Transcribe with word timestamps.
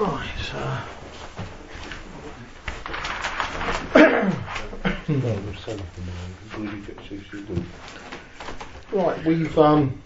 Right. 0.00 0.50
Uh, 0.52 0.84
right, 8.92 9.24
we've 9.24 9.56
um, 9.56 10.02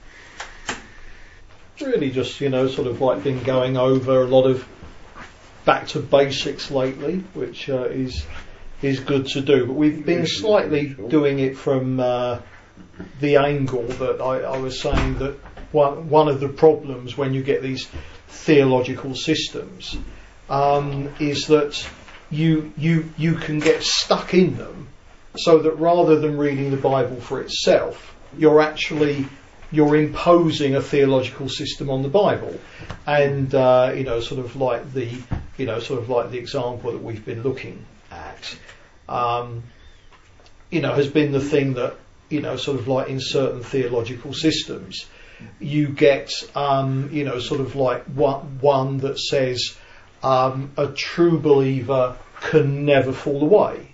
really 1.81 2.11
just, 2.11 2.39
you 2.43 2.51
know, 2.51 2.69
sort 2.69 2.87
of 2.87 3.01
like 3.01 3.25
been 3.25 3.43
going 3.43 3.79
over 3.79 4.21
a 4.23 4.27
lot 4.27 4.45
of 4.45 4.69
back 5.65 5.87
to 5.89 6.01
basics 6.01 6.71
lately, 6.71 7.25
which 7.33 7.71
uh, 7.71 7.85
is 7.85 8.27
is 8.83 9.01
good 9.01 9.27
to 9.29 9.41
do. 9.41 9.65
But 9.65 9.73
we've 9.73 10.05
been 10.05 10.27
slightly 10.27 10.89
doing 11.09 11.39
it 11.39 11.57
from 11.57 11.99
uh, 11.99 12.41
the 13.21 13.37
angle 13.37 13.85
that 13.85 14.21
I, 14.21 14.41
I, 14.41 14.59
was 14.59 14.79
saying 14.79 15.19
that 15.21 15.35
one 15.73 16.11
one 16.11 16.29
of 16.29 16.41
the 16.41 16.49
problems 16.49 17.17
when 17.17 17.33
you 17.33 17.43
get 17.43 17.63
these 17.63 17.89
theological 18.29 19.15
systems 19.15 19.97
um, 20.49 21.13
is 21.19 21.47
that 21.47 21.89
you 22.31 22.73
you 22.77 23.13
you 23.17 23.35
can 23.35 23.59
get 23.59 23.83
stuck 23.83 24.35
in 24.35 24.57
them, 24.57 24.89
so 25.37 25.59
that 25.61 25.73
rather 25.73 26.19
than 26.19 26.37
reading 26.37 26.71
the 26.71 26.77
Bible 26.77 27.21
for 27.21 27.41
itself, 27.41 28.15
you're 28.37 28.61
actually 28.61 29.27
you're 29.71 29.97
imposing 29.97 30.75
a 30.75 30.83
theological 30.83 31.49
system 31.49 31.91
on 31.91 32.03
the 32.03 32.09
Bible, 32.09 32.59
and 33.07 33.55
uh, 33.55 33.93
you 33.95 34.05
know 34.05 34.21
sort 34.21 34.45
of 34.45 34.57
like 34.57 34.93
the 34.93 35.11
you 35.57 35.67
know 35.67 35.81
sort 35.81 36.01
of 36.01 36.09
like 36.09 36.31
the 36.31 36.39
example 36.39 36.93
that 36.93 37.03
we've 37.03 37.25
been 37.25 37.43
looking 37.43 37.85
at, 38.11 38.57
um, 39.09 39.63
you 40.71 40.81
know 40.81 40.93
has 40.93 41.09
been 41.09 41.33
the 41.33 41.41
thing 41.41 41.75
that 41.75 41.95
you 42.29 42.41
know 42.41 42.57
sort 42.57 42.79
of 42.79 42.89
like 42.89 43.09
in 43.09 43.21
certain 43.21 43.63
theological 43.63 44.35
systems 44.35 45.07
you 45.61 45.89
get, 45.89 46.31
um, 46.55 47.11
you 47.13 47.25
know, 47.25 47.39
sort 47.39 47.61
of 47.61 47.77
like 47.77 48.05
one, 48.05 48.59
one 48.61 48.99
that 48.99 49.19
says 49.19 49.77
um, 50.23 50.71
a 50.77 50.89
true 50.89 51.39
believer 51.39 52.17
can 52.41 52.85
never 52.85 53.13
fall 53.13 53.43
away. 53.43 53.89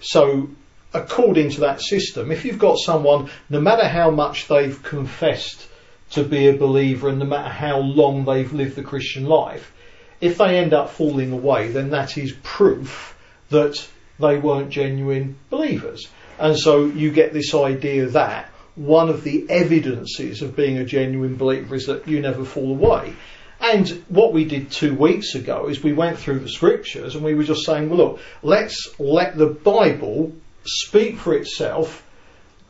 So, 0.00 0.50
according 0.92 1.50
to 1.50 1.60
that 1.60 1.80
system, 1.80 2.30
if 2.30 2.44
you've 2.44 2.58
got 2.58 2.78
someone, 2.78 3.30
no 3.48 3.60
matter 3.60 3.86
how 3.88 4.10
much 4.10 4.48
they've 4.48 4.80
confessed 4.82 5.66
to 6.10 6.22
be 6.22 6.48
a 6.48 6.56
believer 6.56 7.08
and 7.08 7.18
no 7.18 7.24
matter 7.24 7.48
how 7.48 7.78
long 7.78 8.24
they've 8.24 8.52
lived 8.52 8.76
the 8.76 8.82
Christian 8.82 9.26
life, 9.26 9.72
if 10.20 10.38
they 10.38 10.58
end 10.58 10.72
up 10.72 10.90
falling 10.90 11.32
away, 11.32 11.68
then 11.68 11.90
that 11.90 12.16
is 12.16 12.32
proof 12.42 13.16
that 13.50 13.86
they 14.18 14.38
weren't 14.38 14.70
genuine 14.70 15.36
believers. 15.50 16.08
And 16.38 16.58
so 16.58 16.84
you 16.86 17.10
get 17.10 17.32
this 17.32 17.54
idea 17.54 18.06
that 18.06 18.50
one 18.76 19.08
of 19.08 19.24
the 19.24 19.46
evidences 19.48 20.42
of 20.42 20.54
being 20.54 20.78
a 20.78 20.84
genuine 20.84 21.36
believer 21.36 21.74
is 21.74 21.86
that 21.86 22.06
you 22.06 22.20
never 22.20 22.44
fall 22.44 22.70
away. 22.70 23.14
And 23.58 23.88
what 24.08 24.34
we 24.34 24.44
did 24.44 24.70
two 24.70 24.94
weeks 24.94 25.34
ago 25.34 25.68
is 25.68 25.82
we 25.82 25.94
went 25.94 26.18
through 26.18 26.40
the 26.40 26.48
scriptures 26.48 27.14
and 27.14 27.24
we 27.24 27.34
were 27.34 27.44
just 27.44 27.64
saying, 27.64 27.88
well, 27.88 27.98
look, 27.98 28.20
let's 28.42 28.88
let 28.98 29.36
the 29.36 29.46
Bible 29.46 30.32
speak 30.64 31.16
for 31.18 31.34
itself. 31.34 32.02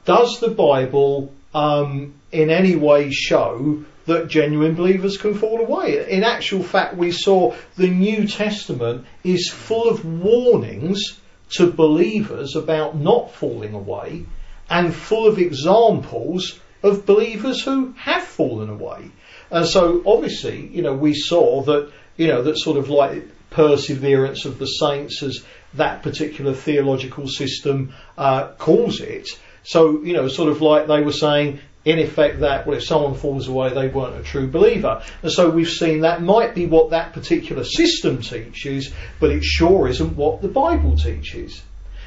Does 0.04 0.38
the 0.38 0.50
Bible 0.50 1.32
um, 1.52 2.14
in 2.30 2.50
any 2.50 2.76
way 2.76 3.10
show 3.10 3.84
that 4.06 4.28
genuine 4.28 4.76
believers 4.76 5.16
can 5.16 5.34
fall 5.34 5.60
away? 5.60 6.08
In 6.08 6.22
actual 6.22 6.62
fact, 6.62 6.96
we 6.96 7.10
saw 7.10 7.52
the 7.76 7.90
New 7.90 8.28
Testament 8.28 9.06
is 9.24 9.50
full 9.50 9.88
of 9.88 10.04
warnings 10.04 11.18
to 11.50 11.70
believers 11.70 12.54
about 12.54 12.96
not 12.96 13.32
falling 13.34 13.74
away 13.74 14.24
and 14.68 14.94
full 14.94 15.26
of 15.26 15.38
examples 15.38 16.58
of 16.82 17.06
believers 17.06 17.62
who 17.62 17.92
have 17.98 18.22
fallen 18.22 18.70
away. 18.70 19.10
And 19.50 19.66
so 19.66 20.02
obviously, 20.06 20.66
you 20.66 20.82
know, 20.82 20.94
we 20.94 21.14
saw 21.14 21.62
that, 21.62 21.90
you 22.16 22.26
know, 22.26 22.42
that 22.42 22.58
sort 22.58 22.76
of 22.76 22.88
like 22.88 23.24
perseverance 23.50 24.44
of 24.44 24.58
the 24.58 24.66
saints 24.66 25.22
as 25.22 25.44
that 25.74 26.02
particular 26.02 26.52
theological 26.52 27.28
system 27.28 27.94
uh, 28.18 28.48
calls 28.58 29.00
it. 29.00 29.28
So, 29.62 30.02
you 30.02 30.12
know, 30.12 30.28
sort 30.28 30.48
of 30.48 30.60
like 30.60 30.86
they 30.86 31.02
were 31.02 31.12
saying, 31.12 31.60
in 31.84 31.98
effect, 32.00 32.40
that, 32.40 32.66
well, 32.66 32.76
if 32.76 32.84
someone 32.84 33.14
falls 33.14 33.46
away, 33.46 33.72
they 33.72 33.88
weren't 33.88 34.16
a 34.16 34.22
true 34.22 34.48
believer. 34.48 35.02
And 35.22 35.30
so 35.30 35.50
we've 35.50 35.68
seen 35.68 36.00
that 36.00 36.20
might 36.20 36.54
be 36.54 36.66
what 36.66 36.90
that 36.90 37.12
particular 37.12 37.64
system 37.64 38.20
teaches, 38.22 38.92
but 39.20 39.30
it 39.30 39.44
sure 39.44 39.86
isn't 39.88 40.16
what 40.16 40.42
the 40.42 40.48
Bible 40.48 40.96
teaches. 40.96 41.62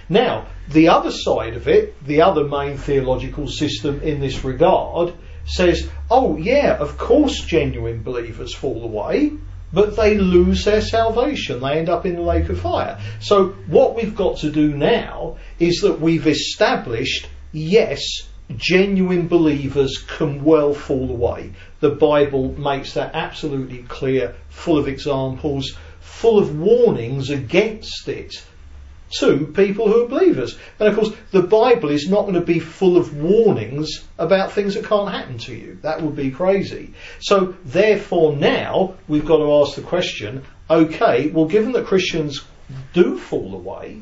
Now, 0.10 0.48
the 0.68 0.90
other 0.90 1.12
side 1.12 1.56
of 1.56 1.68
it, 1.68 2.04
the 2.04 2.24
other 2.24 2.44
main 2.44 2.78
theological 2.78 3.48
system 3.48 4.02
in 4.02 4.20
this 4.20 4.44
regard, 4.44 5.14
says, 5.46 5.88
oh, 6.10 6.36
yeah, 6.38 6.78
of 6.78 6.98
course 6.98 7.42
genuine 7.42 8.02
believers 8.02 8.56
fall 8.56 8.84
away, 8.84 9.34
but 9.72 9.96
they 9.96 10.18
lose 10.18 10.66
their 10.66 10.82
salvation. 10.82 11.60
They 11.60 11.78
end 11.78 11.90
up 11.90 12.08
in 12.08 12.16
the 12.16 12.24
lake 12.24 12.50
of 12.50 12.60
fire. 12.60 13.00
So, 13.20 13.50
what 13.68 13.96
we've 13.96 14.16
got 14.16 14.38
to 14.38 14.52
do 14.52 14.76
now 14.76 15.38
is 15.60 15.82
that 15.82 16.02
we've 16.02 16.26
established, 16.26 17.28
yes, 17.52 18.02
genuine 18.58 19.28
believers 19.28 20.04
can 20.08 20.44
well 20.44 20.74
fall 20.74 21.12
away. 21.12 21.54
The 21.82 21.92
Bible 21.92 22.60
makes 22.60 22.94
that 22.94 23.14
absolutely 23.14 23.84
clear, 23.84 24.36
full 24.50 24.80
of 24.80 24.88
examples, 24.88 25.78
full 26.00 26.40
of 26.40 26.58
warnings 26.58 27.30
against 27.30 28.08
it 28.08 28.44
to 29.20 29.48
people 29.48 29.92
who 29.92 30.06
are 30.06 30.08
believers. 30.08 30.58
And 30.80 30.90
of 30.90 30.96
course, 30.96 31.12
the 31.32 31.42
Bible 31.42 31.90
is 31.90 32.08
not 32.08 32.22
going 32.22 32.36
to 32.36 32.42
be 32.42 32.60
full 32.60 32.98
of 32.98 33.16
warnings 33.16 34.04
about 34.18 34.52
things 34.52 34.76
that 34.76 34.86
can't 34.86 35.12
happen 35.12 35.38
to 35.40 35.56
you. 35.56 35.80
That 35.82 36.02
would 36.02 36.16
be 36.16 36.32
crazy. 36.32 36.94
So, 37.20 37.56
therefore, 37.66 38.36
now 38.36 38.96
we've 39.08 39.26
got 39.26 39.38
to 39.38 39.54
ask 39.62 39.76
the 39.76 39.82
question 39.82 40.46
okay, 40.70 41.30
well, 41.30 41.46
given 41.46 41.72
that 41.72 41.88
Christians 41.88 42.44
do 42.94 43.18
fall 43.18 43.56
away, 43.56 44.02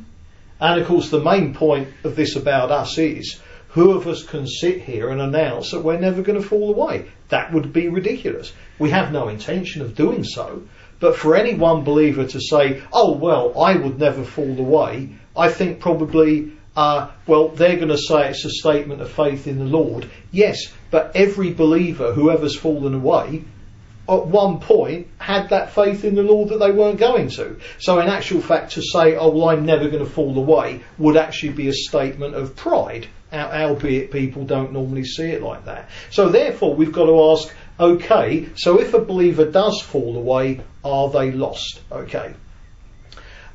and 0.60 0.82
of 0.82 0.88
course, 0.88 1.10
the 1.10 1.22
main 1.22 1.54
point 1.54 1.88
of 2.04 2.16
this 2.16 2.36
about 2.36 2.72
us 2.72 2.98
is 2.98 3.40
who 3.70 3.92
of 3.92 4.08
us 4.08 4.24
can 4.24 4.48
sit 4.48 4.82
here 4.82 5.10
and 5.10 5.22
announce 5.22 5.72
that 5.72 5.84
we're 5.84 6.00
never 6.00 6.22
going 6.22 6.42
to 6.42 6.48
fall 6.48 6.74
away? 6.74 7.06
That 7.30 7.54
would 7.54 7.72
be 7.72 7.90
ridiculous. 7.90 8.52
We 8.80 8.90
have 8.90 9.12
no 9.12 9.28
intention 9.28 9.82
of 9.82 9.96
doing 9.96 10.24
so. 10.24 10.64
But 11.00 11.16
for 11.16 11.36
any 11.36 11.54
one 11.54 11.84
believer 11.84 12.26
to 12.26 12.40
say, 12.40 12.82
oh, 12.92 13.14
well, 13.14 13.60
I 13.60 13.76
would 13.76 14.00
never 14.00 14.24
fall 14.24 14.60
away, 14.60 15.10
I 15.36 15.50
think 15.50 15.80
probably, 15.80 16.54
uh, 16.76 17.12
well, 17.28 17.50
they're 17.50 17.76
going 17.76 17.90
to 17.90 17.98
say 17.98 18.30
it's 18.30 18.46
a 18.46 18.50
statement 18.50 19.02
of 19.02 19.12
faith 19.12 19.46
in 19.46 19.60
the 19.60 19.66
Lord. 19.66 20.10
Yes, 20.32 20.74
but 20.90 21.12
every 21.16 21.54
believer, 21.54 22.14
whoever's 22.14 22.58
fallen 22.58 22.96
away, 22.96 23.44
at 24.10 24.26
one 24.26 24.60
point 24.60 25.08
had 25.20 25.50
that 25.50 25.72
faith 25.74 26.04
in 26.04 26.16
the 26.16 26.24
Lord 26.24 26.50
that 26.50 26.60
they 26.60 26.72
weren't 26.72 27.00
going 27.00 27.30
to. 27.32 27.60
So, 27.80 28.00
in 28.00 28.08
actual 28.08 28.42
fact, 28.42 28.74
to 28.74 28.82
say, 28.82 29.16
oh, 29.16 29.30
well, 29.30 29.50
I'm 29.50 29.66
never 29.66 29.90
going 29.90 30.04
to 30.04 30.10
fall 30.10 30.38
away 30.38 30.82
would 30.98 31.18
actually 31.18 31.54
be 31.54 31.68
a 31.68 31.74
statement 31.74 32.34
of 32.34 32.56
pride, 32.56 33.08
albeit 33.34 34.12
people 34.12 34.46
don't 34.46 34.72
normally 34.72 35.04
see 35.04 35.30
it 35.32 35.42
like 35.42 35.66
that. 35.66 35.90
So, 36.10 36.30
therefore, 36.30 36.74
we've 36.74 36.94
got 36.94 37.08
to 37.08 37.32
ask, 37.32 37.54
okay, 37.80 38.50
so 38.56 38.80
if 38.80 38.94
a 38.94 39.00
believer 39.00 39.46
does 39.46 39.82
fall 39.82 40.18
away, 40.18 40.62
are 40.84 41.10
they 41.10 41.32
lost? 41.32 41.82
Okay. 41.92 42.34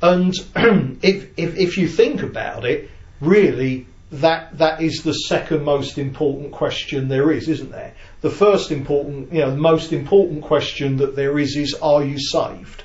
And 0.01 0.35
if, 1.03 1.39
if, 1.39 1.57
if 1.57 1.79
you 1.79 1.89
think 1.89 2.23
about 2.23 2.65
it, 2.65 2.91
really, 3.21 3.87
that, 4.11 4.59
that 4.59 4.83
is 4.83 5.03
the 5.03 5.13
second 5.13 5.65
most 5.65 5.97
important 5.97 6.53
question 6.53 7.09
there 7.09 7.31
is, 7.31 7.49
isn't 7.49 7.71
there? 7.71 7.95
The 8.21 8.31
first 8.31 8.71
important, 8.71 9.33
you 9.33 9.41
know, 9.41 9.51
the 9.51 9.57
most 9.57 9.93
important 9.93 10.43
question 10.43 10.99
that 10.99 11.17
there 11.17 11.39
is 11.39 11.57
is, 11.57 11.75
are 11.81 12.05
you 12.05 12.19
saved? 12.19 12.85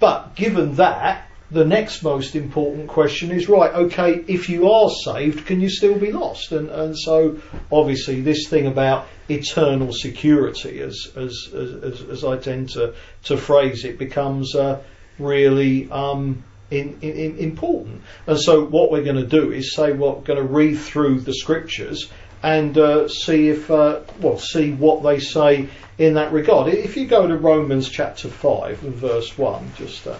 But 0.00 0.34
given 0.36 0.76
that, 0.76 1.28
the 1.50 1.64
next 1.64 2.02
most 2.02 2.34
important 2.34 2.88
question 2.88 3.30
is 3.30 3.48
right 3.48 3.72
okay 3.72 4.24
if 4.26 4.48
you 4.48 4.68
are 4.68 4.90
saved 4.90 5.46
can 5.46 5.60
you 5.60 5.68
still 5.68 5.98
be 5.98 6.12
lost? 6.12 6.52
And 6.52 6.68
and 6.70 6.98
so 6.98 7.40
obviously 7.70 8.20
this 8.20 8.48
thing 8.48 8.66
about 8.66 9.06
eternal 9.28 9.92
security 9.92 10.80
as 10.80 11.12
as 11.16 11.48
as, 11.54 12.02
as 12.02 12.24
I 12.24 12.36
tend 12.38 12.70
to 12.70 12.94
to 13.24 13.36
phrase 13.36 13.84
it 13.84 13.98
becomes 13.98 14.54
uh, 14.54 14.82
really 15.18 15.90
um, 15.90 16.44
in, 16.70 16.98
in, 17.00 17.38
important. 17.38 18.02
And 18.26 18.40
so 18.40 18.64
what 18.64 18.90
we're 18.90 19.04
going 19.04 19.16
to 19.16 19.26
do 19.26 19.52
is 19.52 19.74
say 19.74 19.92
we're 19.92 20.20
going 20.20 20.38
to 20.38 20.42
read 20.42 20.78
through 20.78 21.20
the 21.20 21.32
scriptures 21.32 22.10
and 22.42 22.76
uh, 22.76 23.08
see 23.08 23.48
if 23.48 23.70
uh, 23.70 24.00
well 24.20 24.38
see 24.38 24.72
what 24.72 25.02
they 25.02 25.20
say 25.20 25.68
in 25.98 26.14
that 26.14 26.32
regard. 26.32 26.72
If 26.72 26.96
you 26.96 27.06
go 27.06 27.26
to 27.26 27.36
Romans 27.36 27.88
chapter 27.88 28.28
5 28.28 28.84
and 28.84 28.94
verse 28.94 29.38
1 29.38 29.72
just 29.76 30.06
uh, 30.06 30.18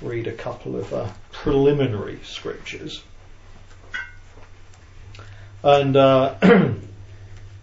read 0.00 0.26
a 0.26 0.32
couple 0.32 0.76
of 0.76 0.92
uh, 0.92 1.08
preliminary 1.32 2.20
scriptures. 2.24 3.02
And 5.62 5.96
uh, 5.96 6.34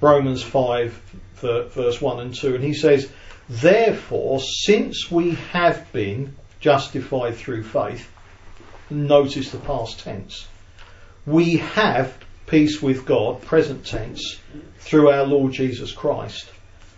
Romans 0.02 0.42
5, 0.42 0.92
verse 1.36 2.02
1 2.02 2.20
and 2.20 2.34
2, 2.34 2.56
and 2.56 2.64
he 2.64 2.74
says, 2.74 3.12
Therefore, 3.48 4.40
since 4.40 5.12
we 5.12 5.36
have 5.52 5.92
been 5.92 6.36
justified 6.60 7.36
through 7.36 7.64
faith, 7.64 8.10
notice 8.90 9.52
the 9.52 9.58
past 9.60 10.00
tense, 10.00 10.48
we 11.26 11.58
have 11.58 12.18
peace 12.48 12.82
with 12.82 13.06
God, 13.06 13.42
present 13.42 13.86
tense, 13.86 14.40
through 14.80 15.10
our 15.10 15.26
Lord 15.26 15.54
Jesus 15.54 15.92
Christ, 15.92 16.50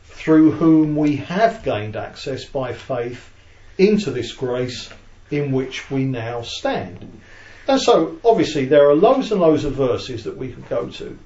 through 0.06 0.52
whom 0.52 0.96
we 0.96 1.18
have 1.18 1.64
gained 1.64 1.96
access 1.96 2.46
by 2.46 2.74
faith 2.74 3.30
into 3.78 4.12
this 4.12 4.32
grace 4.32 4.90
in 5.34 5.52
which 5.52 5.90
we 5.90 6.04
now 6.06 6.42
stand. 6.42 7.22
And 7.68 7.82
so, 7.82 8.20
obviously, 8.24 8.66
there 8.66 8.90
are 8.90 8.96
loads 8.96 9.32
and 9.32 9.40
loads 9.40 9.64
of 9.64 9.74
verses 9.74 10.26
that 10.26 10.38
we 10.38 10.52
could 10.52 10.68
go 10.70 10.90
to. 10.90 11.18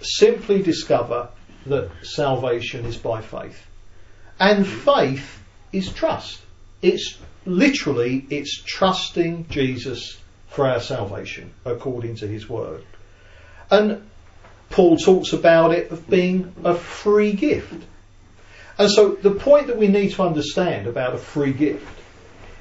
Simply 0.00 0.62
discover 0.62 1.28
that 1.66 1.90
salvation 2.02 2.84
is 2.84 2.96
by 2.96 3.22
faith. 3.22 3.66
And 4.38 4.66
faith 4.66 5.40
is 5.72 5.92
trust. 5.92 6.40
It's 6.82 7.18
literally, 7.44 8.26
it's 8.30 8.62
trusting 8.62 9.48
Jesus 9.48 10.18
for 10.48 10.68
our 10.68 10.80
salvation, 10.80 11.52
according 11.64 12.16
to 12.16 12.28
his 12.28 12.48
word. 12.48 12.84
And 13.70 14.08
Paul 14.70 14.96
talks 14.96 15.32
about 15.32 15.72
it 15.72 15.90
of 15.90 16.08
being 16.08 16.52
a 16.64 16.74
free 16.74 17.32
gift. 17.32 17.82
And 18.78 18.90
so 18.90 19.10
the 19.10 19.30
point 19.30 19.68
that 19.68 19.78
we 19.78 19.88
need 19.88 20.12
to 20.12 20.22
understand 20.22 20.86
about 20.86 21.14
a 21.14 21.18
free 21.18 21.52
gift 21.52 22.00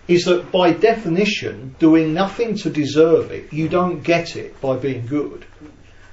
is 0.07 0.25
that 0.25 0.51
by 0.51 0.71
definition, 0.71 1.75
doing 1.79 2.13
nothing 2.13 2.57
to 2.57 2.69
deserve 2.69 3.31
it, 3.31 3.53
you 3.53 3.69
don't 3.69 4.03
get 4.03 4.35
it 4.35 4.59
by 4.59 4.75
being 4.75 5.05
good. 5.07 5.45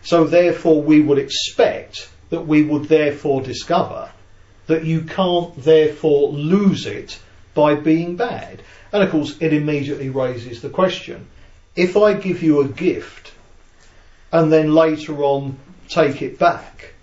So 0.02 0.24
therefore 0.24 0.82
we 0.82 1.00
would 1.00 1.18
expect 1.18 2.08
that 2.30 2.46
we 2.46 2.62
would 2.62 2.84
therefore 2.84 3.42
discover 3.42 4.10
that 4.66 4.84
you 4.84 5.02
can't 5.02 5.56
therefore 5.62 6.30
lose 6.30 6.86
it 6.86 7.18
by 7.54 7.74
being 7.74 8.16
bad. 8.16 8.62
And 8.92 9.02
of 9.02 9.10
course 9.10 9.36
it 9.40 9.52
immediately 9.52 10.08
raises 10.08 10.62
the 10.62 10.70
question, 10.70 11.26
if 11.74 11.96
I 11.96 12.14
give 12.14 12.42
you 12.42 12.60
a 12.60 12.68
gift 12.68 13.32
and 14.32 14.52
then 14.52 14.72
later 14.72 15.22
on 15.24 15.58
take 15.88 16.22
it 16.22 16.38
back, 16.38 16.94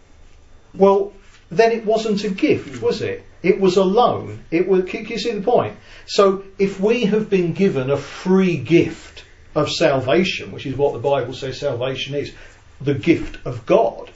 well, 0.73 1.11
then 1.51 1.71
it 1.71 1.85
wasn't 1.85 2.23
a 2.23 2.29
gift, 2.29 2.81
was 2.81 3.01
it? 3.01 3.25
It 3.43 3.59
was 3.59 3.77
a 3.77 3.83
loan. 3.83 4.43
It 4.51 4.67
was, 4.67 4.85
can 4.85 5.05
you 5.05 5.19
see 5.19 5.31
the 5.31 5.41
point? 5.41 5.77
So 6.05 6.43
if 6.57 6.79
we 6.79 7.05
have 7.05 7.29
been 7.29 7.53
given 7.53 7.89
a 7.89 7.97
free 7.97 8.57
gift 8.57 9.23
of 9.55 9.69
salvation, 9.69 10.51
which 10.51 10.65
is 10.65 10.75
what 10.75 10.93
the 10.93 10.99
Bible 10.99 11.33
says 11.33 11.59
salvation 11.59 12.15
is, 12.15 12.33
the 12.81 12.93
gift 12.93 13.45
of 13.45 13.65
God, 13.65 14.11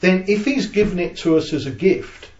then 0.00 0.24
if 0.28 0.44
he's 0.44 0.66
given 0.66 0.98
it 0.98 1.18
to 1.18 1.36
us 1.36 1.52
as 1.52 1.66
a 1.66 1.70
gift, 1.70 2.30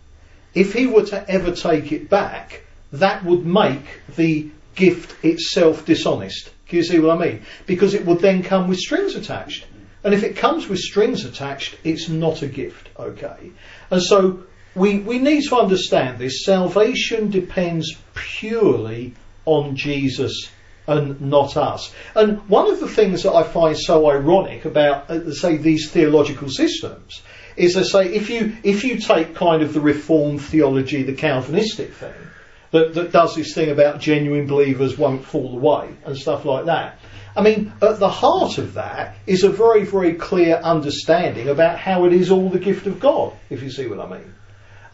if 0.54 0.72
he 0.72 0.86
were 0.86 1.04
to 1.06 1.30
ever 1.30 1.52
take 1.52 1.92
it 1.92 2.10
back, 2.10 2.62
that 2.92 3.24
would 3.24 3.46
make 3.46 4.00
the 4.16 4.50
gift 4.74 5.24
itself 5.24 5.86
dishonest. 5.86 6.50
Can 6.66 6.78
you 6.78 6.84
see 6.84 6.98
what 6.98 7.16
I 7.16 7.26
mean? 7.26 7.42
Because 7.66 7.94
it 7.94 8.04
would 8.04 8.20
then 8.20 8.42
come 8.42 8.68
with 8.68 8.78
strings 8.78 9.14
attached. 9.14 9.66
And 10.04 10.12
if 10.14 10.24
it 10.24 10.36
comes 10.36 10.68
with 10.68 10.78
strings 10.78 11.24
attached, 11.24 11.76
it's 11.84 12.08
not 12.08 12.42
a 12.42 12.48
gift, 12.48 12.88
okay? 12.98 13.52
And 13.90 14.02
so 14.02 14.44
we, 14.74 15.00
we 15.00 15.18
need 15.18 15.42
to 15.48 15.56
understand 15.56 16.18
this. 16.18 16.44
Salvation 16.44 17.30
depends 17.30 17.96
purely 18.14 19.14
on 19.44 19.76
Jesus 19.76 20.50
and 20.86 21.20
not 21.20 21.56
us. 21.56 21.92
And 22.14 22.48
one 22.48 22.70
of 22.70 22.80
the 22.80 22.88
things 22.88 23.22
that 23.22 23.32
I 23.32 23.42
find 23.44 23.78
so 23.78 24.10
ironic 24.10 24.64
about, 24.64 25.10
uh, 25.10 25.32
say, 25.32 25.56
these 25.56 25.90
theological 25.90 26.48
systems 26.48 27.22
is 27.56 27.74
they 27.74 27.82
say 27.82 28.14
if 28.14 28.30
you 28.30 28.56
if 28.62 28.82
you 28.82 28.98
take 28.98 29.34
kind 29.34 29.62
of 29.62 29.74
the 29.74 29.80
Reformed 29.80 30.40
theology, 30.40 31.02
the 31.02 31.12
Calvinistic 31.12 31.92
thing, 31.92 32.14
that, 32.70 32.94
that 32.94 33.12
does 33.12 33.34
this 33.34 33.54
thing 33.54 33.70
about 33.70 34.00
genuine 34.00 34.46
believers 34.46 34.96
won't 34.96 35.24
fall 35.24 35.54
away 35.54 35.94
and 36.04 36.16
stuff 36.16 36.44
like 36.44 36.64
that. 36.64 36.98
I 37.36 37.42
mean, 37.42 37.72
at 37.80 37.98
the 37.98 38.08
heart 38.08 38.58
of 38.58 38.74
that 38.74 39.16
is 39.26 39.44
a 39.44 39.50
very, 39.50 39.84
very 39.84 40.14
clear 40.14 40.56
understanding 40.56 41.48
about 41.48 41.78
how 41.78 42.04
it 42.04 42.12
is 42.12 42.30
all 42.30 42.50
the 42.50 42.58
gift 42.58 42.86
of 42.86 43.00
God, 43.00 43.32
if 43.48 43.62
you 43.62 43.70
see 43.70 43.86
what 43.86 44.00
I 44.00 44.08
mean. 44.18 44.34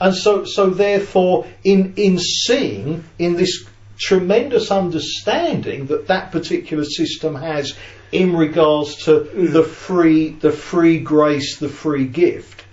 And 0.00 0.14
so, 0.14 0.44
so 0.44 0.70
therefore, 0.70 1.46
in, 1.64 1.94
in 1.96 2.18
seeing, 2.18 3.04
in 3.18 3.34
this 3.36 3.66
tremendous 3.98 4.70
understanding 4.70 5.86
that 5.86 6.06
that 6.06 6.30
particular 6.30 6.84
system 6.84 7.34
has 7.34 7.76
in 8.12 8.34
regards 8.34 9.04
to 9.04 9.20
the 9.20 9.62
free, 9.62 10.30
the 10.30 10.52
free 10.52 11.00
grace, 11.00 11.58
the 11.58 11.68
free 11.68 12.06
gift, 12.06 12.64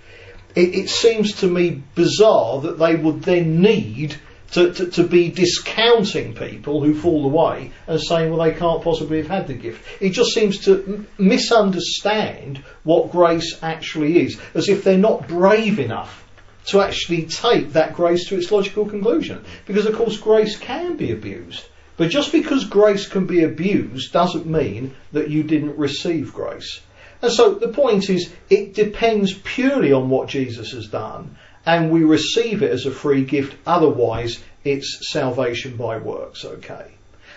it, 0.54 0.74
it 0.74 0.88
seems 0.88 1.34
to 1.40 1.48
me 1.48 1.82
bizarre 1.94 2.60
that 2.60 2.78
they 2.78 2.94
would 2.94 3.22
then 3.22 3.60
need 3.60 4.16
to, 4.52 4.72
to, 4.72 4.90
to, 4.92 5.02
be 5.02 5.28
discounting 5.28 6.32
people 6.32 6.82
who 6.82 6.94
fall 6.94 7.24
away 7.24 7.72
and 7.88 8.00
saying, 8.00 8.30
well, 8.30 8.48
they 8.48 8.56
can't 8.56 8.82
possibly 8.82 9.18
have 9.18 9.26
had 9.26 9.48
the 9.48 9.54
gift. 9.54 9.84
It 10.00 10.10
just 10.10 10.32
seems 10.32 10.60
to 10.60 10.84
m- 10.84 11.08
misunderstand 11.18 12.62
what 12.84 13.10
grace 13.10 13.58
actually 13.60 14.20
is, 14.20 14.40
as 14.54 14.68
if 14.68 14.84
they're 14.84 14.96
not 14.96 15.26
brave 15.26 15.80
enough 15.80 16.25
to 16.66 16.80
actually 16.80 17.24
take 17.24 17.72
that 17.72 17.94
grace 17.94 18.28
to 18.28 18.36
its 18.36 18.50
logical 18.50 18.86
conclusion. 18.86 19.44
Because, 19.66 19.86
of 19.86 19.94
course, 19.94 20.16
grace 20.16 20.58
can 20.58 20.96
be 20.96 21.12
abused. 21.12 21.64
But 21.96 22.10
just 22.10 22.32
because 22.32 22.64
grace 22.64 23.06
can 23.06 23.26
be 23.26 23.42
abused 23.42 24.12
doesn't 24.12 24.46
mean 24.46 24.94
that 25.12 25.30
you 25.30 25.42
didn't 25.42 25.78
receive 25.78 26.34
grace. 26.34 26.80
And 27.22 27.32
so 27.32 27.54
the 27.54 27.68
point 27.68 28.10
is, 28.10 28.30
it 28.50 28.74
depends 28.74 29.32
purely 29.32 29.92
on 29.92 30.10
what 30.10 30.28
Jesus 30.28 30.72
has 30.72 30.88
done 30.88 31.36
and 31.66 31.90
we 31.90 32.04
receive 32.04 32.62
it 32.62 32.70
as 32.70 32.86
a 32.86 32.90
free 32.90 33.24
gift. 33.24 33.56
Otherwise, 33.66 34.42
it's 34.64 35.10
salvation 35.10 35.76
by 35.76 35.98
works. 35.98 36.44
Okay. 36.44 36.86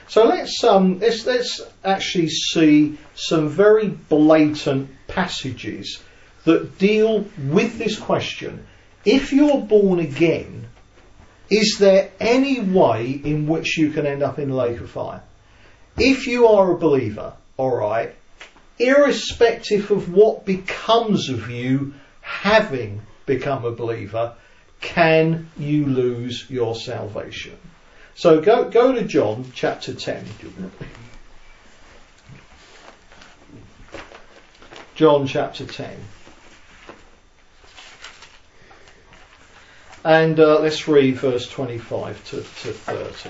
So 0.07 0.25
let's 0.25 0.63
um, 0.63 0.99
let's 0.99 1.25
let's 1.25 1.61
actually 1.83 2.29
see 2.29 2.97
some 3.15 3.49
very 3.49 3.87
blatant 3.87 4.89
passages 5.07 5.99
that 6.45 6.77
deal 6.77 7.25
with 7.37 7.77
this 7.77 7.97
question. 7.97 8.65
If 9.05 9.31
you're 9.33 9.61
born 9.61 9.99
again, 9.99 10.67
is 11.49 11.77
there 11.79 12.11
any 12.19 12.59
way 12.59 13.09
in 13.09 13.47
which 13.47 13.77
you 13.77 13.91
can 13.91 14.05
end 14.05 14.21
up 14.21 14.39
in 14.39 14.49
the 14.49 14.55
lake 14.55 14.79
of 14.79 14.89
fire? 14.89 15.23
If 15.97 16.27
you 16.27 16.47
are 16.47 16.71
a 16.71 16.77
believer, 16.77 17.33
alright, 17.57 18.15
irrespective 18.77 19.91
of 19.91 20.13
what 20.13 20.45
becomes 20.45 21.29
of 21.29 21.49
you 21.49 21.93
having 22.21 23.01
become 23.25 23.65
a 23.65 23.71
believer, 23.71 24.35
can 24.81 25.49
you 25.57 25.85
lose 25.85 26.49
your 26.49 26.75
salvation? 26.75 27.57
So 28.15 28.41
go, 28.41 28.69
go 28.69 28.93
to 28.93 29.03
John 29.03 29.51
chapter 29.53 29.93
10. 29.93 30.25
John 34.95 35.27
chapter 35.27 35.65
10. 35.65 35.97
And 40.03 40.39
uh, 40.39 40.59
let's 40.59 40.87
read 40.87 41.17
verse 41.17 41.47
25 41.49 42.23
to, 42.29 42.37
to 42.37 42.41
30. 42.41 43.29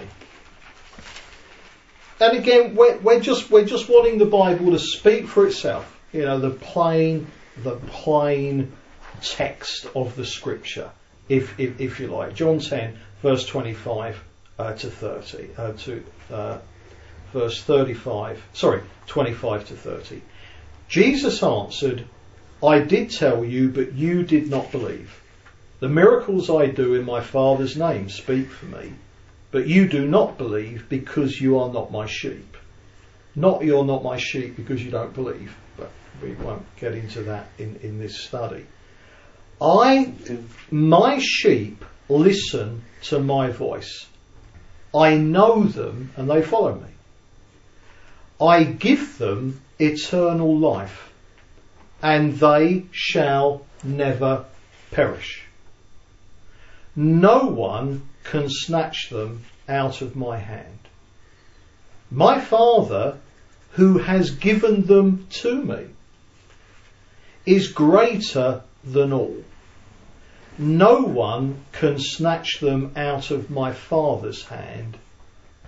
And 2.22 2.38
again, 2.38 2.76
we're, 2.76 2.98
we're, 2.98 3.20
just 3.20 3.50
we're 3.50 3.66
just 3.66 3.90
wanting 3.90 4.18
the 4.18 4.26
Bible 4.26 4.72
to 4.72 4.80
speak 4.80 5.28
for 5.28 5.48
itself. 5.48 5.98
You 6.12 6.24
know, 6.24 6.40
the 6.40 6.50
plain, 6.52 7.28
the 7.58 7.76
plain 7.76 8.72
text 9.22 9.88
of 9.96 10.16
the 10.16 10.26
scripture, 10.26 10.92
if, 11.28 11.60
if, 11.60 11.80
if 11.80 12.00
you 12.00 12.08
like. 12.08 12.36
John 12.36 12.60
10, 12.60 12.98
verse 13.22 13.46
25 13.46 14.22
uh, 14.60 14.74
to 14.74 14.90
30, 14.90 15.50
uh, 15.58 15.72
to 15.74 16.04
uh, 16.32 16.58
verse 17.34 17.62
35, 17.64 18.44
sorry, 18.54 18.82
25 19.08 19.68
to 19.70 19.76
30. 19.76 20.22
Jesus 20.88 21.42
answered, 21.42 22.06
I 22.62 22.80
did 22.80 23.12
tell 23.12 23.46
you, 23.46 23.70
but 23.70 23.94
you 23.94 24.24
did 24.24 24.50
not 24.50 24.72
believe. 24.72 25.22
The 25.80 25.88
miracles 25.88 26.50
I 26.50 26.66
do 26.66 26.96
in 26.96 27.06
my 27.06 27.22
Father's 27.22 27.78
name 27.78 28.10
speak 28.10 28.50
for 28.50 28.66
me, 28.66 28.92
but 29.52 29.66
you 29.66 29.88
do 29.88 30.06
not 30.06 30.38
believe 30.38 30.90
because 30.90 31.40
you 31.40 31.58
are 31.60 31.72
not 31.72 31.90
my 31.92 32.06
sheep. 32.06 32.58
Not 33.34 33.64
you're 33.64 33.86
not 33.86 34.04
my 34.04 34.18
sheep 34.18 34.58
because 34.58 34.84
you 34.84 34.92
don't 34.92 35.14
believe, 35.14 35.56
but 35.78 35.90
we 36.22 36.34
won't 36.34 36.66
get 36.76 36.96
into 36.96 37.22
that 37.24 37.48
in, 37.58 37.78
in 37.82 37.98
this 37.98 38.20
study. 38.20 38.66
I, 39.62 40.12
my 40.70 41.20
sheep 41.20 41.86
listen 42.10 42.84
to 43.04 43.20
my 43.20 43.50
voice. 43.50 44.06
I 44.94 45.16
know 45.16 45.64
them 45.64 46.12
and 46.18 46.30
they 46.30 46.42
follow 46.42 46.76
me. 46.76 46.90
I 48.42 48.64
give 48.64 49.18
them 49.18 49.62
eternal 49.80 50.58
life 50.58 51.14
and 52.02 52.38
they 52.38 52.86
shall 52.92 53.66
never 53.84 54.46
perish. 54.92 55.46
No 57.02 57.46
one 57.46 58.10
can 58.26 58.50
snatch 58.50 59.10
them 59.10 59.46
out 59.70 60.02
of 60.02 60.18
my 60.18 60.38
hand. 60.38 60.80
My 62.12 62.42
Father, 62.42 63.20
who 63.72 64.00
has 64.00 64.32
given 64.32 64.82
them 64.82 65.26
to 65.30 65.64
me, 65.64 65.86
is 67.46 67.70
greater 67.70 68.64
than 68.84 69.14
all. 69.14 69.46
No 70.58 71.04
one 71.04 71.64
can 71.72 72.00
snatch 72.00 72.60
them 72.60 72.92
out 72.98 73.32
of 73.32 73.50
my 73.50 73.72
Father's 73.72 74.44
hand. 74.44 74.98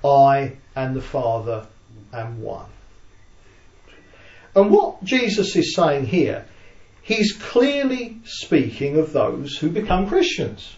I 0.04 0.58
and 0.76 0.98
the 0.98 1.02
Father 1.02 1.66
am 2.12 2.42
one. 2.42 2.68
And 4.54 4.70
what 4.70 5.02
Jesus 5.06 5.56
is 5.56 5.76
saying 5.76 6.08
here, 6.08 6.44
he's 7.04 7.32
clearly 7.32 8.18
speaking 8.26 8.98
of 8.98 9.14
those 9.14 9.56
who 9.56 9.70
become 9.70 10.10
Christians. 10.10 10.76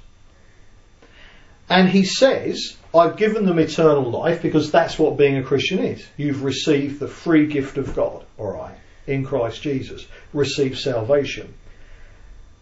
And 1.70 1.90
he 1.90 2.04
says 2.04 2.76
I've 2.96 3.18
given 3.18 3.46
them 3.46 3.58
eternal 3.58 4.10
life 4.12 4.42
because 4.42 4.72
that's 4.72 5.00
what 5.00 5.18
being 5.18 5.38
a 5.38 5.44
Christian 5.44 5.80
is. 5.80 6.06
You've 6.16 6.44
received 6.44 7.00
the 7.00 7.08
free 7.08 7.48
gift 7.48 7.78
of 7.78 7.96
God, 7.96 8.24
alright, 8.38 8.76
in 9.08 9.26
Christ 9.26 9.64
Jesus. 9.64 10.06
Receive 10.32 10.78
salvation. 10.78 11.54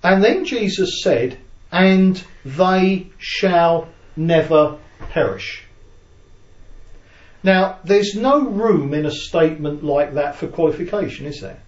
And 0.04 0.24
then 0.24 0.46
Jesus 0.46 1.04
said, 1.04 1.38
and 1.72 2.22
they 2.46 3.08
shall 3.18 3.90
never 4.16 4.78
perish. 5.10 5.64
Now, 7.44 7.80
there's 7.84 8.16
no 8.16 8.42
room 8.42 8.94
in 8.94 9.06
a 9.06 9.12
statement 9.12 9.84
like 9.84 10.14
that 10.14 10.36
for 10.36 10.48
qualification, 10.48 11.26
is 11.26 11.42
there? 11.42 11.60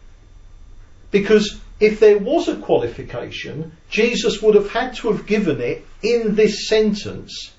Because 1.12 1.60
if 1.84 2.00
there 2.00 2.18
was 2.18 2.48
a 2.48 2.56
qualification, 2.56 3.76
Jesus 3.90 4.42
would 4.42 4.56
have 4.56 4.70
had 4.70 4.96
to 4.96 5.12
have 5.12 5.28
given 5.28 5.60
it 5.60 5.86
in 6.02 6.34
this 6.34 6.70
sentence, 6.70 7.52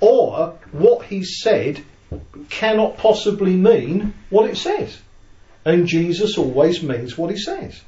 or 0.00 0.58
what 0.70 1.06
he 1.06 1.24
said 1.24 1.82
cannot 2.50 2.98
possibly 2.98 3.56
mean 3.56 4.12
what 4.28 4.50
it 4.50 4.58
says. 4.58 4.98
And 5.64 5.86
Jesus 5.86 6.36
always 6.36 6.82
means 6.82 7.16
what 7.16 7.30
he 7.30 7.38
says. 7.38 7.80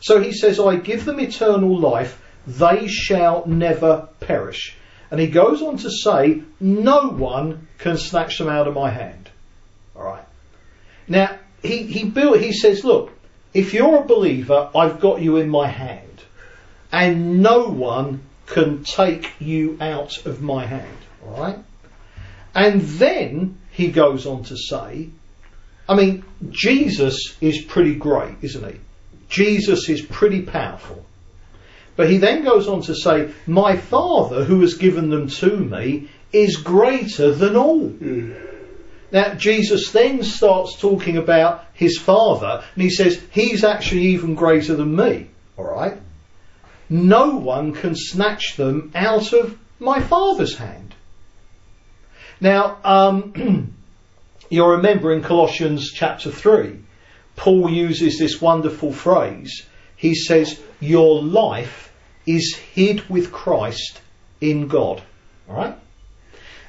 So 0.00 0.20
he 0.20 0.32
says, 0.32 0.58
I 0.58 0.74
give 0.74 1.04
them 1.04 1.20
eternal 1.20 1.78
life, 1.78 2.20
they 2.44 2.88
shall 2.88 3.46
never 3.46 4.08
perish. 4.18 4.76
And 5.12 5.20
he 5.20 5.28
goes 5.28 5.62
on 5.62 5.76
to 5.78 5.90
say, 5.90 6.42
no 6.58 7.08
one 7.08 7.68
can 7.78 7.98
snatch 7.98 8.38
them 8.38 8.48
out 8.48 8.66
of 8.66 8.74
my 8.74 8.90
hand. 8.90 9.30
Alright. 9.94 10.24
Now, 11.06 11.38
he, 11.62 11.84
he 11.84 12.02
built, 12.02 12.40
he 12.40 12.52
says, 12.52 12.84
look, 12.84 13.12
if 13.54 13.74
you're 13.74 13.98
a 13.98 14.04
believer, 14.04 14.70
I've 14.74 15.00
got 15.00 15.20
you 15.20 15.36
in 15.36 15.48
my 15.48 15.68
hand. 15.68 16.08
And 16.90 17.42
no 17.42 17.68
one 17.68 18.22
can 18.46 18.84
take 18.84 19.32
you 19.40 19.78
out 19.80 20.26
of 20.26 20.42
my 20.42 20.66
hand. 20.66 20.98
Alright? 21.24 21.58
And 22.54 22.82
then 22.82 23.58
he 23.70 23.90
goes 23.90 24.26
on 24.26 24.44
to 24.44 24.56
say, 24.56 25.08
I 25.88 25.94
mean, 25.94 26.24
Jesus 26.50 27.36
is 27.40 27.62
pretty 27.62 27.94
great, 27.94 28.36
isn't 28.42 28.72
he? 28.72 28.80
Jesus 29.28 29.88
is 29.88 30.02
pretty 30.02 30.42
powerful. 30.42 31.04
But 31.96 32.10
he 32.10 32.18
then 32.18 32.44
goes 32.44 32.68
on 32.68 32.82
to 32.82 32.94
say, 32.94 33.32
My 33.46 33.76
Father 33.76 34.44
who 34.44 34.60
has 34.60 34.74
given 34.74 35.10
them 35.10 35.28
to 35.28 35.56
me 35.56 36.08
is 36.32 36.56
greater 36.56 37.32
than 37.32 37.56
all. 37.56 37.88
Mm. 37.88 38.51
Now, 39.12 39.34
Jesus 39.34 39.90
then 39.90 40.22
starts 40.22 40.80
talking 40.80 41.18
about 41.18 41.66
his 41.74 41.98
Father, 41.98 42.64
and 42.74 42.82
he 42.82 42.88
says, 42.88 43.22
He's 43.30 43.62
actually 43.62 44.06
even 44.06 44.34
greater 44.34 44.74
than 44.74 44.96
me. 44.96 45.28
Alright? 45.58 45.98
No 46.88 47.36
one 47.36 47.74
can 47.74 47.94
snatch 47.94 48.56
them 48.56 48.90
out 48.94 49.34
of 49.34 49.58
my 49.78 50.00
Father's 50.00 50.56
hand. 50.56 50.94
Now, 52.40 52.78
um, 52.84 53.74
you'll 54.50 54.76
remember 54.76 55.12
in 55.12 55.22
Colossians 55.22 55.92
chapter 55.92 56.30
3, 56.30 56.78
Paul 57.36 57.68
uses 57.70 58.18
this 58.18 58.40
wonderful 58.40 58.92
phrase. 58.92 59.66
He 59.94 60.14
says, 60.14 60.58
Your 60.80 61.22
life 61.22 61.92
is 62.26 62.56
hid 62.56 63.08
with 63.10 63.30
Christ 63.30 64.00
in 64.40 64.68
God. 64.68 65.02
Alright? 65.50 65.76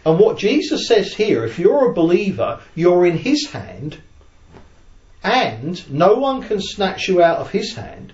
And 0.05 0.19
what 0.19 0.37
Jesus 0.37 0.87
says 0.87 1.13
here, 1.13 1.45
if 1.45 1.59
you're 1.59 1.89
a 1.89 1.93
believer, 1.93 2.59
you're 2.75 3.05
in 3.05 3.17
His 3.17 3.51
hand, 3.51 3.97
and 5.23 5.91
no 5.91 6.15
one 6.15 6.41
can 6.41 6.59
snatch 6.61 7.07
you 7.07 7.21
out 7.21 7.37
of 7.37 7.51
His 7.51 7.75
hand, 7.75 8.13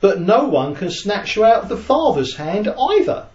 but 0.00 0.20
no 0.20 0.44
one 0.44 0.74
can 0.74 0.90
snatch 0.90 1.36
you 1.36 1.44
out 1.44 1.62
of 1.62 1.68
the 1.68 1.76
Father's 1.76 2.36
hand 2.36 2.68
either. 2.68 3.26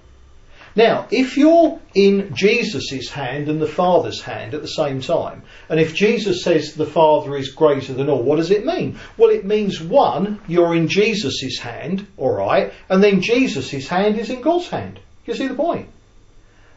Now, 0.75 1.07
if 1.11 1.37
you're 1.37 1.79
in 1.93 2.33
Jesus' 2.35 3.09
hand 3.09 3.47
and 3.47 3.61
the 3.61 3.67
Father's 3.67 4.21
hand 4.21 4.55
at 4.55 4.63
the 4.63 4.67
same 4.67 5.01
time, 5.01 5.43
and 5.69 5.79
if 5.79 5.93
Jesus 5.93 6.43
says 6.43 6.73
the 6.73 6.85
Father 6.85 7.37
is 7.37 7.51
greater 7.51 7.93
than 7.93 8.09
all, 8.09 8.23
what 8.23 8.37
does 8.37 8.49
it 8.49 8.65
mean? 8.65 8.97
Well, 9.15 9.29
it 9.29 9.45
means 9.45 9.79
one, 9.79 10.41
you're 10.47 10.75
in 10.75 10.87
Jesus' 10.87 11.59
hand, 11.59 12.07
alright, 12.17 12.73
and 12.89 13.03
then 13.03 13.21
Jesus' 13.21 13.87
hand 13.87 14.17
is 14.17 14.31
in 14.31 14.41
God's 14.41 14.67
hand. 14.67 14.99
You 15.25 15.35
see 15.35 15.47
the 15.47 15.53
point? 15.53 15.89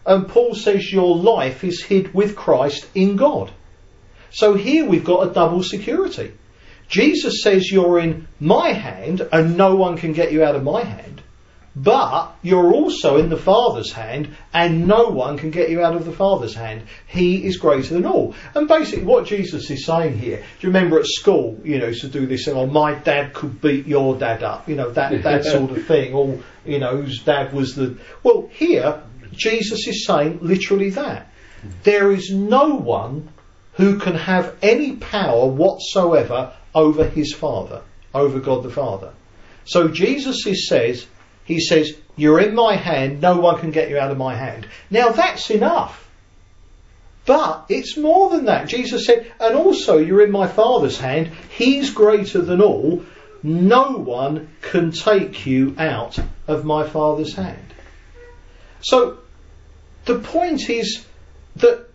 And 0.07 0.29
Paul 0.29 0.55
says 0.55 0.93
your 0.93 1.17
life 1.17 1.65
is 1.65 1.83
hid 1.83 2.15
with 2.15 2.37
Christ 2.37 2.87
in 2.95 3.17
God. 3.17 3.51
So 4.31 4.55
here 4.55 4.85
we've 4.85 5.05
got 5.05 5.29
a 5.29 5.33
double 5.33 5.63
security. 5.63 6.33
Jesus 6.89 7.43
says 7.43 7.71
you're 7.71 7.99
in 7.99 8.29
my 8.39 8.73
hand 8.73 9.27
and 9.33 9.57
no 9.57 9.75
one 9.75 9.97
can 9.97 10.13
get 10.13 10.33
you 10.33 10.45
out 10.45 10.55
of 10.55 10.63
my 10.63 10.85
hand. 10.85 11.23
But 11.79 12.35
you're 12.43 12.73
also 12.73 13.19
in 13.19 13.29
the 13.29 13.37
Father's 13.37 13.93
hand, 13.93 14.35
and 14.55 14.89
no 14.89 15.09
one 15.09 15.37
can 15.37 15.51
get 15.51 15.69
you 15.69 15.85
out 15.85 15.95
of 15.95 16.07
the 16.07 16.13
Father's 16.13 16.55
hand. 16.55 16.85
He 17.07 17.45
is 17.45 17.59
greater 17.59 17.93
than 17.93 18.07
all. 18.07 18.35
And 18.55 18.67
basically, 18.67 19.05
what 19.05 19.27
Jesus 19.27 19.71
is 19.71 19.85
saying 19.85 20.19
here, 20.19 20.39
do 20.39 20.67
you 20.67 20.73
remember 20.73 20.99
at 20.99 21.05
school, 21.05 21.61
you 21.65 21.79
know, 21.79 21.93
to 21.93 22.09
do 22.09 22.27
this, 22.27 22.47
thing, 22.47 22.57
oh, 22.57 22.67
my 22.67 22.95
dad 22.95 23.35
could 23.35 23.61
beat 23.61 23.87
your 23.87 24.17
dad 24.17 24.43
up, 24.43 24.67
you 24.71 24.75
know, 24.75 24.91
that, 24.93 25.23
that 25.23 25.45
sort 25.53 25.71
of 25.71 25.85
thing, 25.85 26.15
or, 26.15 26.39
you 26.65 26.79
know, 26.79 26.97
whose 26.97 27.23
dad 27.23 27.53
was 27.53 27.75
the. 27.75 27.99
Well, 28.23 28.49
here, 28.55 29.03
Jesus 29.33 29.87
is 29.87 30.07
saying 30.07 30.39
literally 30.43 30.91
that. 30.91 31.29
There 31.83 32.13
is 32.13 32.31
no 32.31 32.75
one 32.75 33.29
who 33.75 33.99
can 33.99 34.15
have 34.15 34.55
any 34.63 34.97
power 34.97 35.47
whatsoever 35.47 36.53
over 36.75 37.05
his 37.05 37.33
Father, 37.33 37.83
over 38.15 38.41
God 38.41 38.63
the 38.63 38.71
Father. 38.71 39.13
So 39.65 39.89
Jesus 39.89 40.45
says, 40.69 41.07
he 41.45 41.61
says, 41.61 41.97
You're 42.17 42.41
in 42.41 42.55
my 42.55 42.77
hand, 42.77 43.21
no 43.21 43.39
one 43.39 43.59
can 43.59 43.71
get 43.71 43.91
you 43.91 43.99
out 43.99 44.11
of 44.11 44.19
my 44.19 44.35
hand. 44.35 44.67
Now 44.91 45.11
that's 45.11 45.51
enough. 45.51 46.03
But 47.27 47.67
it's 47.69 47.97
more 47.97 48.31
than 48.31 48.45
that. 48.45 48.69
Jesus 48.69 49.05
said, 49.05 49.33
And 49.41 49.57
also 49.57 49.99
you're 49.99 50.25
in 50.25 50.31
my 50.31 50.47
Father's 50.47 50.99
hand, 50.99 51.33
He's 51.51 51.91
greater 51.91 52.41
than 52.41 52.63
all. 52.63 53.05
No 53.43 53.93
one 53.93 54.49
can 54.63 54.93
take 54.93 55.47
you 55.47 55.75
out 55.79 56.19
of 56.47 56.65
my 56.65 56.87
Father's 56.87 57.35
hand. 57.35 57.75
So 58.83 59.19
the 60.05 60.19
point 60.19 60.69
is 60.71 61.05
that 61.57 61.87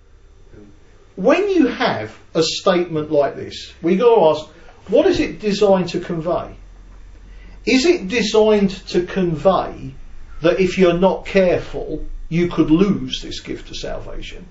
when 1.15 1.50
you 1.50 1.67
have 1.67 2.17
a 2.33 2.43
statement 2.43 3.11
like 3.11 3.35
this, 3.35 3.73
we 3.81 3.97
got 3.97 4.15
to 4.15 4.21
ask, 4.39 4.50
what 4.88 5.05
is 5.05 5.19
it 5.19 5.39
designed 5.39 5.89
to 5.89 6.00
convey? 6.00 6.55
Is 7.65 7.85
it 7.85 8.07
designed 8.07 8.71
to 8.88 9.05
convey 9.05 9.93
that 10.41 10.59
if 10.59 10.77
you're 10.77 10.97
not 10.97 11.25
careful, 11.25 12.05
you 12.29 12.47
could 12.47 12.71
lose 12.71 13.21
this 13.21 13.41
gift 13.41 13.69
of 13.69 13.77
salvation? 13.77 14.45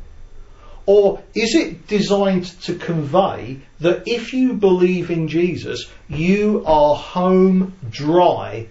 Or 0.86 1.22
is 1.34 1.54
it 1.54 1.86
designed 1.88 2.46
to 2.62 2.74
convey 2.74 3.60
that 3.80 4.06
if 4.06 4.32
you 4.32 4.54
believe 4.54 5.10
in 5.10 5.28
Jesus, 5.28 5.90
you 6.08 6.62
are 6.66 6.94
home 6.94 7.74
dry 7.90 8.66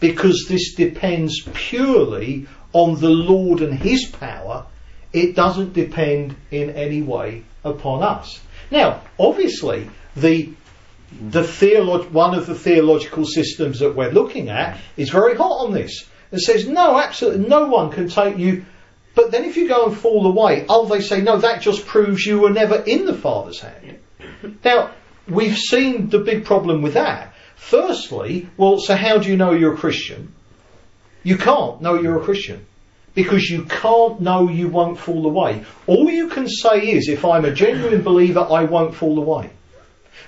because 0.00 0.46
this 0.48 0.74
depends 0.74 1.42
purely 1.54 2.46
on 2.74 3.00
the 3.00 3.08
Lord 3.08 3.60
and 3.62 3.72
His 3.72 4.04
power? 4.06 4.66
It 5.14 5.34
doesn't 5.34 5.72
depend 5.72 6.36
in 6.50 6.70
any 6.70 7.00
way 7.00 7.44
upon 7.64 8.02
us. 8.02 8.40
Now, 8.70 9.00
obviously, 9.18 9.88
the 10.16 10.50
the 11.30 11.42
theolo- 11.42 12.10
one 12.10 12.34
of 12.34 12.46
the 12.46 12.54
theological 12.54 13.24
systems 13.24 13.78
that 13.78 13.94
we're 13.94 14.10
looking 14.10 14.50
at 14.50 14.78
is 14.96 15.10
very 15.10 15.36
hot 15.36 15.66
on 15.66 15.72
this. 15.72 16.04
and 16.32 16.40
says, 16.40 16.66
no, 16.66 16.98
absolutely 16.98 17.46
no 17.46 17.66
one 17.66 17.90
can 17.92 18.08
take 18.08 18.36
you. 18.36 18.64
But 19.14 19.30
then 19.30 19.44
if 19.44 19.56
you 19.56 19.68
go 19.68 19.86
and 19.86 19.96
fall 19.96 20.26
away, 20.26 20.66
oh, 20.68 20.86
they 20.86 21.00
say, 21.00 21.20
no, 21.20 21.38
that 21.38 21.62
just 21.62 21.86
proves 21.86 22.26
you 22.26 22.40
were 22.40 22.50
never 22.50 22.82
in 22.82 23.04
the 23.06 23.14
Father's 23.14 23.60
hand. 23.60 23.98
Now, 24.64 24.90
we've 25.28 25.56
seen 25.56 26.08
the 26.08 26.18
big 26.18 26.44
problem 26.44 26.82
with 26.82 26.94
that. 26.94 27.32
Firstly, 27.54 28.48
well, 28.56 28.78
so 28.80 28.96
how 28.96 29.18
do 29.18 29.28
you 29.30 29.36
know 29.36 29.52
you're 29.52 29.74
a 29.74 29.78
Christian? 29.78 30.34
You 31.24 31.36
can't 31.36 31.80
know 31.82 32.00
you're 32.00 32.20
a 32.20 32.24
Christian. 32.24 32.64
Because 33.14 33.44
you 33.44 33.64
can't 33.64 34.20
know 34.20 34.48
you 34.48 34.68
won't 34.68 34.98
fall 34.98 35.26
away. 35.26 35.64
All 35.86 36.10
you 36.10 36.28
can 36.28 36.48
say 36.48 36.80
is, 36.80 37.08
if 37.08 37.24
I'm 37.24 37.44
a 37.44 37.54
genuine 37.54 38.02
believer, 38.02 38.40
I 38.40 38.64
won't 38.64 38.94
fall 38.94 39.18
away. 39.18 39.50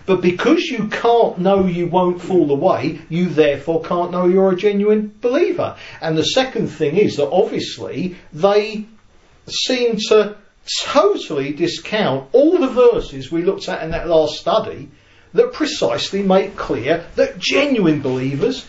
But 0.06 0.20
because 0.20 0.64
you 0.64 0.86
can't 0.86 1.38
know 1.38 1.66
you 1.66 1.88
won't 1.88 2.22
fall 2.22 2.50
away, 2.50 3.00
you 3.08 3.28
therefore 3.28 3.82
can't 3.82 4.12
know 4.12 4.26
you're 4.26 4.52
a 4.52 4.56
genuine 4.56 5.12
believer. 5.20 5.76
And 6.00 6.16
the 6.16 6.22
second 6.22 6.68
thing 6.68 6.96
is 6.96 7.16
that 7.16 7.28
obviously 7.28 8.16
they 8.32 8.86
seem 9.48 9.96
to 10.08 10.36
totally 10.84 11.52
discount 11.52 12.28
all 12.32 12.58
the 12.58 12.68
verses 12.68 13.30
we 13.30 13.42
looked 13.42 13.68
at 13.68 13.82
in 13.82 13.90
that 13.90 14.08
last 14.08 14.36
study 14.38 14.90
that 15.32 15.52
precisely 15.52 16.22
make 16.22 16.56
clear 16.56 17.04
that 17.16 17.38
genuine 17.38 18.00
believers 18.00 18.66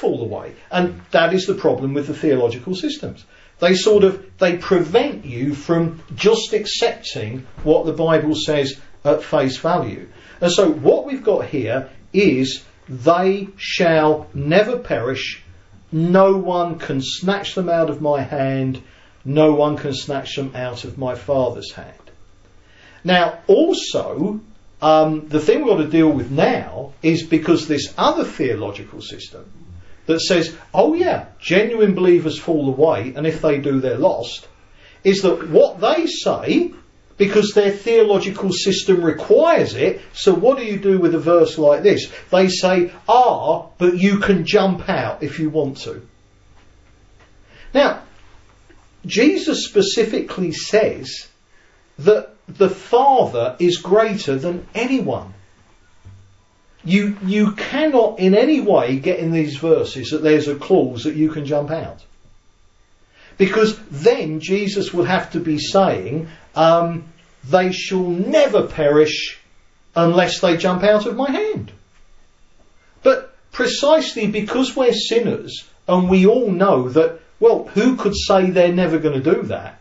fall 0.00 0.22
away. 0.22 0.54
And 0.70 1.00
that 1.10 1.34
is 1.34 1.46
the 1.46 1.54
problem 1.54 1.94
with 1.94 2.06
the 2.06 2.14
theological 2.14 2.74
systems. 2.74 3.24
They 3.60 3.74
sort 3.74 4.04
of, 4.04 4.38
they 4.38 4.56
prevent 4.56 5.26
you 5.26 5.54
from 5.54 6.02
just 6.14 6.54
accepting 6.54 7.46
what 7.62 7.84
the 7.84 7.92
Bible 7.92 8.34
says 8.34 8.80
at 9.04 9.22
face 9.22 9.58
value. 9.58 10.08
And 10.40 10.50
so 10.50 10.70
what 10.70 11.04
we've 11.04 11.22
got 11.22 11.46
here 11.46 11.90
is 12.12 12.64
they 12.88 13.48
shall 13.56 14.28
never 14.32 14.78
perish. 14.78 15.42
No 15.92 16.36
one 16.36 16.78
can 16.78 17.00
snatch 17.02 17.54
them 17.54 17.68
out 17.68 17.90
of 17.90 18.00
my 18.00 18.22
hand. 18.22 18.82
No 19.24 19.52
one 19.52 19.76
can 19.76 19.92
snatch 19.92 20.36
them 20.36 20.52
out 20.54 20.84
of 20.84 20.96
my 20.96 21.14
Father's 21.14 21.72
hand. 21.72 21.94
Now, 23.04 23.40
also, 23.46 24.40
um, 24.80 25.28
the 25.28 25.40
thing 25.40 25.58
we've 25.58 25.76
got 25.76 25.82
to 25.82 25.88
deal 25.88 26.10
with 26.10 26.30
now 26.30 26.94
is 27.02 27.22
because 27.22 27.68
this 27.68 27.92
other 27.98 28.24
theological 28.24 29.02
system 29.02 29.44
that 30.10 30.20
says, 30.20 30.54
oh 30.74 30.94
yeah, 30.94 31.26
genuine 31.38 31.94
believers 31.94 32.38
fall 32.38 32.68
away, 32.68 33.14
and 33.16 33.26
if 33.26 33.40
they 33.40 33.58
do, 33.58 33.80
they're 33.80 33.96
lost, 33.96 34.46
is 35.04 35.22
that 35.22 35.48
what 35.48 35.80
they 35.80 36.06
say, 36.06 36.72
because 37.16 37.52
their 37.52 37.70
theological 37.70 38.52
system 38.52 39.02
requires 39.02 39.74
it, 39.74 40.00
so 40.12 40.34
what 40.34 40.58
do 40.58 40.64
you 40.64 40.78
do 40.78 40.98
with 40.98 41.14
a 41.14 41.18
verse 41.18 41.58
like 41.58 41.82
this? 41.82 42.10
They 42.30 42.48
say, 42.48 42.92
ah, 43.08 43.66
but 43.78 43.96
you 43.96 44.18
can 44.18 44.44
jump 44.44 44.88
out 44.88 45.22
if 45.22 45.38
you 45.38 45.48
want 45.50 45.78
to. 45.78 46.02
Now, 47.72 48.02
Jesus 49.06 49.64
specifically 49.64 50.52
says 50.52 51.28
that 52.00 52.34
the 52.48 52.68
Father 52.68 53.56
is 53.58 53.78
greater 53.78 54.36
than 54.36 54.66
anyone. 54.74 55.32
You, 56.84 57.16
you 57.24 57.52
cannot 57.52 58.18
in 58.18 58.34
any 58.34 58.60
way 58.60 58.98
get 58.98 59.18
in 59.18 59.32
these 59.32 59.56
verses 59.56 60.10
that 60.10 60.22
there's 60.22 60.48
a 60.48 60.56
clause 60.56 61.04
that 61.04 61.14
you 61.14 61.30
can 61.30 61.44
jump 61.44 61.70
out. 61.70 62.02
Because 63.36 63.78
then 63.90 64.40
Jesus 64.40 64.92
would 64.92 65.06
have 65.06 65.32
to 65.32 65.40
be 65.40 65.58
saying, 65.58 66.28
um, 66.54 67.04
they 67.44 67.72
shall 67.72 68.06
never 68.06 68.66
perish 68.66 69.38
unless 69.96 70.40
they 70.40 70.56
jump 70.56 70.82
out 70.82 71.06
of 71.06 71.16
my 71.16 71.30
hand. 71.30 71.72
But 73.02 73.34
precisely 73.52 74.26
because 74.26 74.76
we're 74.76 74.92
sinners 74.92 75.64
and 75.88 76.08
we 76.08 76.26
all 76.26 76.50
know 76.50 76.88
that, 76.90 77.20
well, 77.40 77.64
who 77.64 77.96
could 77.96 78.14
say 78.14 78.50
they're 78.50 78.72
never 78.72 78.98
going 78.98 79.22
to 79.22 79.34
do 79.34 79.42
that? 79.44 79.80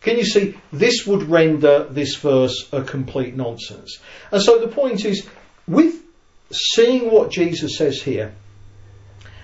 Can 0.00 0.16
you 0.16 0.24
see, 0.24 0.56
this 0.72 1.06
would 1.06 1.24
render 1.24 1.84
this 1.84 2.14
verse 2.16 2.68
a 2.72 2.82
complete 2.82 3.34
nonsense. 3.34 3.98
And 4.30 4.40
so 4.40 4.60
the 4.60 4.68
point 4.68 5.04
is, 5.04 5.26
with 5.66 6.02
seeing 6.50 7.10
what 7.10 7.30
Jesus 7.30 7.76
says 7.76 8.02
here, 8.02 8.32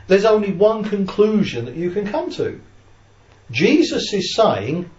there's 0.06 0.24
only 0.24 0.52
one 0.52 0.84
conclusion 0.84 1.64
that 1.66 1.76
you 1.76 1.90
can 1.90 2.06
come 2.06 2.30
to. 2.32 2.60
Jesus 3.50 4.12
is 4.12 4.34
saying, 4.34 4.90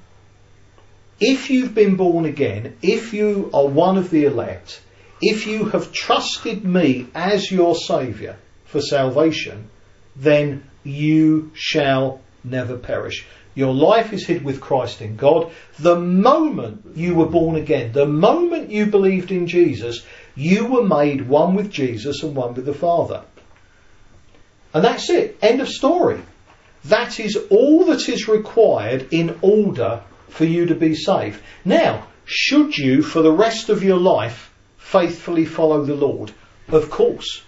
if 1.20 1.50
you've 1.50 1.74
been 1.74 1.96
born 1.96 2.26
again, 2.26 2.78
if 2.82 3.14
you 3.14 3.50
are 3.54 3.68
one 3.68 3.98
of 3.98 4.10
the 4.10 4.26
elect, 4.26 4.82
if 5.22 5.48
you 5.48 5.66
have 5.66 5.92
trusted 5.92 6.66
me 6.66 7.08
as 7.16 7.52
your 7.52 7.76
Saviour 7.76 8.36
for 8.66 8.82
salvation, 8.82 9.70
then 10.16 10.64
you 10.84 11.52
shall 11.54 12.22
never 12.44 12.78
perish. 12.78 13.26
Your 13.56 13.74
life 13.74 14.12
is 14.12 14.28
hid 14.28 14.44
with 14.44 14.60
Christ 14.60 15.02
in 15.02 15.16
God. 15.16 15.52
The 15.80 15.96
moment 15.96 16.96
you 16.96 17.16
were 17.16 17.28
born 17.28 17.56
again, 17.56 17.94
the 17.94 18.06
moment 18.06 18.70
you 18.70 18.86
believed 18.86 19.32
in 19.32 19.48
Jesus, 19.48 20.06
you 20.36 20.66
were 20.66 20.84
made 20.84 21.28
one 21.28 21.56
with 21.56 21.72
Jesus 21.72 22.24
and 22.24 22.36
one 22.36 22.54
with 22.54 22.66
the 22.66 22.74
Father. 22.74 23.24
And 24.74 24.84
that's 24.84 25.10
it. 25.10 25.38
End 25.42 25.62
of 25.62 25.70
story. 25.70 26.22
That 26.86 27.20
is 27.20 27.38
all 27.50 27.86
that 27.86 28.08
is 28.10 28.28
required 28.28 29.08
in 29.12 29.40
order 29.42 30.02
for 30.30 30.46
you 30.46 30.68
to 30.68 30.76
be 30.76 30.94
saved. 30.94 31.42
Now, 31.64 32.08
should 32.26 32.78
you, 32.78 33.02
for 33.02 33.22
the 33.22 33.32
rest 33.32 33.70
of 33.70 33.84
your 33.84 33.98
life, 33.98 34.52
faithfully 34.78 35.46
follow 35.46 35.84
the 35.84 35.96
Lord? 35.96 36.32
Of 36.68 36.90
course. 36.90 37.42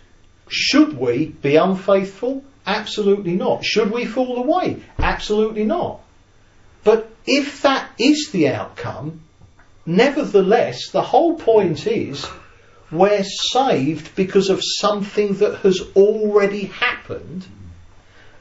Should 0.48 0.98
we 0.98 1.26
be 1.28 1.58
unfaithful? 1.58 2.44
Absolutely 2.66 3.34
not. 3.34 3.66
Should 3.66 3.92
we 3.92 4.06
fall 4.06 4.38
away? 4.38 4.78
Absolutely 4.98 5.66
not. 5.66 6.00
But 6.84 7.10
if 7.26 7.62
that 7.64 7.90
is 8.00 8.30
the 8.32 8.48
outcome, 8.50 9.22
nevertheless, 9.86 10.90
the 10.92 11.02
whole 11.02 11.36
point 11.36 11.86
is 11.86 12.26
we're 12.92 13.24
saved 13.24 14.16
because 14.16 14.50
of 14.50 14.62
something 14.64 15.36
that 15.36 15.60
has 15.60 15.82
already 15.96 16.66
happened. 16.66 17.46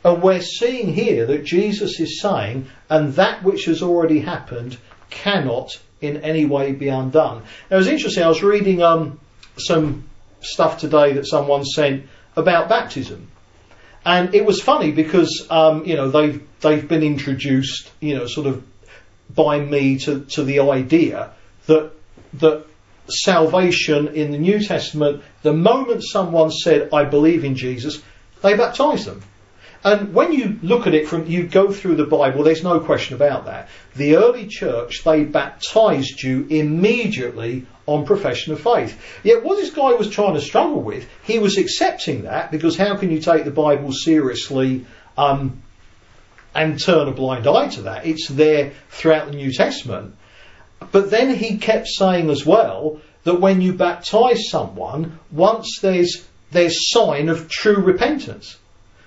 And 0.04 0.22
we're 0.22 0.40
seeing 0.40 0.92
here 0.92 1.26
that 1.26 1.44
Jesus 1.44 1.98
is 1.98 2.20
saying, 2.20 2.68
and 2.88 3.14
that 3.14 3.42
which 3.42 3.64
has 3.64 3.82
already 3.82 4.20
happened 4.20 4.78
cannot 5.10 5.78
in 6.00 6.18
any 6.18 6.44
way 6.44 6.72
be 6.72 6.88
undone. 6.88 7.42
Now, 7.70 7.76
it 7.76 7.78
was 7.78 7.88
interesting, 7.88 8.22
I 8.22 8.28
was 8.28 8.42
reading 8.42 8.82
um, 8.82 9.18
some 9.56 10.04
stuff 10.40 10.78
today 10.78 11.14
that 11.14 11.26
someone 11.26 11.64
sent 11.64 12.06
about 12.36 12.68
baptism. 12.68 13.28
And 14.04 14.34
it 14.34 14.44
was 14.44 14.60
funny 14.60 14.92
because, 14.92 15.46
um, 15.50 15.84
you 15.84 15.96
know, 15.96 16.10
they've, 16.10 16.46
they've 16.60 16.86
been 16.86 17.02
introduced, 17.02 17.90
you 17.98 18.14
know, 18.14 18.26
sort 18.26 18.46
of 18.46 18.64
by 19.34 19.58
me 19.58 19.98
to, 20.00 20.20
to 20.26 20.44
the 20.44 20.60
idea 20.60 21.32
that, 21.66 21.90
that 22.34 22.64
salvation 23.08 24.08
in 24.08 24.30
the 24.30 24.38
New 24.38 24.62
Testament, 24.62 25.22
the 25.42 25.52
moment 25.52 26.02
someone 26.04 26.50
said, 26.50 26.90
I 26.92 27.04
believe 27.04 27.44
in 27.44 27.54
Jesus, 27.54 28.02
they 28.42 28.56
baptized 28.56 29.06
them. 29.06 29.22
And 29.84 30.14
when 30.14 30.32
you 30.32 30.58
look 30.62 30.88
at 30.88 30.94
it 30.94 31.06
from, 31.06 31.26
you 31.26 31.46
go 31.46 31.70
through 31.70 31.94
the 31.94 32.06
Bible, 32.06 32.42
there's 32.42 32.64
no 32.64 32.80
question 32.80 33.14
about 33.14 33.44
that. 33.44 33.68
The 33.94 34.16
early 34.16 34.48
church, 34.48 35.04
they 35.04 35.22
baptized 35.22 36.22
you 36.22 36.44
immediately 36.50 37.66
on 37.86 38.04
profession 38.04 38.52
of 38.52 38.60
faith. 38.60 39.00
Yet 39.22 39.44
what 39.44 39.58
this 39.58 39.70
guy 39.70 39.92
was 39.92 40.10
trying 40.10 40.34
to 40.34 40.40
struggle 40.40 40.82
with, 40.82 41.08
he 41.22 41.38
was 41.38 41.56
accepting 41.56 42.22
that 42.22 42.50
because 42.50 42.76
how 42.76 42.96
can 42.96 43.12
you 43.12 43.20
take 43.20 43.44
the 43.44 43.52
Bible 43.52 43.92
seriously 43.92 44.86
um, 45.16 45.62
and 46.52 46.80
turn 46.80 47.06
a 47.06 47.12
blind 47.12 47.46
eye 47.46 47.68
to 47.68 47.82
that? 47.82 48.06
It's 48.06 48.26
there 48.26 48.72
throughout 48.90 49.30
the 49.30 49.36
New 49.36 49.52
Testament. 49.52 50.16
But 50.92 51.10
then 51.10 51.34
he 51.34 51.58
kept 51.58 51.88
saying 51.88 52.30
as 52.30 52.44
well 52.44 53.00
that 53.24 53.40
when 53.40 53.60
you 53.60 53.72
baptize 53.72 54.48
someone, 54.48 55.18
once 55.30 55.78
there's 55.80 56.24
there's 56.52 56.90
sign 56.90 57.28
of 57.28 57.48
true 57.48 57.82
repentance. 57.82 58.56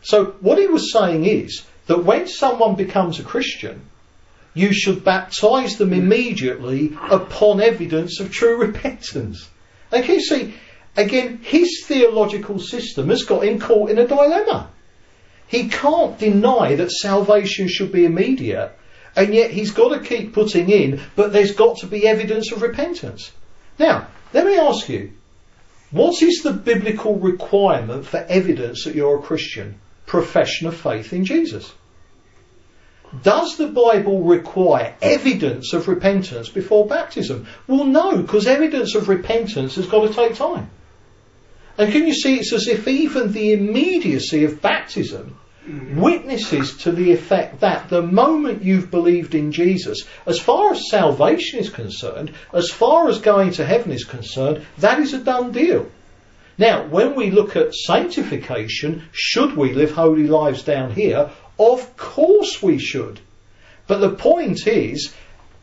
So 0.01 0.35
what 0.41 0.57
he 0.57 0.67
was 0.67 0.91
saying 0.91 1.25
is 1.25 1.63
that 1.87 2.03
when 2.03 2.27
someone 2.27 2.75
becomes 2.75 3.19
a 3.19 3.23
Christian, 3.23 3.81
you 4.53 4.73
should 4.73 5.03
baptize 5.03 5.77
them 5.77 5.93
immediately 5.93 6.97
upon 7.09 7.61
evidence 7.61 8.19
of 8.19 8.31
true 8.31 8.57
repentance. 8.57 9.47
And 9.91 10.05
see, 10.21 10.53
again, 10.97 11.39
his 11.41 11.83
theological 11.85 12.59
system 12.59 13.09
has 13.09 13.23
got 13.23 13.45
him 13.45 13.59
caught 13.59 13.89
in 13.89 13.99
a 13.99 14.07
dilemma. 14.07 14.69
He 15.47 15.69
can't 15.69 16.17
deny 16.19 16.75
that 16.75 16.91
salvation 16.91 17.67
should 17.67 17.91
be 17.91 18.05
immediate, 18.05 18.71
and 19.15 19.33
yet 19.33 19.51
he's 19.51 19.71
got 19.71 19.89
to 19.89 19.99
keep 19.99 20.33
putting 20.33 20.69
in, 20.69 21.01
but 21.15 21.33
there's 21.33 21.53
got 21.53 21.77
to 21.77 21.87
be 21.87 22.07
evidence 22.07 22.51
of 22.51 22.61
repentance. 22.61 23.31
Now, 23.77 24.07
let 24.33 24.45
me 24.45 24.57
ask 24.57 24.89
you, 24.89 25.11
what 25.91 26.21
is 26.21 26.41
the 26.43 26.53
biblical 26.53 27.15
requirement 27.15 28.05
for 28.05 28.17
evidence 28.17 28.83
that 28.83 28.95
you're 28.95 29.19
a 29.19 29.21
Christian? 29.21 29.79
Profession 30.05 30.67
of 30.67 30.75
faith 30.75 31.13
in 31.13 31.25
Jesus. 31.25 31.71
Does 33.23 33.57
the 33.57 33.67
Bible 33.67 34.23
require 34.23 34.95
evidence 35.01 35.73
of 35.73 35.87
repentance 35.87 36.47
before 36.49 36.85
baptism? 36.85 37.47
Well, 37.67 37.85
no, 37.85 38.17
because 38.17 38.45
evidence 38.45 38.93
of 38.93 39.09
repentance 39.09 39.75
has 39.75 39.87
got 39.87 40.07
to 40.07 40.13
take 40.13 40.35
time. 40.35 40.69
And 41.77 41.91
can 41.91 42.05
you 42.05 42.13
see 42.13 42.35
it's 42.35 42.53
as 42.53 42.67
if 42.67 42.87
even 42.87 43.31
the 43.31 43.53
immediacy 43.53 44.43
of 44.43 44.61
baptism 44.61 45.37
witnesses 45.95 46.77
to 46.77 46.91
the 46.91 47.11
effect 47.11 47.59
that 47.59 47.89
the 47.89 48.01
moment 48.01 48.63
you've 48.63 48.89
believed 48.89 49.35
in 49.35 49.51
Jesus, 49.51 49.99
as 50.25 50.39
far 50.39 50.71
as 50.71 50.89
salvation 50.89 51.59
is 51.59 51.69
concerned, 51.69 52.33
as 52.53 52.69
far 52.69 53.09
as 53.09 53.19
going 53.19 53.51
to 53.53 53.65
heaven 53.65 53.91
is 53.91 54.03
concerned, 54.03 54.65
that 54.79 54.99
is 54.99 55.13
a 55.13 55.19
done 55.19 55.51
deal. 55.51 55.87
Now, 56.57 56.85
when 56.85 57.15
we 57.15 57.31
look 57.31 57.55
at 57.55 57.73
sanctification, 57.73 59.03
should 59.11 59.55
we 59.55 59.73
live 59.73 59.91
holy 59.91 60.27
lives 60.27 60.63
down 60.63 60.91
here? 60.91 61.29
Of 61.57 61.95
course 61.95 62.61
we 62.61 62.79
should. 62.79 63.19
But 63.87 63.99
the 63.99 64.15
point 64.15 64.67
is, 64.67 65.13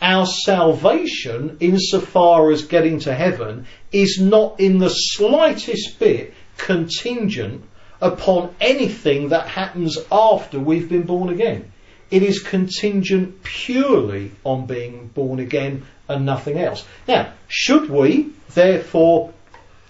our 0.00 0.26
salvation, 0.26 1.56
insofar 1.60 2.50
as 2.50 2.64
getting 2.64 3.00
to 3.00 3.14
heaven, 3.14 3.66
is 3.92 4.18
not 4.20 4.60
in 4.60 4.78
the 4.78 4.88
slightest 4.88 5.98
bit 5.98 6.34
contingent 6.56 7.64
upon 8.00 8.54
anything 8.60 9.30
that 9.30 9.48
happens 9.48 9.98
after 10.10 10.58
we've 10.58 10.88
been 10.88 11.02
born 11.02 11.28
again. 11.30 11.72
It 12.10 12.22
is 12.22 12.38
contingent 12.40 13.42
purely 13.42 14.30
on 14.44 14.66
being 14.66 15.08
born 15.08 15.40
again 15.40 15.86
and 16.08 16.24
nothing 16.24 16.58
else. 16.58 16.84
Now, 17.08 17.32
should 17.48 17.90
we 17.90 18.30
therefore 18.54 19.32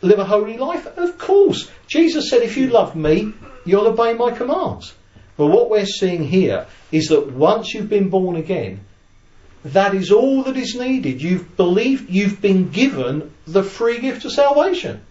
live 0.00 0.18
a 0.18 0.24
holy 0.24 0.56
life? 0.56 0.86
Of 0.96 1.18
course. 1.18 1.70
Jesus 1.86 2.30
said, 2.30 2.42
if 2.42 2.56
you 2.56 2.68
love 2.68 2.96
me, 2.96 3.32
you'll 3.64 3.86
obey 3.86 4.14
my 4.14 4.30
commands. 4.30 4.94
But 5.36 5.48
what 5.48 5.68
we're 5.68 5.86
seeing 5.86 6.24
here 6.24 6.66
is 6.90 7.08
that 7.08 7.32
once 7.32 7.74
you've 7.74 7.90
been 7.90 8.08
born 8.08 8.36
again, 8.36 8.80
that 9.66 9.94
is 9.94 10.10
all 10.10 10.44
that 10.44 10.56
is 10.56 10.74
needed. 10.74 11.20
You've 11.20 11.56
believed, 11.56 12.08
you've 12.08 12.40
been 12.40 12.70
given 12.70 13.34
the 13.46 13.62
free 13.62 14.00
gift 14.00 14.24
of 14.24 14.32
salvation. 14.32 15.02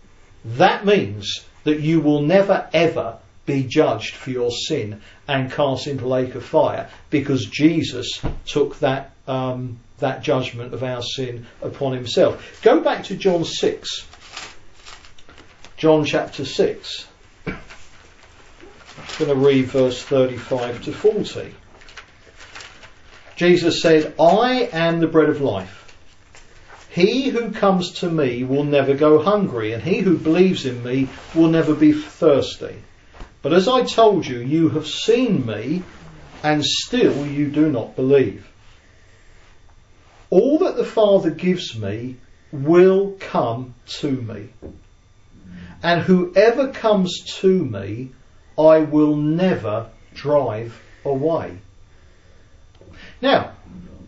That 0.43 0.85
means 0.85 1.45
that 1.65 1.81
you 1.81 1.99
will 1.99 2.21
never 2.21 2.67
ever 2.73 3.17
be 3.45 3.63
judged 3.63 4.15
for 4.15 4.31
your 4.31 4.49
sin 4.49 5.01
and 5.27 5.51
cast 5.51 5.85
into 5.85 6.03
the 6.03 6.09
lake 6.09 6.33
of 6.33 6.43
fire 6.43 6.89
because 7.09 7.45
Jesus 7.45 8.19
took 8.45 8.79
that 8.79 9.11
um, 9.27 9.77
that 9.99 10.23
judgment 10.23 10.73
of 10.73 10.83
our 10.83 11.01
sin 11.01 11.45
upon 11.61 11.93
himself. 11.93 12.61
Go 12.61 12.81
back 12.81 13.05
to 13.05 13.15
John 13.15 13.45
6. 13.45 14.07
John 15.77 16.05
chapter 16.05 16.45
6. 16.45 17.07
I'm 17.47 17.55
going 19.17 19.29
to 19.29 19.35
read 19.35 19.65
verse 19.65 20.01
35 20.03 20.83
to 20.85 20.91
40. 20.91 21.53
Jesus 23.35 23.81
said, 23.81 24.13
I 24.19 24.69
am 24.71 24.99
the 24.99 25.07
bread 25.07 25.29
of 25.29 25.41
life. 25.41 25.84
He 26.95 27.27
who 27.27 27.51
comes 27.51 27.91
to 27.99 28.09
me 28.09 28.45
will 28.45 28.63
never 28.63 28.93
go 28.93 29.21
hungry, 29.21 29.73
and 29.73 29.83
he 29.83 29.99
who 29.99 30.17
believes 30.17 30.65
in 30.65 30.81
me 30.81 31.09
will 31.35 31.49
never 31.49 31.75
be 31.75 31.91
thirsty. 31.91 32.77
But 33.41 33.51
as 33.51 33.67
I 33.67 33.83
told 33.83 34.25
you, 34.25 34.39
you 34.39 34.69
have 34.69 34.87
seen 34.87 35.45
me, 35.45 35.83
and 36.41 36.63
still 36.63 37.27
you 37.27 37.51
do 37.51 37.69
not 37.69 37.97
believe. 37.97 38.47
All 40.29 40.59
that 40.59 40.77
the 40.77 40.85
Father 40.85 41.31
gives 41.31 41.77
me 41.77 42.15
will 42.53 43.17
come 43.19 43.73
to 43.99 44.11
me. 44.11 44.47
And 45.83 46.01
whoever 46.01 46.71
comes 46.71 47.25
to 47.41 47.49
me, 47.49 48.11
I 48.57 48.79
will 48.79 49.17
never 49.17 49.89
drive 50.13 50.81
away. 51.03 51.57
Now, 53.21 53.51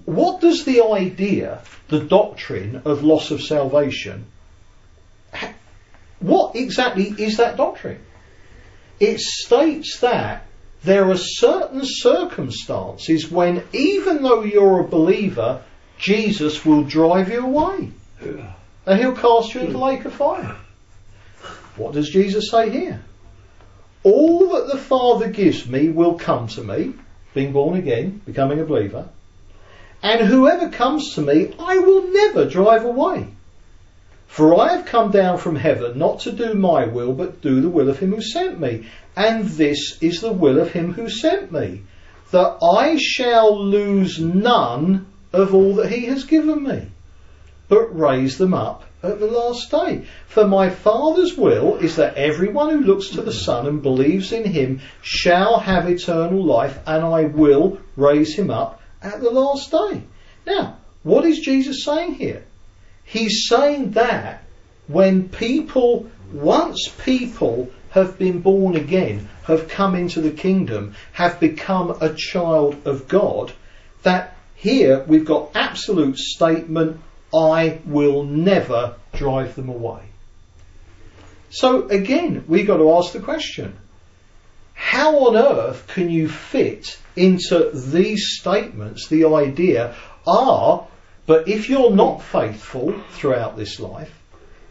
what 0.08 0.40
does 0.40 0.64
the 0.64 0.82
idea, 0.84 1.60
the 1.90 2.00
doctrine 2.00 2.82
of 2.86 3.04
loss 3.04 3.30
of 3.30 3.42
salvation, 3.42 4.26
what 6.22 6.56
exactly 6.56 7.14
is 7.18 7.36
that 7.38 7.58
doctrine? 7.58 8.00
It 9.02 9.20
states 9.20 10.00
that 10.00 10.46
there 10.86 11.12
are 11.12 11.18
certain 11.18 11.82
circumstances 11.84 13.30
when, 13.30 13.64
even 13.74 14.24
though 14.24 14.44
you're 14.44 14.80
a 14.80 14.88
believer, 14.88 15.62
Jesus 16.00 16.66
will 16.66 16.84
drive 16.84 17.30
you 17.30 17.46
away. 17.46 17.92
And 18.86 19.00
he'll 19.02 19.14
cast 19.14 19.54
you 19.56 19.60
into 19.60 19.74
the 19.74 19.78
lake 19.78 20.06
of 20.06 20.14
fire. 20.14 20.56
What 21.76 21.96
does 21.96 22.10
Jesus 22.10 22.50
say 22.50 22.70
here? 22.70 23.02
All 24.04 24.54
that 24.54 24.68
the 24.68 24.78
Father 24.78 25.28
gives 25.28 25.68
me 25.68 25.90
will 25.90 26.18
come 26.18 26.48
to 26.48 26.64
me, 26.64 26.94
being 27.34 27.52
born 27.52 27.78
again, 27.78 28.22
becoming 28.26 28.62
a 28.62 28.66
believer. 28.66 29.10
And 30.04 30.22
whoever 30.28 30.70
comes 30.70 31.16
to 31.16 31.22
me, 31.22 31.54
I 31.60 31.80
will 31.80 32.12
never 32.12 32.46
drive 32.46 32.86
away. 32.86 33.28
For 34.28 34.60
I 34.60 34.76
have 34.76 34.86
come 34.86 35.10
down 35.10 35.40
from 35.40 35.56
heaven 35.56 35.98
not 35.98 36.20
to 36.22 36.32
do 36.32 36.54
my 36.54 36.86
will, 36.86 37.14
but 37.14 37.42
do 37.42 37.62
the 37.62 37.70
will 37.70 37.90
of 37.90 38.00
him 38.00 38.14
who 38.14 38.22
sent 38.22 38.60
me. 38.60 38.86
And 39.16 39.46
this 39.46 39.98
is 40.00 40.22
the 40.22 40.32
will 40.32 40.60
of 40.60 40.72
him 40.72 40.94
who 40.94 41.10
sent 41.10 41.52
me, 41.52 41.82
that 42.32 42.58
I 42.62 42.98
shall 42.98 43.58
lose 43.58 44.20
none 44.20 45.08
of 45.34 45.56
all 45.56 45.74
that 45.76 45.92
he 45.92 46.06
has 46.06 46.24
given 46.26 46.64
me, 46.64 46.88
but 47.68 47.98
raise 47.98 48.38
them 48.38 48.54
up 48.54 48.84
at 49.02 49.20
the 49.20 49.28
last 49.28 49.72
day. 49.72 50.04
For 50.28 50.48
my 50.48 50.70
Father's 50.70 51.36
will 51.36 51.78
is 51.78 51.96
that 51.96 52.16
everyone 52.16 52.70
who 52.70 52.82
looks 52.82 53.10
to 53.10 53.22
the 53.22 53.34
Son 53.34 53.66
and 53.66 53.82
believes 53.82 54.32
in 54.32 54.44
him 54.44 54.82
shall 55.02 55.60
have 55.60 55.90
eternal 55.90 56.44
life, 56.44 56.78
and 56.86 57.04
I 57.04 57.24
will 57.24 57.80
raise 57.96 58.36
him 58.36 58.52
up 58.52 58.82
at 59.02 59.22
the 59.22 59.30
last 59.30 59.72
day. 59.72 60.04
Now, 60.46 60.78
what 61.04 61.26
is 61.26 61.40
Jesus 61.40 61.84
saying 61.84 62.16
here? 62.16 62.44
He's 63.04 63.48
saying 63.48 63.92
that 63.92 64.44
when 64.88 65.30
people, 65.30 66.10
once 66.32 66.90
people 67.04 67.70
have 67.92 68.18
been 68.18 68.42
born 68.42 68.76
again, 68.76 69.30
have 69.44 69.70
come 69.70 69.96
into 69.96 70.22
the 70.22 70.32
kingdom, 70.32 70.94
have 71.14 71.40
become 71.40 71.98
a 72.02 72.14
child 72.14 72.76
of 72.86 73.08
God, 73.08 73.54
that 74.04 74.36
here 74.56 75.04
we've 75.08 75.26
got 75.26 75.52
absolute 75.56 76.18
statement, 76.18 77.00
I 77.34 77.80
will 77.86 78.24
never 78.24 78.96
drive 79.14 79.56
them 79.56 79.70
away. 79.70 80.02
So 81.50 81.88
again, 81.88 82.44
we've 82.48 82.68
got 82.68 82.78
to 82.78 82.94
ask 82.96 83.14
the 83.14 83.20
question, 83.20 83.78
how 84.78 85.28
on 85.28 85.36
earth 85.36 85.88
can 85.88 86.08
you 86.08 86.30
fit 86.30 87.00
into 87.16 87.72
these 87.74 88.38
statements 88.40 89.08
the 89.08 89.26
idea, 89.26 89.96
ah, 90.28 90.84
but 91.26 91.48
if 91.48 91.68
you're 91.68 91.92
not 91.92 92.22
faithful 92.22 92.94
throughout 93.10 93.58
this 93.58 93.80
life, 93.80 94.14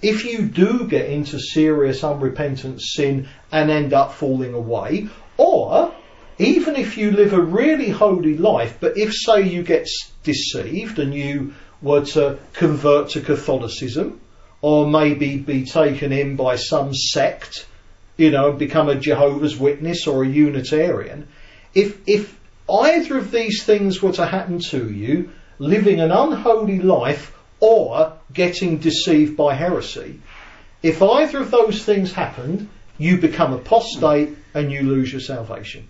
if 0.00 0.24
you 0.24 0.42
do 0.42 0.86
get 0.86 1.10
into 1.10 1.40
serious 1.40 2.04
unrepentant 2.04 2.80
sin 2.80 3.28
and 3.50 3.68
end 3.68 3.92
up 3.92 4.12
falling 4.12 4.54
away, 4.54 5.08
or 5.36 5.92
even 6.38 6.76
if 6.76 6.96
you 6.96 7.10
live 7.10 7.32
a 7.32 7.40
really 7.40 7.90
holy 7.90 8.38
life, 8.38 8.78
but 8.78 8.96
if, 8.96 9.12
say, 9.12 9.42
you 9.42 9.64
get 9.64 9.88
deceived 10.22 11.00
and 11.00 11.12
you 11.12 11.52
were 11.82 12.04
to 12.04 12.38
convert 12.52 13.10
to 13.10 13.20
Catholicism, 13.20 14.20
or 14.62 14.86
maybe 14.86 15.36
be 15.36 15.64
taken 15.64 16.12
in 16.12 16.36
by 16.36 16.56
some 16.56 16.94
sect, 16.94 17.66
you 18.16 18.30
know, 18.30 18.52
become 18.52 18.88
a 18.88 18.94
Jehovah's 18.94 19.56
Witness 19.56 20.06
or 20.06 20.24
a 20.24 20.28
Unitarian, 20.28 21.28
if, 21.74 22.00
if 22.06 22.38
either 22.68 23.18
of 23.18 23.30
these 23.30 23.64
things 23.64 24.02
were 24.02 24.12
to 24.12 24.26
happen 24.26 24.60
to 24.70 24.90
you, 24.90 25.30
living 25.58 26.00
an 26.00 26.10
unholy 26.10 26.80
life 26.80 27.36
or 27.60 28.12
getting 28.32 28.78
deceived 28.78 29.36
by 29.36 29.54
heresy, 29.54 30.20
if 30.82 31.02
either 31.02 31.40
of 31.40 31.50
those 31.50 31.84
things 31.84 32.12
happened, 32.12 32.68
you 32.98 33.18
become 33.18 33.52
apostate 33.52 34.36
and 34.54 34.72
you 34.72 34.82
lose 34.82 35.12
your 35.12 35.20
salvation. 35.20 35.88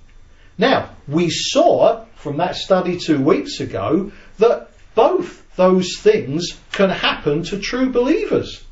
Now, 0.59 0.91
we 1.07 1.31
saw 1.31 2.05
from 2.17 2.39
that 2.39 2.57
study 2.57 2.99
two 2.99 3.23
weeks 3.23 3.61
ago 3.61 4.11
that 4.39 4.71
both 4.95 5.45
those 5.57 5.99
things 5.99 6.59
can 6.73 6.91
happen 6.91 7.43
to 7.45 7.59
true 7.59 7.91
believers. 7.91 8.65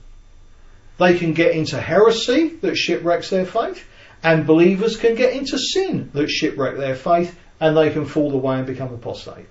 They 0.99 1.19
can 1.19 1.33
get 1.33 1.53
into 1.53 1.81
heresy 1.81 2.49
that 2.63 2.77
shipwrecks 2.77 3.31
their 3.31 3.47
faith, 3.47 3.87
and 4.23 4.47
believers 4.47 4.97
can 4.97 5.15
get 5.15 5.35
into 5.35 5.59
sin 5.59 6.11
that 6.15 6.29
shipwreck 6.29 6.77
their 6.77 6.95
faith, 6.95 7.39
and 7.61 7.77
they 7.77 7.91
can 7.91 8.07
fall 8.07 8.33
away 8.33 8.59
and 8.59 8.67
become 8.67 8.93
apostate. 8.95 9.47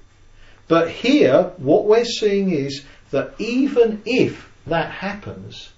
But 0.68 0.90
here, 0.90 1.52
what 1.58 1.86
we're 1.86 2.06
seeing 2.06 2.52
is 2.52 2.84
that 3.12 3.34
even 3.40 4.02
if 4.06 4.50
that 4.68 4.92
happens, 4.92 5.70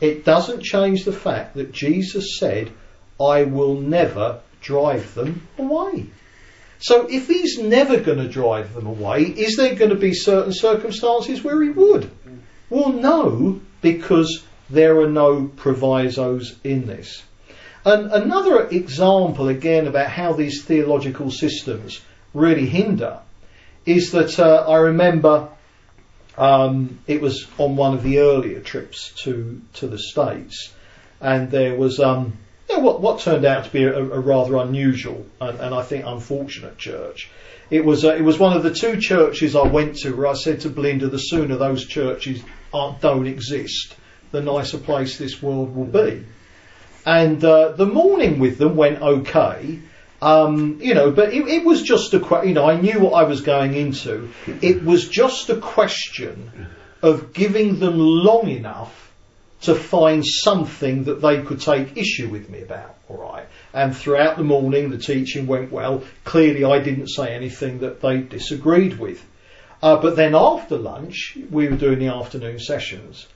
it 0.00 0.24
doesn't 0.24 0.62
change 0.62 1.04
the 1.04 1.12
fact 1.12 1.54
that 1.54 1.72
Jesus 1.72 2.38
said, 2.38 2.70
I 3.20 3.44
will 3.44 3.74
never 3.74 4.40
drive 4.60 5.14
them 5.14 5.46
away. 5.58 6.06
So 6.78 7.06
if 7.08 7.28
he's 7.28 7.58
never 7.58 8.00
going 8.00 8.18
to 8.18 8.28
drive 8.28 8.74
them 8.74 8.86
away, 8.86 9.22
is 9.22 9.56
there 9.56 9.74
going 9.74 9.90
to 9.90 9.96
be 9.96 10.12
certain 10.12 10.52
circumstances 10.52 11.42
where 11.42 11.62
he 11.62 11.70
would? 11.70 12.10
Well, 12.68 12.92
no, 12.92 13.60
because 13.80 14.44
there 14.68 15.00
are 15.00 15.08
no 15.08 15.50
provisos 15.56 16.56
in 16.64 16.86
this. 16.86 17.22
And 17.84 18.12
another 18.12 18.66
example, 18.66 19.48
again, 19.48 19.86
about 19.86 20.10
how 20.10 20.32
these 20.32 20.64
theological 20.64 21.30
systems 21.30 22.00
really 22.34 22.66
hinder 22.66 23.18
is 23.84 24.10
that 24.10 24.40
uh, 24.40 24.64
I 24.68 24.78
remember 24.78 25.48
um, 26.36 26.98
it 27.06 27.20
was 27.20 27.46
on 27.58 27.76
one 27.76 27.94
of 27.94 28.02
the 28.02 28.18
earlier 28.18 28.60
trips 28.60 29.12
to 29.22 29.62
to 29.74 29.86
the 29.86 29.98
states, 29.98 30.72
and 31.20 31.50
there 31.50 31.76
was 31.76 32.00
um, 32.00 32.36
you 32.68 32.76
know, 32.76 32.82
what 32.82 33.00
what 33.00 33.20
turned 33.20 33.44
out 33.44 33.64
to 33.64 33.70
be 33.70 33.84
a, 33.84 33.96
a 33.96 34.20
rather 34.20 34.56
unusual 34.56 35.24
and, 35.40 35.60
and, 35.60 35.74
I 35.74 35.82
think 35.82 36.04
unfortunate 36.04 36.76
church. 36.78 37.30
It 37.70 37.84
was 37.84 38.04
uh, 38.04 38.14
it 38.14 38.22
was 38.22 38.38
one 38.38 38.56
of 38.56 38.62
the 38.62 38.74
two 38.74 39.00
churches 39.00 39.56
I 39.56 39.66
went 39.66 39.96
to 39.98 40.14
where 40.14 40.26
I 40.26 40.34
said 40.34 40.60
to 40.60 40.68
Belinda, 40.68 41.08
the 41.08 41.18
sooner 41.18 41.56
those 41.56 41.86
churches 41.86 42.42
don't 42.72 43.26
exist, 43.26 43.94
the 44.32 44.40
nicer 44.40 44.78
place 44.78 45.18
this 45.18 45.42
world 45.42 45.74
will 45.74 45.84
be. 45.84 46.24
And 47.04 47.42
uh, 47.44 47.72
the 47.72 47.86
morning 47.86 48.38
with 48.38 48.58
them 48.58 48.76
went 48.76 49.00
okay. 49.00 49.78
Um, 50.20 50.80
you 50.80 50.94
know, 50.94 51.10
but 51.10 51.32
it, 51.32 51.46
it 51.46 51.64
was 51.64 51.82
just 51.82 52.14
a 52.14 52.20
question, 52.20 52.48
you 52.48 52.54
know, 52.54 52.68
I 52.68 52.80
knew 52.80 53.00
what 53.00 53.12
I 53.12 53.24
was 53.24 53.42
going 53.42 53.74
into. 53.74 54.30
It 54.62 54.82
was 54.82 55.08
just 55.08 55.50
a 55.50 55.56
question 55.56 56.68
of 57.02 57.32
giving 57.32 57.78
them 57.78 57.98
long 57.98 58.48
enough 58.48 59.12
to 59.62 59.74
find 59.74 60.24
something 60.24 61.04
that 61.04 61.20
they 61.20 61.42
could 61.42 61.60
take 61.60 61.96
issue 61.96 62.28
with 62.28 62.48
me 62.48 62.62
about, 62.62 62.96
alright? 63.10 63.46
And 63.72 63.96
throughout 63.96 64.36
the 64.36 64.44
morning 64.44 64.90
the 64.90 64.98
teaching 64.98 65.46
went 65.46 65.70
well. 65.72 66.02
Clearly 66.24 66.64
I 66.64 66.78
didn't 66.80 67.08
say 67.08 67.34
anything 67.34 67.80
that 67.80 68.00
they 68.00 68.18
disagreed 68.18 68.98
with. 68.98 69.24
Uh, 69.82 70.00
but 70.00 70.16
then 70.16 70.34
after 70.34 70.76
lunch, 70.76 71.36
we 71.50 71.68
were 71.68 71.76
doing 71.76 71.98
the 71.98 72.08
afternoon 72.08 72.58
sessions, 72.58 73.26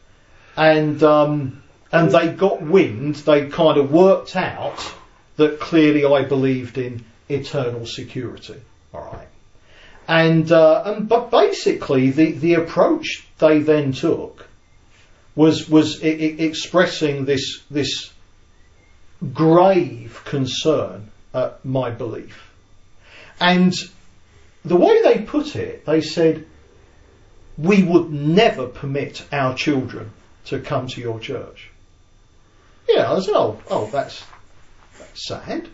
and 0.57 1.03
um, 1.03 1.63
and 1.93 2.11
they 2.11 2.29
got 2.29 2.63
wind. 2.63 3.17
They 3.17 3.49
kind 3.49 3.79
of 3.79 3.93
worked 3.93 4.37
out 4.37 4.95
that 5.37 5.61
clearly 5.61 6.05
I 6.05 6.25
believed 6.25 6.79
in 6.79 7.05
eternal 7.29 7.87
security. 7.87 8.61
All 8.93 9.11
right. 9.13 9.29
And, 10.07 10.51
uh, 10.51 10.83
and 10.85 11.09
but 11.09 11.31
basically 11.31 12.11
the, 12.11 12.33
the 12.33 12.55
approach 12.55 13.27
they 13.39 13.61
then 13.61 13.93
took 13.93 14.47
was 15.37 15.69
was 15.69 16.03
I- 16.03 16.09
I 16.09 16.35
expressing 16.39 17.25
this 17.25 17.63
this 17.71 18.11
grave 19.33 20.21
concern 20.25 21.11
at 21.33 21.65
my 21.65 21.91
belief. 21.91 22.51
And 23.41 23.73
the 24.65 24.77
way 24.77 25.03
they 25.03 25.23
put 25.23 25.57
it, 25.57 25.87
they 25.87 26.01
said, 26.01 26.47
we 27.57 27.83
would 27.83 28.11
never 28.11 28.67
permit 28.67 29.25
our 29.33 29.55
children 29.55 30.11
to 30.51 30.61
come 30.61 30.87
to 30.89 31.01
your 31.01 31.19
church. 31.19 31.71
Yeah, 32.89 33.13
I 33.13 33.21
said, 33.21 33.35
oh, 33.35 33.61
oh, 33.71 33.89
that's, 33.91 34.25
that's 34.99 35.27
sad. 35.27 35.69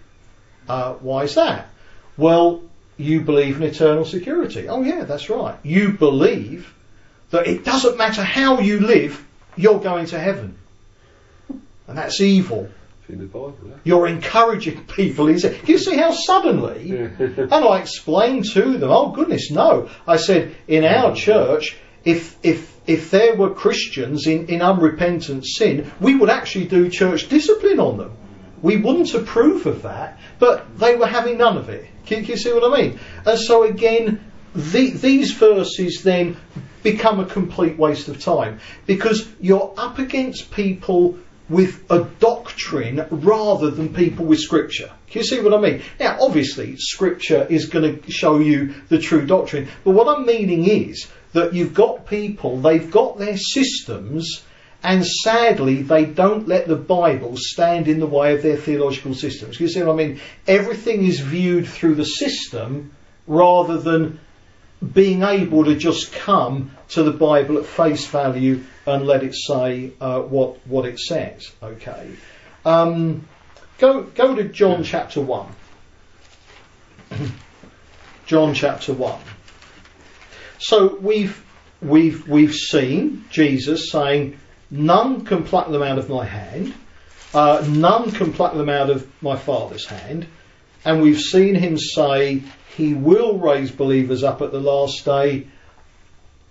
Uh, 0.69 0.95
why 0.95 1.25
is 1.25 1.35
that? 1.35 1.69
Well, 2.17 2.63
you 2.97 3.21
believe 3.21 3.57
in 3.57 3.63
eternal 3.63 4.05
security. 4.05 4.69
Oh 4.69 4.83
yeah, 4.83 5.05
that's 5.05 5.29
right. 5.29 5.57
You 5.63 5.93
believe 5.93 6.73
that 7.31 7.47
it 7.47 7.65
doesn't 7.65 7.97
matter 7.97 8.23
how 8.23 8.61
you 8.61 8.81
live, 8.81 9.25
you're 9.57 9.81
going 9.81 10.07
to 10.07 10.19
heaven. 10.19 10.57
And 11.89 11.99
that's 11.99 12.21
evil. 12.21 12.69
Bible. 13.09 13.55
Yeah. 13.65 13.75
You're 13.85 14.07
encouraging 14.09 14.85
people. 14.87 15.39
See, 15.39 15.57
you 15.67 15.79
see 15.79 15.97
how 15.97 16.11
suddenly, 16.11 16.91
and 17.19 17.53
I 17.53 17.79
explained 17.79 18.47
to 18.53 18.79
them, 18.79 18.91
oh 18.91 19.11
goodness, 19.11 19.51
no. 19.51 19.89
I 20.07 20.17
said, 20.17 20.57
in 20.67 20.85
our 20.85 21.15
church, 21.15 21.77
if, 22.05 22.37
if, 22.43 22.76
if 22.87 23.11
there 23.11 23.35
were 23.35 23.51
Christians 23.51 24.27
in, 24.27 24.47
in 24.47 24.63
unrepentant 24.63 25.45
sin, 25.47 25.91
we 26.01 26.15
would 26.15 26.31
actually 26.31 26.67
do 26.67 26.89
church 26.89 27.29
discipline 27.29 27.81
on 27.81 27.99
them. 27.99 28.13
We 28.63 28.77
wouldn't 28.77 29.15
approve 29.15 29.67
of 29.67 29.83
that, 29.83 30.19
but 30.39 30.79
they 30.79 30.97
were 30.97 31.07
having 31.07 31.39
none 31.39 31.57
of 31.57 31.69
it. 31.69 31.87
Can, 32.07 32.23
can 32.23 32.33
you 32.33 32.37
see 32.37 32.53
what 32.53 32.73
I 32.73 32.83
mean? 32.83 32.99
And 33.25 33.39
so 33.39 33.65
again, 33.65 34.25
the, 34.55 34.91
these 34.91 35.33
verses 35.33 36.03
then 36.03 36.37
become 36.83 37.21
a 37.21 37.27
complete 37.27 37.77
waste 37.77 38.09
of 38.09 38.21
time 38.21 38.61
because 38.87 39.29
you're 39.41 39.75
up 39.77 39.99
against 39.99 40.51
people 40.51 41.19
with 41.49 41.85
a 41.91 42.05
doctrine 42.19 43.07
rather 43.11 43.71
than 43.71 43.93
people 43.93 44.25
with 44.25 44.41
scripture. 44.41 44.91
Can 45.09 45.21
you 45.21 45.27
see 45.27 45.41
what 45.41 45.55
I 45.55 45.61
mean? 45.61 45.83
Now, 46.01 46.19
obviously, 46.21 46.77
scripture 46.77 47.47
is 47.49 47.67
going 47.67 48.03
to 48.03 48.11
show 48.11 48.39
you 48.39 48.75
the 48.89 48.99
true 48.99 49.27
doctrine, 49.27 49.69
but 49.85 49.93
what 49.93 50.09
I'm 50.09 50.27
meaning 50.27 50.65
is 50.65 51.07
that 51.37 51.53
you've 51.53 51.75
got 51.75 52.07
people, 52.07 52.59
they've 52.61 52.91
got 52.91 53.19
their 53.19 53.37
systems, 53.37 54.43
and 54.83 55.07
sadly, 55.07 55.83
they 55.83 56.07
don't 56.07 56.49
let 56.49 56.67
the 56.67 56.77
Bible 56.77 57.35
stand 57.37 57.89
in 57.89 58.01
the 58.01 58.07
way 58.07 58.35
of 58.35 58.43
their 58.43 58.57
theological 58.57 59.15
systems. 59.15 59.61
You 59.61 59.69
see 59.69 59.83
what 59.83 59.93
I 59.93 59.97
mean? 59.97 60.21
Everything 60.49 61.05
is 61.05 61.21
viewed 61.21 61.69
through 61.69 61.97
the 61.97 62.07
system 62.07 62.93
rather 63.27 63.77
than 63.77 64.19
being 64.95 65.23
able 65.23 65.67
to 65.67 65.77
just 65.77 66.13
come 66.13 66.71
to 66.91 67.03
the 67.03 67.11
Bible 67.11 67.59
at 67.59 67.67
face 67.67 68.07
value 68.07 68.65
and 68.87 69.07
let 69.07 69.23
it 69.23 69.35
say 69.35 69.93
uh, 70.01 70.21
what 70.21 70.67
what 70.67 70.87
it 70.87 70.99
says. 70.99 71.51
Okay, 71.63 72.17
um, 72.65 73.29
go 73.77 74.05
go 74.05 74.35
to 74.35 74.45
John 74.45 74.85
chapter 74.85 75.21
one. 75.21 75.49
John 78.27 78.55
chapter 78.55 78.95
one. 78.95 79.21
So 80.59 80.97
we've 81.01 81.43
we've 81.83 82.27
we've 82.29 82.55
seen 82.55 83.25
Jesus 83.31 83.91
saying, 83.91 84.39
"None 84.71 85.25
can 85.25 85.45
pluck 85.45 85.71
them 85.71 85.83
out 85.83 85.99
of 85.99 86.09
my 86.09 86.25
hand, 86.25 86.75
uh, 87.35 87.65
none 87.69 88.11
can 88.11 88.33
pluck 88.33 88.55
them 88.55 88.69
out 88.69 88.91
of 88.91 89.07
my 89.23 89.37
Father's 89.37 89.87
hand," 89.87 90.27
and 90.85 91.03
we've 91.03 91.21
seen 91.21 91.55
him 91.55 91.77
say, 91.77 92.43
"He 92.77 92.95
will 92.95 93.39
raise 93.39 93.71
believers 93.71 94.23
up 94.23 94.43
at 94.43 94.53
the 94.53 94.61
last 94.61 95.05
day." 95.05 95.47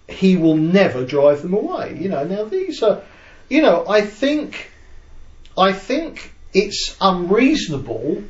He 0.07 0.37
will 0.37 0.55
never 0.55 1.03
drive 1.03 1.41
them 1.41 1.55
away. 1.55 1.97
You 1.99 2.09
know, 2.09 2.23
now 2.25 2.43
these 2.43 2.83
are, 2.83 3.01
you 3.49 3.63
know, 3.63 3.87
I 3.89 4.01
think, 4.01 4.69
I 5.57 5.73
think 5.73 6.31
it's 6.53 6.95
unreasonable 7.01 8.23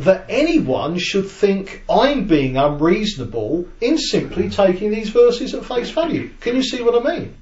that 0.00 0.26
anyone 0.30 0.98
should 0.98 1.28
think 1.28 1.82
I'm 1.88 2.26
being 2.26 2.56
unreasonable 2.56 3.68
in 3.80 3.98
simply 3.98 4.48
taking 4.48 4.90
these 4.90 5.10
verses 5.10 5.54
at 5.54 5.66
face 5.66 5.90
value. 5.90 6.30
Can 6.40 6.56
you 6.56 6.62
see 6.62 6.82
what 6.82 7.06
I 7.06 7.18
mean? 7.18 7.36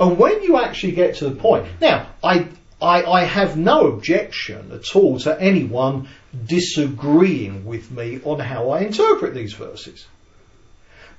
And 0.00 0.18
when 0.18 0.42
you 0.42 0.58
actually 0.58 0.92
get 0.92 1.16
to 1.16 1.28
the 1.28 1.36
point, 1.36 1.66
now 1.80 2.08
I, 2.22 2.48
I, 2.80 3.04
I 3.04 3.24
have 3.24 3.56
no 3.56 3.86
objection 3.86 4.72
at 4.72 4.96
all 4.96 5.20
to 5.20 5.40
anyone 5.40 6.08
disagreeing 6.46 7.64
with 7.64 7.92
me 7.92 8.20
on 8.24 8.40
how 8.40 8.70
I 8.70 8.80
interpret 8.80 9.32
these 9.32 9.52
verses. 9.52 10.04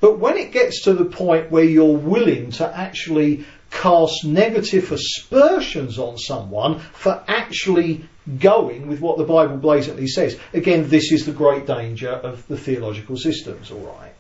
But 0.02 0.20
when 0.20 0.38
it 0.38 0.52
gets 0.52 0.84
to 0.84 0.94
the 0.94 1.06
point 1.06 1.50
where 1.50 1.64
you're 1.64 1.98
willing 1.98 2.52
to 2.52 2.78
actually 2.78 3.46
cast 3.72 4.26
negative 4.26 4.92
aspersions 4.92 5.98
on 5.98 6.18
someone 6.18 6.80
for 6.80 7.24
actually 7.26 8.04
going 8.40 8.88
with 8.88 9.00
what 9.00 9.18
the 9.18 9.24
Bible 9.24 9.58
blatantly 9.58 10.08
says. 10.08 10.40
Again, 10.54 10.90
this 10.90 11.12
is 11.12 11.26
the 11.26 11.32
great 11.32 11.66
danger 11.66 12.10
of 12.10 12.48
the 12.48 12.58
theological 12.58 13.18
systems, 13.18 13.72
alright. 13.72 14.14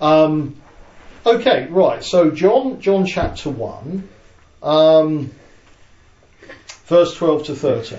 Um, 0.00 0.56
okay, 1.24 1.68
right, 1.70 2.02
so 2.02 2.30
John, 2.30 2.80
John 2.80 3.06
chapter 3.06 3.50
1, 3.50 4.08
um, 4.62 5.30
verse 6.86 7.14
12 7.14 7.44
to 7.46 7.54
13. 7.54 7.98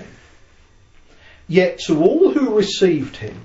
Yet 1.48 1.78
to 1.86 2.02
all 2.02 2.32
who 2.32 2.56
received 2.56 3.16
him, 3.16 3.40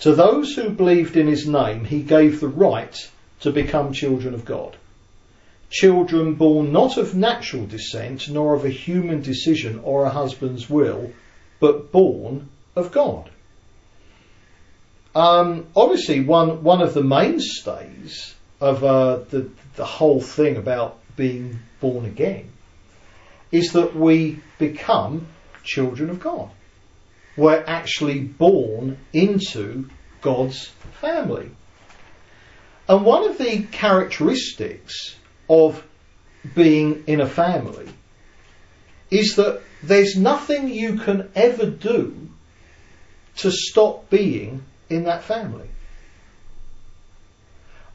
to 0.00 0.14
those 0.14 0.54
who 0.54 0.70
believed 0.70 1.16
in 1.16 1.26
his 1.26 1.46
name, 1.46 1.84
he 1.84 2.02
gave 2.02 2.40
the 2.40 2.48
right 2.48 3.10
to 3.40 3.50
become 3.50 3.92
children 3.92 4.34
of 4.34 4.44
God 4.44 4.76
children 5.70 6.34
born 6.34 6.72
not 6.72 6.96
of 6.96 7.14
natural 7.14 7.66
descent, 7.66 8.28
nor 8.28 8.54
of 8.54 8.64
a 8.64 8.70
human 8.70 9.22
decision 9.22 9.80
or 9.80 10.04
a 10.04 10.10
husband's 10.10 10.70
will, 10.70 11.12
but 11.60 11.90
born 11.92 12.48
of 12.74 12.92
God. 12.92 13.30
Um, 15.14 15.66
obviously, 15.74 16.20
one 16.20 16.62
one 16.62 16.82
of 16.82 16.94
the 16.94 17.02
mainstays 17.02 18.34
of 18.60 18.84
uh, 18.84 19.16
the 19.30 19.50
the 19.76 19.84
whole 19.84 20.20
thing 20.20 20.56
about 20.56 20.98
being 21.16 21.58
born 21.80 22.04
again 22.04 22.50
is 23.50 23.72
that 23.72 23.96
we 23.96 24.40
become 24.58 25.26
children 25.64 26.10
of 26.10 26.20
God. 26.20 26.50
We're 27.36 27.64
actually 27.66 28.20
born 28.20 28.98
into 29.12 29.88
God's 30.20 30.66
family. 31.00 31.50
And 32.88 33.04
one 33.04 33.28
of 33.28 33.38
the 33.38 33.62
characteristics 33.62 35.16
of 35.48 35.84
being 36.54 37.04
in 37.06 37.20
a 37.20 37.26
family 37.26 37.88
is 39.10 39.36
that 39.36 39.62
there's 39.82 40.16
nothing 40.16 40.68
you 40.68 40.98
can 40.98 41.30
ever 41.34 41.66
do 41.66 42.28
to 43.36 43.50
stop 43.50 44.10
being 44.10 44.62
in 44.88 45.04
that 45.04 45.22
family. 45.22 45.68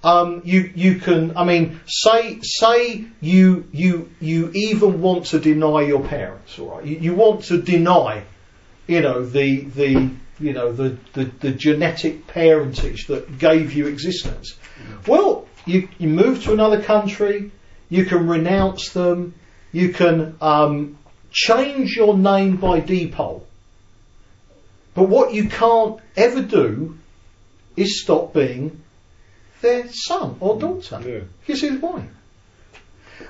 Um, 0.04 0.42
you 0.46 0.72
you 0.74 0.96
can 0.96 1.38
I 1.38 1.44
mean 1.44 1.80
say 1.86 2.40
say 2.42 3.06
you 3.22 3.66
you 3.72 4.10
you 4.20 4.50
even 4.54 5.02
want 5.02 5.28
to 5.28 5.40
deny 5.40 5.82
your 5.82 6.04
parents, 6.04 6.58
all 6.58 6.72
right? 6.72 6.86
You, 6.86 6.98
you 6.98 7.14
want 7.14 7.44
to 7.46 7.62
deny, 7.62 8.24
you 8.88 9.02
know, 9.02 9.24
the 9.24 9.62
the 9.62 10.10
you 10.40 10.54
know 10.54 10.72
the, 10.72 10.98
the, 11.14 11.26
the 11.26 11.52
genetic 11.52 12.26
parentage 12.26 13.06
that 13.08 13.38
gave 13.38 13.74
you 13.74 13.86
existence. 13.86 14.56
Well, 15.06 15.48
you, 15.66 15.88
you 15.98 16.08
move 16.10 16.44
to 16.44 16.54
another 16.54 16.82
country, 16.82 17.52
you 17.90 18.06
can 18.06 18.28
renounce 18.28 18.90
them, 18.90 19.34
you 19.72 19.94
can 19.94 20.36
um, 20.42 20.98
change 21.32 21.96
your 21.96 22.18
name 22.18 22.58
by 22.58 22.80
deed 22.80 23.14
poll. 23.14 23.48
But 24.94 25.04
what 25.04 25.34
you 25.34 25.48
can't 25.48 26.00
ever 26.18 26.42
do 26.42 26.98
is 27.78 28.02
stop 28.02 28.34
being 28.34 28.82
their 29.62 29.88
son 29.90 30.36
or 30.40 30.60
daughter. 30.60 31.02
Yeah. 31.06 31.20
You 31.48 31.56
see 31.56 31.70
the 31.70 31.80
point? 31.80 32.10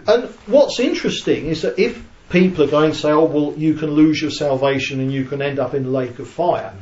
And 0.07 0.29
what's 0.47 0.79
interesting 0.79 1.47
is 1.47 1.61
that 1.61 1.77
if 1.77 2.03
people 2.29 2.63
are 2.63 2.71
going 2.71 2.91
to 2.91 2.97
say, 2.97 3.11
oh, 3.11 3.25
well, 3.25 3.53
you 3.57 3.75
can 3.75 3.91
lose 3.91 4.21
your 4.21 4.31
salvation 4.31 4.99
and 4.99 5.11
you 5.11 5.25
can 5.25 5.41
end 5.41 5.59
up 5.59 5.73
in 5.73 5.83
the 5.83 5.89
lake 5.89 6.17
of 6.19 6.27
fire, 6.27 6.73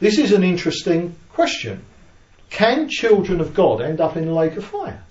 this 0.00 0.18
is 0.18 0.32
an 0.32 0.42
interesting 0.42 1.14
question. 1.32 1.84
Can 2.54 2.88
children 2.88 3.40
of 3.40 3.52
God 3.52 3.80
end 3.80 4.00
up 4.00 4.16
in 4.16 4.26
the 4.26 4.32
lake 4.32 4.56
of 4.56 4.64
fire? 4.64 5.02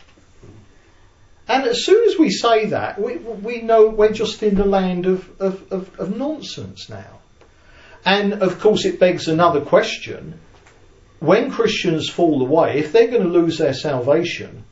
And 1.45 1.65
as 1.65 1.83
soon 1.83 2.07
as 2.07 2.17
we 2.17 2.29
say 2.29 2.67
that, 2.67 3.01
we, 3.01 3.17
we 3.17 3.61
know 3.61 3.89
we're 3.89 4.13
just 4.13 4.41
in 4.43 4.55
the 4.55 4.63
land 4.63 5.05
of, 5.05 5.41
of, 5.41 5.73
of, 5.73 5.99
of 5.99 6.15
nonsense 6.15 6.89
now. 6.89 7.19
And 8.05 8.41
of 8.41 8.61
course, 8.61 8.85
it 8.85 8.97
begs 8.97 9.27
another 9.27 9.59
question. 9.59 10.39
When 11.19 11.51
Christians 11.51 12.09
fall 12.09 12.41
away, 12.41 12.79
if 12.79 12.93
they're 12.93 13.09
going 13.09 13.23
to 13.23 13.29
lose 13.29 13.57
their 13.57 13.73
salvation, 13.73 14.63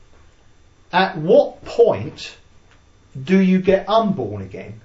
at 0.93 1.17
what 1.17 1.65
point 1.65 2.37
do 3.21 3.37
you 3.37 3.59
get 3.61 3.89
unborn 3.89 4.43
again? 4.43 4.79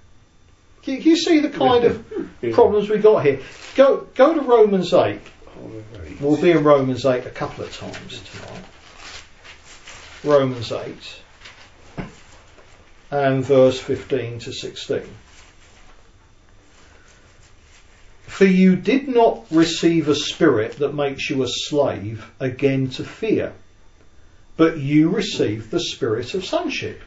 Can 0.83 1.01
you 1.03 1.16
see 1.16 1.38
the 1.38 1.51
kind 1.51 1.85
of 1.85 2.05
problems 2.53 2.88
we 2.88 2.99
got 2.99 3.25
here? 3.25 3.42
Go, 3.77 4.09
go 4.16 4.35
to 4.35 4.40
Romans 4.40 4.92
8. 4.92 5.20
We'll 6.21 6.40
be 6.40 6.51
in 6.51 6.64
Romans 6.64 7.05
8 7.05 7.27
a 7.27 7.31
couple 7.31 7.64
of 7.64 7.77
times 7.77 8.21
tonight. 8.21 8.64
Romans 10.25 10.73
8 10.73 10.95
and 13.11 13.45
verse 13.45 13.79
15 13.79 14.40
to 14.40 14.53
16. 14.53 15.03
For 18.27 18.45
you 18.45 18.77
did 18.77 19.09
not 19.09 19.47
receive 19.51 20.09
a 20.09 20.14
spirit 20.14 20.79
that 20.79 20.95
makes 20.95 21.31
you 21.31 21.42
a 21.42 21.49
slave 21.49 22.31
again 22.40 22.90
to 22.90 23.05
fear, 23.05 23.53
but 24.57 24.79
you 24.79 25.11
received 25.11 25.71
the 25.71 25.81
spirit 25.81 26.35
of 26.35 26.45
sonship. 26.45 27.01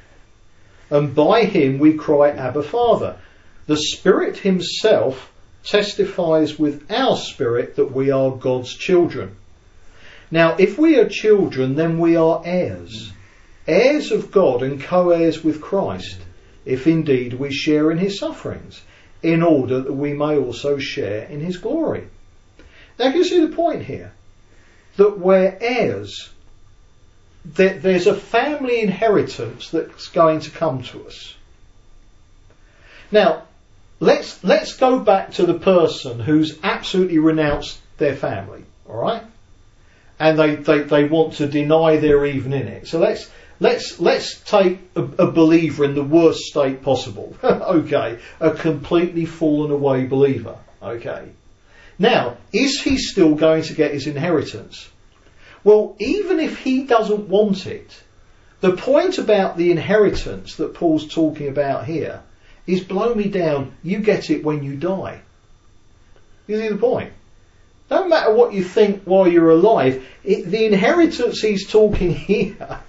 And 0.90 1.14
by 1.14 1.44
him 1.44 1.78
we 1.78 1.94
cry, 1.94 2.30
Abba 2.30 2.64
Father. 2.64 3.18
The 3.68 3.78
Spirit 3.78 4.38
himself 4.38 5.29
testifies 5.63 6.58
with 6.58 6.91
our 6.91 7.17
spirit 7.17 7.76
that 7.76 7.91
we 7.91 8.12
are 8.12 8.32
God's 8.32 8.74
children. 8.74 9.36
Now, 10.32 10.56
if 10.58 10.78
we 10.78 10.98
are 10.98 11.10
children, 11.10 11.76
then 11.76 12.00
we 12.00 12.15
are 12.15 12.41
heirs, 12.45 13.12
heirs 13.67 14.12
of 14.12 14.32
God 14.32 14.63
and 14.63 14.82
co-heirs 14.82 15.43
with 15.43 15.62
Christ, 15.62 16.19
if 16.65 16.88
indeed 16.88 17.34
we 17.34 17.52
share 17.52 17.91
in 17.91 17.98
his 17.98 18.19
sufferings 18.19 18.82
in 19.22 19.41
order 19.43 19.82
that 19.82 19.93
we 19.93 20.13
may 20.13 20.38
also 20.38 20.78
share 20.78 21.24
in 21.24 21.39
his 21.39 21.58
glory. 21.58 22.08
Now, 22.98 23.06
can 23.10 23.17
you 23.17 23.24
see 23.24 23.45
the 23.45 23.56
point 23.56 23.84
here? 23.84 24.13
That 24.98 25.17
we're 25.17 25.58
heirs. 25.60 26.30
That 27.56 27.82
there's 27.82 28.08
a 28.08 28.15
family 28.15 28.82
inheritance 28.82 29.69
that's 29.69 30.08
going 30.08 30.41
to 30.41 30.52
come 30.52 30.84
to 30.84 31.08
us. 31.08 31.36
Now, 33.12 33.43
let's 34.00 34.44
let's 34.44 34.76
go 34.76 35.00
back 35.00 35.32
to 35.34 35.46
the 35.46 35.58
person 35.60 36.20
who's 36.20 36.58
absolutely 36.64 37.20
renounced 37.20 37.80
their 37.98 38.16
family, 38.16 38.64
all 38.88 38.98
right? 38.98 39.24
And 40.20 40.38
they, 40.38 40.56
they, 40.56 40.80
they 40.80 41.04
want 41.06 41.36
to 41.36 41.48
deny 41.48 41.98
they're 41.98 42.26
even 42.26 42.52
in 42.52 42.68
it. 42.68 42.88
So 42.88 43.00
let's 43.00 43.30
Let's 43.62 44.00
let's 44.00 44.40
take 44.40 44.80
a, 44.96 45.02
a 45.02 45.32
believer 45.32 45.84
in 45.84 45.94
the 45.94 46.04
worst 46.04 46.42
state 46.42 46.82
possible. 46.82 47.36
okay, 47.44 48.20
a 48.40 48.52
completely 48.52 49.26
fallen 49.26 49.72
away 49.72 50.06
believer. 50.06 50.56
Okay. 50.82 51.30
Now, 51.98 52.38
is 52.54 52.82
he 52.82 52.98
still 52.98 53.36
going 53.36 53.64
to 53.64 53.74
get 53.74 53.92
his 53.92 54.08
inheritance? 54.08 54.88
Well, 55.66 55.98
even 56.00 56.40
if 56.40 56.60
he 56.60 56.86
doesn't 56.86 57.28
want 57.28 57.68
it, 57.68 58.02
the 58.62 58.78
point 58.78 59.18
about 59.18 59.58
the 59.58 59.72
inheritance 59.72 60.56
that 60.56 60.74
Paul's 60.74 61.14
talking 61.14 61.50
about 61.50 61.84
here 61.84 62.22
is 62.71 62.84
blow 62.84 63.13
me 63.13 63.29
down, 63.29 63.73
you 63.84 63.99
get 63.99 64.29
it 64.29 64.43
when 64.43 64.63
you 64.63 64.75
die. 64.75 65.21
You 66.47 66.58
see 66.58 66.69
the 66.69 66.77
point? 66.77 67.13
No 67.89 68.08
matter 68.08 68.34
what 68.34 68.53
you 68.53 68.63
think 68.63 69.03
while 69.03 69.27
you're 69.27 69.49
alive, 69.49 70.05
it, 70.23 70.45
the 70.45 70.65
inheritance 70.65 71.41
he's 71.41 71.67
talking 71.67 72.13
here 72.15 72.79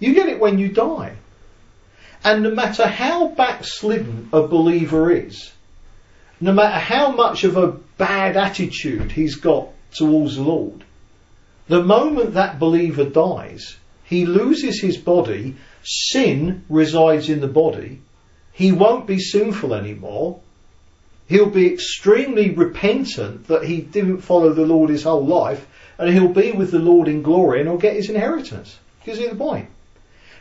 you 0.00 0.14
get 0.14 0.28
it 0.28 0.40
when 0.40 0.58
you 0.58 0.68
die. 0.68 1.16
And 2.24 2.42
no 2.42 2.50
matter 2.50 2.86
how 2.86 3.28
backslidden 3.28 4.28
a 4.32 4.46
believer 4.46 5.10
is, 5.10 5.52
no 6.40 6.52
matter 6.52 6.78
how 6.78 7.12
much 7.12 7.44
of 7.44 7.56
a 7.56 7.72
bad 7.96 8.36
attitude 8.36 9.12
he's 9.12 9.36
got 9.36 9.68
towards 9.94 10.36
the 10.36 10.42
Lord, 10.42 10.84
the 11.68 11.82
moment 11.82 12.34
that 12.34 12.58
believer 12.58 13.04
dies, 13.04 13.76
he 14.04 14.24
loses 14.24 14.80
his 14.80 14.96
body, 14.96 15.56
sin 15.82 16.64
resides 16.68 17.28
in 17.28 17.40
the 17.40 17.48
body, 17.48 18.00
he 18.58 18.72
won't 18.72 19.06
be 19.06 19.20
sinful 19.20 19.72
anymore, 19.72 20.40
he'll 21.28 21.48
be 21.48 21.72
extremely 21.72 22.50
repentant 22.50 23.46
that 23.46 23.62
he 23.62 23.80
didn't 23.80 24.22
follow 24.22 24.52
the 24.52 24.66
Lord 24.66 24.90
his 24.90 25.04
whole 25.04 25.24
life, 25.24 25.64
and 25.96 26.12
he'll 26.12 26.32
be 26.32 26.50
with 26.50 26.72
the 26.72 26.80
Lord 26.80 27.06
in 27.06 27.22
glory 27.22 27.60
and 27.60 27.68
he'll 27.68 27.78
get 27.78 27.94
his 27.94 28.10
inheritance. 28.10 28.76
You 29.06 29.14
see 29.14 29.28
the 29.28 29.36
point? 29.36 29.68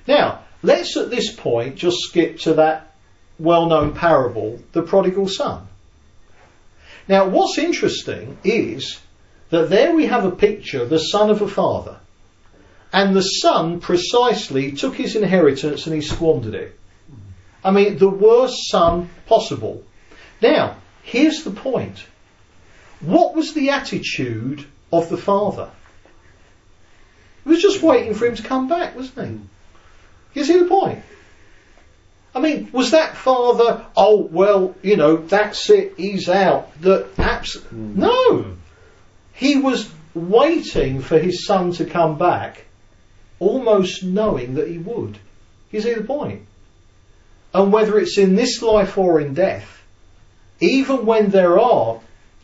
Now, 0.08 0.40
let's 0.64 0.98
at 0.98 1.12
this 1.12 1.32
point 1.32 1.76
just 1.76 2.00
skip 2.00 2.40
to 2.40 2.56
that 2.56 2.92
well-known 3.38 3.94
parable, 3.94 4.64
the 4.72 4.82
prodigal 4.82 5.28
son. 5.28 5.68
Now, 7.08 7.28
what's 7.28 7.60
interesting 7.60 8.40
is 8.44 9.00
that 9.52 9.70
there 9.70 9.94
we 9.94 10.08
have 10.08 10.26
a 10.26 10.32
picture, 10.32 10.86
the 10.86 10.98
son 10.98 11.30
of 11.30 11.44
a 11.44 11.48
father. 11.48 11.98
And 12.92 13.16
the 13.16 13.22
son 13.22 13.80
precisely 13.80 14.72
took 14.72 14.96
his 14.96 15.16
inheritance 15.16 15.86
and 15.86 15.94
he 15.94 16.02
squandered 16.02 16.56
it. 16.56 16.80
I 17.64 17.72
mean, 17.72 17.98
the 17.98 18.10
worst 18.10 18.70
son 18.70 19.10
possible. 19.26 19.84
Now, 20.42 20.78
here's 21.04 21.44
the 21.44 21.52
point. 21.52 22.06
What 23.00 23.36
was 23.36 23.54
the 23.54 23.72
attitude 23.72 24.66
of 24.92 25.10
the 25.10 25.18
father? 25.18 25.70
He 27.44 27.50
was 27.50 27.62
just 27.62 27.82
waiting 27.82 28.14
for 28.14 28.26
him 28.26 28.36
to 28.36 28.44
come 28.44 28.68
back, 28.68 28.96
wasn't 28.96 29.28
he? 29.28 30.40
You 30.40 30.46
see 30.46 30.60
the 30.60 30.66
point? 30.66 31.04
I 32.36 32.40
mean, 32.40 32.70
was 32.72 32.92
that 32.92 33.18
father, 33.18 33.86
oh, 33.96 34.28
well, 34.32 34.76
you 34.84 34.96
know, 34.96 35.18
that's 35.18 35.70
it, 35.70 35.96
he's 35.98 36.30
out, 36.30 36.80
that 36.82 37.08
abs- 37.18 37.58
mm. 37.58 37.96
No! 37.96 38.58
He 39.34 39.58
was 39.58 39.90
waiting 40.14 41.02
for 41.02 41.18
his 41.18 41.46
son 41.46 41.72
to 41.74 41.86
come 41.86 42.18
back, 42.18 42.66
almost 43.40 44.04
knowing 44.04 44.56
that 44.56 44.68
he 44.68 44.78
would. 44.78 45.18
You 45.72 45.82
see 45.82 45.94
the 45.94 46.04
point? 46.04 46.47
And 47.58 47.74
whether 47.74 47.98
it's 47.98 48.20
in 48.20 48.36
this 48.36 48.62
life 48.62 49.00
or 49.00 49.20
in 49.20 49.34
death, 49.34 49.84
even 50.60 51.08
when 51.08 51.32
there 51.32 51.58
are 51.58 52.00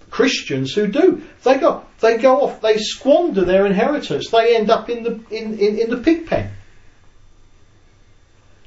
Christians 0.10 0.74
who 0.74 0.88
do, 0.88 1.22
they 1.44 1.60
go, 1.60 1.86
they 2.00 2.18
go 2.18 2.42
off, 2.42 2.62
they 2.62 2.78
squander 2.78 3.46
their 3.46 3.68
inheritance, 3.68 4.32
they 4.32 4.56
end 4.56 4.72
up 4.72 4.90
in 4.90 5.04
the, 5.04 5.12
in, 5.30 5.60
in, 5.60 5.78
in 5.78 5.90
the 5.92 5.98
pig 5.98 6.26
pen. 6.26 6.50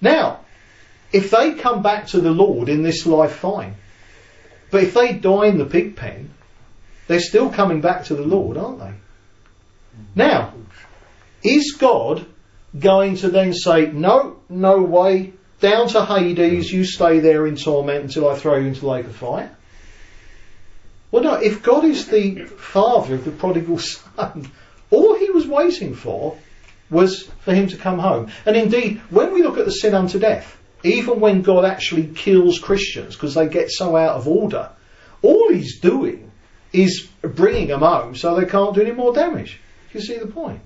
Now, 0.00 0.38
if 1.12 1.32
they 1.32 1.54
come 1.54 1.82
back 1.82 2.06
to 2.08 2.20
the 2.20 2.30
Lord 2.30 2.68
in 2.68 2.84
this 2.84 3.06
life, 3.06 3.32
fine. 3.32 3.74
But 4.70 4.84
if 4.84 4.94
they 4.94 5.14
die 5.14 5.46
in 5.46 5.58
the 5.58 5.66
pig 5.66 5.96
pen, 5.96 6.30
they're 7.08 7.18
still 7.18 7.50
coming 7.50 7.80
back 7.80 8.04
to 8.04 8.14
the 8.14 8.22
Lord, 8.22 8.56
aren't 8.56 8.78
they? 8.78 8.92
Now, 10.14 10.52
is 11.42 11.76
God 11.76 12.24
going 12.78 13.16
to 13.16 13.30
then 13.30 13.52
say, 13.52 13.86
no, 13.86 14.36
no 14.48 14.80
way, 14.82 15.32
down 15.60 15.88
to 15.88 16.04
Hades, 16.04 16.70
you 16.70 16.84
stay 16.84 17.20
there 17.20 17.46
in 17.46 17.56
torment 17.56 18.04
until 18.04 18.28
I 18.28 18.36
throw 18.36 18.56
you 18.56 18.68
into 18.68 18.80
the 18.80 18.88
lake 18.88 19.06
of 19.06 19.16
fire? 19.16 19.54
Well, 21.10 21.22
no, 21.22 21.34
if 21.34 21.62
God 21.62 21.84
is 21.84 22.08
the 22.08 22.44
father 22.44 23.14
of 23.14 23.24
the 23.24 23.30
prodigal 23.30 23.78
son, 23.78 24.50
all 24.90 25.16
he 25.16 25.30
was 25.30 25.46
waiting 25.46 25.94
for 25.94 26.36
was 26.90 27.24
for 27.40 27.54
him 27.54 27.68
to 27.68 27.76
come 27.76 27.98
home. 27.98 28.30
And 28.44 28.56
indeed, 28.56 29.00
when 29.10 29.32
we 29.32 29.42
look 29.42 29.58
at 29.58 29.64
the 29.64 29.72
sin 29.72 29.94
unto 29.94 30.18
death, 30.18 30.56
even 30.84 31.20
when 31.20 31.42
God 31.42 31.64
actually 31.64 32.08
kills 32.08 32.58
Christians 32.58 33.14
because 33.14 33.34
they 33.34 33.48
get 33.48 33.70
so 33.70 33.96
out 33.96 34.16
of 34.16 34.28
order, 34.28 34.70
all 35.22 35.52
he's 35.52 35.80
doing 35.80 36.30
is 36.72 37.08
bringing 37.22 37.68
them 37.68 37.80
home 37.80 38.14
so 38.14 38.38
they 38.38 38.46
can't 38.46 38.74
do 38.74 38.82
any 38.82 38.92
more 38.92 39.12
damage. 39.12 39.58
You 39.92 40.00
see 40.00 40.18
the 40.18 40.26
point? 40.26 40.60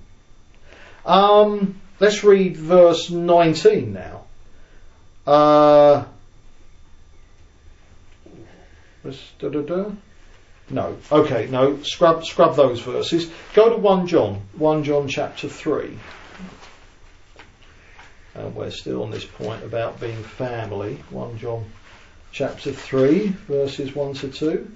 Um, 1.05 1.79
let's 1.99 2.23
read 2.23 2.57
verse 2.57 3.09
19 3.09 3.93
now. 3.93 4.20
Uh. 5.25 6.05
No. 10.69 10.97
Okay, 11.11 11.47
no. 11.49 11.81
Scrub 11.83 12.25
scrub 12.25 12.55
those 12.55 12.79
verses. 12.79 13.29
Go 13.53 13.69
to 13.69 13.77
1 13.77 14.07
John. 14.07 14.41
1 14.57 14.83
John 14.83 15.07
chapter 15.07 15.49
3. 15.49 15.97
And 18.35 18.55
we're 18.55 18.71
still 18.71 19.03
on 19.03 19.11
this 19.11 19.25
point 19.25 19.63
about 19.63 19.99
being 19.99 20.23
family. 20.23 21.03
1 21.09 21.37
John 21.37 21.65
chapter 22.31 22.71
3, 22.71 23.27
verses 23.47 23.93
1 23.93 24.13
to 24.15 24.29
2. 24.29 24.71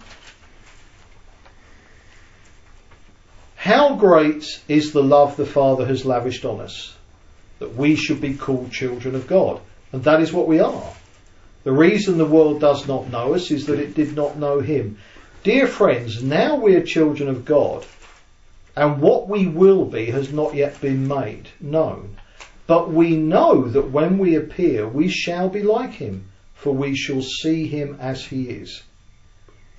How 3.55 3.95
great 3.95 4.62
is 4.67 4.91
the 4.91 5.01
love 5.01 5.38
the 5.38 5.45
Father 5.45 5.86
has 5.86 6.05
lavished 6.05 6.45
on 6.45 6.60
us, 6.60 6.95
that 7.60 7.75
we 7.75 7.95
should 7.95 8.21
be 8.21 8.36
called 8.36 8.71
children 8.71 9.15
of 9.15 9.27
God. 9.27 9.62
And 9.95 10.03
that 10.03 10.19
is 10.19 10.34
what 10.34 10.49
we 10.49 10.60
are. 10.60 10.91
The 11.63 11.71
reason 11.71 12.17
the 12.17 12.25
world 12.25 12.60
does 12.60 12.86
not 12.86 13.10
know 13.10 13.34
us 13.34 13.49
is 13.49 13.67
that 13.67 13.79
it 13.79 13.95
did 13.95 14.13
not 14.13 14.38
know 14.38 14.60
Him. 14.60 14.97
Dear 15.41 15.67
friends, 15.67 16.22
now 16.22 16.57
we 16.57 16.76
are 16.76 16.84
children 16.84 17.30
of 17.30 17.45
God, 17.45 17.86
and 18.76 18.99
what 18.99 19.30
we 19.30 19.47
will 19.47 19.86
be 19.86 20.07
has 20.07 20.34
not 20.34 20.53
yet 20.53 20.82
been 20.82 21.07
made 21.07 21.47
known. 21.61 22.17
But 22.67 22.91
we 22.91 23.15
know 23.15 23.70
that 23.70 23.89
when 23.89 24.17
we 24.17 24.36
appear, 24.36 24.86
we 24.86 25.07
shall 25.07 25.47
be 25.47 25.63
like 25.63 25.93
him, 25.93 26.26
for 26.55 26.74
we 26.74 26.93
shall 26.93 27.22
see 27.22 27.65
him 27.65 27.97
as 28.01 28.26
he 28.26 28.49
is. 28.49 28.84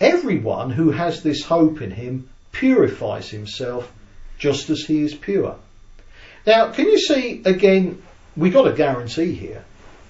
Everyone 0.00 0.70
who 0.70 0.92
has 0.92 1.22
this 1.22 1.44
hope 1.44 1.82
in 1.82 1.90
him 1.90 2.30
purifies 2.52 3.28
himself 3.28 3.92
just 4.38 4.70
as 4.70 4.80
he 4.80 5.02
is 5.02 5.14
pure. 5.14 5.56
Now, 6.46 6.72
can 6.72 6.86
you 6.86 6.98
see 6.98 7.42
again, 7.44 8.02
we 8.34 8.48
got 8.48 8.66
a 8.66 8.72
guarantee 8.72 9.34
here 9.34 9.65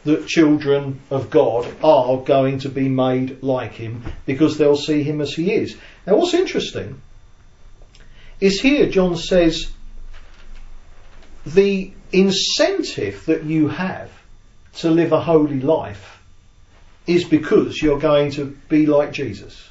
that 0.06 0.26
children 0.26 1.00
of 1.10 1.30
God 1.30 1.66
are 1.82 2.18
going 2.18 2.60
to 2.60 2.68
be 2.68 2.88
made 2.88 3.42
like 3.42 3.72
him 3.72 4.02
because 4.24 4.56
they'll 4.56 4.76
see 4.76 5.02
him 5.02 5.20
as 5.20 5.34
he 5.34 5.52
is. 5.52 5.76
Now 6.06 6.16
what's 6.16 6.34
interesting 6.34 7.02
is 8.40 8.60
here 8.60 8.88
John 8.88 9.16
says 9.16 9.70
the 11.44 11.92
incentive 12.12 13.26
that 13.26 13.44
you 13.44 13.68
have 13.68 14.10
to 14.76 14.90
live 14.90 15.12
a 15.12 15.20
holy 15.20 15.60
life 15.60 16.18
is 17.06 17.24
because 17.24 17.80
you're 17.80 18.00
going 18.00 18.32
to 18.32 18.44
be 18.68 18.86
like 18.86 19.12
Jesus. 19.12 19.68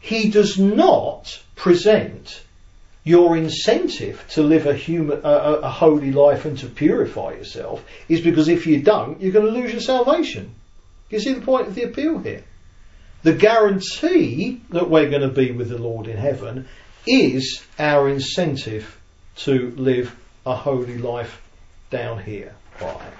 he 0.00 0.30
does 0.30 0.58
not 0.58 1.42
present 1.56 2.42
your 3.04 3.36
incentive 3.36 4.24
to 4.30 4.42
live 4.42 4.66
a, 4.66 4.74
human, 4.74 5.20
a, 5.24 5.60
a 5.62 5.70
holy 5.70 6.12
life 6.12 6.44
and 6.44 6.58
to 6.58 6.66
purify 6.66 7.32
yourself 7.32 7.84
is 8.08 8.20
because 8.20 8.48
if 8.48 8.66
you 8.66 8.82
don't, 8.82 9.20
you're 9.20 9.32
going 9.32 9.46
to 9.46 9.52
lose 9.52 9.72
your 9.72 9.80
salvation. 9.80 10.54
You 11.08 11.18
see 11.18 11.32
the 11.32 11.40
point 11.40 11.68
of 11.68 11.74
the 11.74 11.84
appeal 11.84 12.18
here? 12.18 12.44
The 13.22 13.34
guarantee 13.34 14.60
that 14.70 14.88
we're 14.88 15.10
going 15.10 15.22
to 15.22 15.28
be 15.28 15.50
with 15.50 15.68
the 15.68 15.78
Lord 15.78 16.06
in 16.06 16.16
heaven 16.16 16.68
is 17.06 17.62
our 17.78 18.08
incentive 18.08 18.98
to 19.36 19.70
live 19.76 20.14
a 20.46 20.54
holy 20.54 20.98
life 20.98 21.40
down 21.90 22.22
here. 22.22 22.54
Right. 22.80 23.12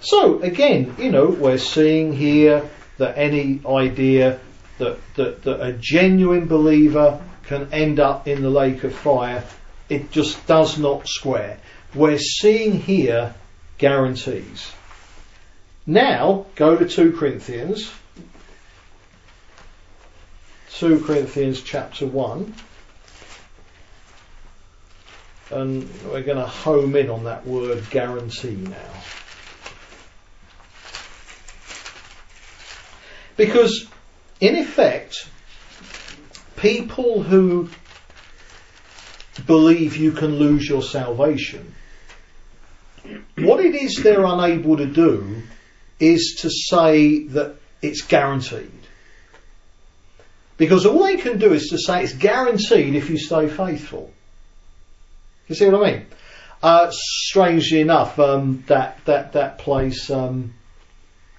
So 0.00 0.40
again, 0.40 0.94
you 0.98 1.10
know, 1.10 1.26
we're 1.26 1.58
seeing 1.58 2.12
here 2.12 2.68
that 2.98 3.18
any 3.18 3.60
idea 3.66 4.40
that, 4.78 4.98
that, 5.14 5.42
that 5.42 5.60
a 5.60 5.72
genuine 5.72 6.46
believer 6.46 7.22
can 7.46 7.72
end 7.72 8.00
up 8.00 8.28
in 8.28 8.42
the 8.42 8.50
lake 8.50 8.84
of 8.84 8.94
fire, 8.94 9.44
it 9.88 10.10
just 10.10 10.46
does 10.46 10.78
not 10.78 11.08
square. 11.08 11.58
We're 11.94 12.18
seeing 12.18 12.80
here 12.80 13.34
guarantees. 13.78 14.72
Now, 15.86 16.46
go 16.56 16.76
to 16.76 16.88
2 16.88 17.12
Corinthians. 17.12 17.90
2 20.70 21.04
Corinthians 21.04 21.62
chapter 21.62 22.06
1. 22.06 22.54
And 25.50 25.88
we're 26.06 26.22
going 26.22 26.38
to 26.38 26.46
home 26.46 26.96
in 26.96 27.08
on 27.08 27.24
that 27.24 27.46
word 27.46 27.88
guarantee 27.90 28.56
now. 28.56 28.76
Because, 33.36 33.86
in 34.40 34.56
effect, 34.56 35.28
people 36.56 37.22
who 37.22 37.68
believe 39.46 39.96
you 39.96 40.12
can 40.12 40.36
lose 40.36 40.68
your 40.68 40.82
salvation, 40.82 41.74
what 43.38 43.64
it 43.64 43.74
is 43.74 44.00
they're 44.02 44.24
unable 44.24 44.76
to 44.78 44.86
do 44.86 45.42
is 46.00 46.38
to 46.40 46.50
say 46.50 47.24
that 47.28 47.56
it's 47.82 48.02
guaranteed. 48.02 48.72
Because 50.56 50.86
all 50.86 51.04
they 51.04 51.16
can 51.16 51.38
do 51.38 51.52
is 51.52 51.68
to 51.68 51.78
say 51.78 52.02
it's 52.02 52.14
guaranteed 52.14 52.94
if 52.94 53.10
you 53.10 53.18
stay 53.18 53.48
faithful. 53.48 54.10
You 55.48 55.54
see 55.54 55.68
what 55.68 55.86
I 55.86 55.92
mean? 55.92 56.06
Uh, 56.62 56.90
strangely 56.90 57.80
enough, 57.80 58.18
um, 58.18 58.64
that 58.66 58.98
that 59.04 59.34
that 59.34 59.58
place 59.58 60.10
um, 60.10 60.54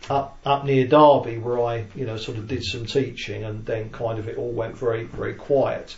up 0.09 0.37
up 0.45 0.65
near 0.65 0.87
Derby, 0.87 1.37
where 1.37 1.59
I 1.59 1.85
you 1.95 2.05
know 2.05 2.17
sort 2.17 2.37
of 2.37 2.47
did 2.47 2.63
some 2.63 2.85
teaching, 2.85 3.43
and 3.43 3.65
then 3.65 3.89
kind 3.89 4.19
of 4.19 4.27
it 4.27 4.37
all 4.37 4.51
went 4.51 4.77
very 4.77 5.03
very 5.03 5.33
quiet. 5.33 5.95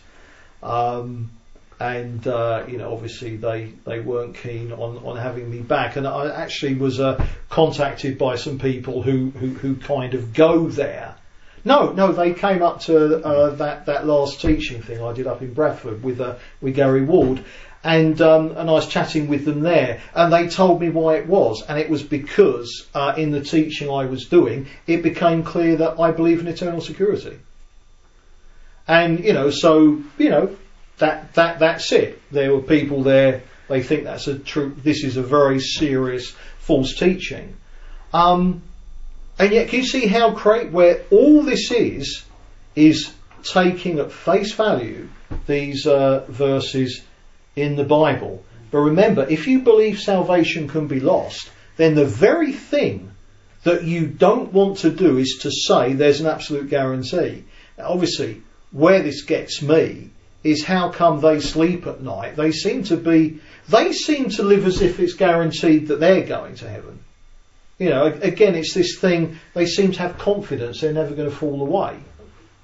Um, 0.61 1.31
and 1.79 2.27
uh, 2.27 2.65
you 2.67 2.77
know, 2.77 2.91
obviously 2.91 3.37
they 3.37 3.71
they 3.85 3.99
weren't 3.99 4.35
keen 4.35 4.71
on, 4.71 4.97
on 4.97 5.15
having 5.15 5.49
me 5.49 5.59
back. 5.59 5.95
And 5.95 6.05
I 6.05 6.29
actually 6.29 6.75
was 6.75 6.99
uh, 6.99 7.25
contacted 7.49 8.17
by 8.17 8.35
some 8.35 8.59
people 8.59 9.01
who, 9.01 9.29
who 9.31 9.49
who 9.49 9.75
kind 9.75 10.13
of 10.13 10.33
go 10.33 10.67
there. 10.67 11.15
No, 11.65 11.91
no, 11.91 12.11
they 12.11 12.33
came 12.33 12.61
up 12.61 12.81
to 12.81 13.23
uh, 13.23 13.49
that 13.55 13.85
that 13.85 14.05
last 14.05 14.41
teaching 14.41 14.81
thing 14.81 15.01
I 15.01 15.13
did 15.13 15.27
up 15.27 15.41
in 15.41 15.53
Bradford 15.53 16.03
with 16.03 16.19
uh, 16.19 16.35
with 16.61 16.75
Gary 16.75 17.03
Ward, 17.03 17.43
and 17.83 18.21
um, 18.21 18.51
and 18.57 18.69
I 18.69 18.73
was 18.73 18.87
chatting 18.87 19.27
with 19.27 19.45
them 19.45 19.61
there, 19.61 20.01
and 20.13 20.33
they 20.33 20.49
told 20.49 20.81
me 20.81 20.89
why 20.89 21.15
it 21.15 21.27
was, 21.27 21.63
and 21.67 21.79
it 21.79 21.89
was 21.89 22.03
because 22.03 22.87
uh, 22.93 23.13
in 23.15 23.31
the 23.31 23.41
teaching 23.41 23.89
I 23.89 24.05
was 24.05 24.25
doing, 24.25 24.67
it 24.85 25.01
became 25.01 25.43
clear 25.43 25.77
that 25.77 25.99
I 25.99 26.11
believe 26.11 26.41
in 26.41 26.47
eternal 26.47 26.81
security. 26.81 27.39
And 28.87 29.23
you 29.23 29.33
know, 29.33 29.49
so 29.49 30.01
you 30.17 30.29
know, 30.29 30.55
that 30.97 31.33
that 31.35 31.59
that's 31.59 31.91
it. 31.91 32.21
There 32.31 32.53
were 32.53 32.61
people 32.61 33.03
there. 33.03 33.43
They 33.69 33.81
think 33.81 34.03
that's 34.03 34.27
a 34.27 34.37
true. 34.37 34.75
This 34.83 35.03
is 35.03 35.15
a 35.15 35.23
very 35.23 35.59
serious 35.59 36.31
false 36.59 36.95
teaching. 36.95 37.55
Um, 38.13 38.63
and 39.37 39.53
yet, 39.53 39.69
can 39.69 39.79
you 39.79 39.85
see 39.85 40.07
how 40.07 40.31
great 40.31 40.71
where 40.71 41.03
all 41.11 41.43
this 41.43 41.71
is 41.71 42.25
is 42.75 43.13
taking 43.43 43.99
at 43.99 44.11
face 44.11 44.53
value 44.53 45.07
these 45.47 45.87
uh, 45.87 46.25
verses 46.27 47.01
in 47.55 47.75
the 47.75 47.83
Bible. 47.83 48.43
But 48.71 48.79
remember, 48.79 49.25
if 49.27 49.47
you 49.47 49.59
believe 49.59 49.99
salvation 49.99 50.67
can 50.67 50.87
be 50.87 50.99
lost, 50.99 51.49
then 51.77 51.95
the 51.95 52.05
very 52.05 52.53
thing 52.53 53.11
that 53.63 53.83
you 53.83 54.07
don't 54.07 54.53
want 54.53 54.79
to 54.79 54.89
do 54.89 55.17
is 55.17 55.39
to 55.41 55.51
say 55.51 55.93
there's 55.93 56.21
an 56.21 56.27
absolute 56.27 56.69
guarantee. 56.69 57.43
Now, 57.77 57.89
obviously, 57.89 58.41
where 58.71 59.01
this 59.01 59.23
gets 59.23 59.61
me 59.61 60.11
is 60.43 60.63
how 60.63 60.89
come 60.89 61.19
they 61.19 61.39
sleep 61.39 61.85
at 61.87 62.01
night? 62.01 62.35
They 62.35 62.51
seem 62.51 62.83
to 62.85 62.97
be, 62.97 63.39
they 63.67 63.91
seem 63.91 64.29
to 64.31 64.43
live 64.43 64.65
as 64.65 64.81
if 64.81 64.99
it's 64.99 65.13
guaranteed 65.13 65.87
that 65.87 65.99
they're 65.99 66.25
going 66.25 66.55
to 66.55 66.69
heaven. 66.69 66.99
You 67.77 67.89
know, 67.89 68.05
again, 68.05 68.55
it's 68.55 68.73
this 68.73 68.99
thing, 68.99 69.39
they 69.53 69.65
seem 69.65 69.91
to 69.93 69.99
have 69.99 70.17
confidence 70.17 70.81
they're 70.81 70.93
never 70.93 71.15
going 71.15 71.29
to 71.29 71.35
fall 71.35 71.61
away. 71.61 71.97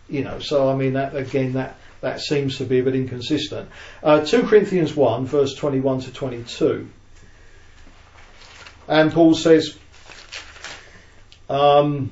You 0.10 0.24
know, 0.24 0.40
so 0.40 0.70
I 0.70 0.76
mean, 0.76 0.94
that, 0.94 1.16
again, 1.16 1.54
that, 1.54 1.78
that 2.02 2.22
seems 2.22 2.58
to 2.58 2.66
be 2.66 2.80
a 2.80 2.84
bit 2.84 2.96
inconsistent. 2.96 3.70
Uh, 4.04 4.26
2 4.26 4.44
Corinthians 4.44 4.96
1, 4.96 5.26
verse 5.26 5.56
21 5.56 6.02
to 6.02 6.14
22. 6.14 6.88
And 8.88 9.12
Paul 9.12 9.34
says, 9.34 9.78
um, 11.50 12.12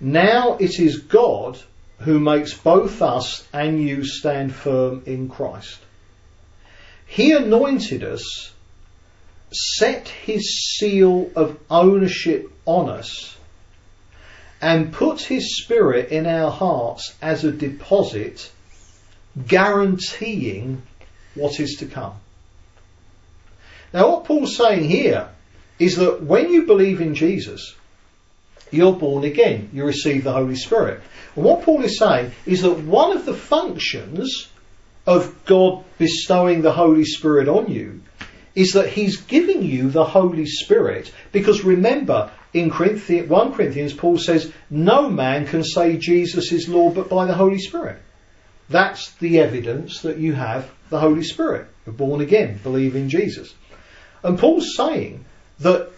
Now 0.00 0.56
it 0.58 0.78
is 0.78 0.98
God 0.98 1.58
who 2.00 2.20
makes 2.20 2.54
both 2.54 3.02
us 3.02 3.46
and 3.52 3.82
you 3.82 4.04
stand 4.04 4.54
firm 4.54 5.02
in 5.06 5.28
Christ. 5.28 5.78
He 7.06 7.32
anointed 7.32 8.04
us, 8.04 8.52
set 9.52 10.08
his 10.08 10.76
seal 10.76 11.30
of 11.34 11.58
ownership 11.70 12.50
on 12.66 12.90
us, 12.90 13.35
and 14.66 14.92
put 14.92 15.20
his 15.20 15.62
spirit 15.62 16.10
in 16.10 16.26
our 16.26 16.50
hearts 16.50 17.14
as 17.22 17.44
a 17.44 17.52
deposit, 17.52 18.50
guaranteeing 19.46 20.82
what 21.36 21.60
is 21.60 21.76
to 21.76 21.86
come. 21.86 22.14
Now, 23.94 24.10
what 24.10 24.24
Paul's 24.24 24.56
saying 24.56 24.90
here 24.90 25.28
is 25.78 25.94
that 25.98 26.20
when 26.20 26.52
you 26.52 26.66
believe 26.66 27.00
in 27.00 27.14
Jesus, 27.14 27.76
you're 28.72 28.92
born 28.92 29.22
again. 29.22 29.70
You 29.72 29.84
receive 29.84 30.24
the 30.24 30.32
Holy 30.32 30.56
Spirit. 30.56 31.00
And 31.36 31.44
what 31.44 31.62
Paul 31.62 31.84
is 31.84 31.96
saying 31.96 32.32
is 32.44 32.62
that 32.62 32.80
one 32.80 33.16
of 33.16 33.24
the 33.24 33.34
functions 33.34 34.48
of 35.06 35.44
God 35.44 35.84
bestowing 35.96 36.62
the 36.62 36.72
Holy 36.72 37.04
Spirit 37.04 37.46
on 37.46 37.70
you 37.70 38.02
is 38.56 38.72
that 38.72 38.88
He's 38.88 39.18
giving 39.18 39.62
you 39.62 39.90
the 39.90 40.04
Holy 40.04 40.46
Spirit. 40.46 41.12
Because 41.30 41.62
remember, 41.62 42.32
in 42.56 42.70
1 42.70 43.52
Corinthians, 43.52 43.92
Paul 43.92 44.18
says, 44.18 44.52
No 44.70 45.10
man 45.10 45.46
can 45.46 45.62
say 45.62 45.96
Jesus 45.96 46.52
is 46.52 46.68
Lord 46.68 46.94
but 46.94 47.08
by 47.08 47.26
the 47.26 47.34
Holy 47.34 47.58
Spirit. 47.58 48.00
That's 48.68 49.12
the 49.14 49.40
evidence 49.40 50.00
that 50.02 50.18
you 50.18 50.32
have 50.32 50.68
the 50.88 50.98
Holy 50.98 51.22
Spirit. 51.22 51.68
You're 51.84 51.94
born 51.94 52.20
again, 52.20 52.58
believe 52.62 52.96
in 52.96 53.08
Jesus. 53.08 53.54
And 54.22 54.38
Paul's 54.38 54.74
saying 54.76 55.24
that 55.60 55.90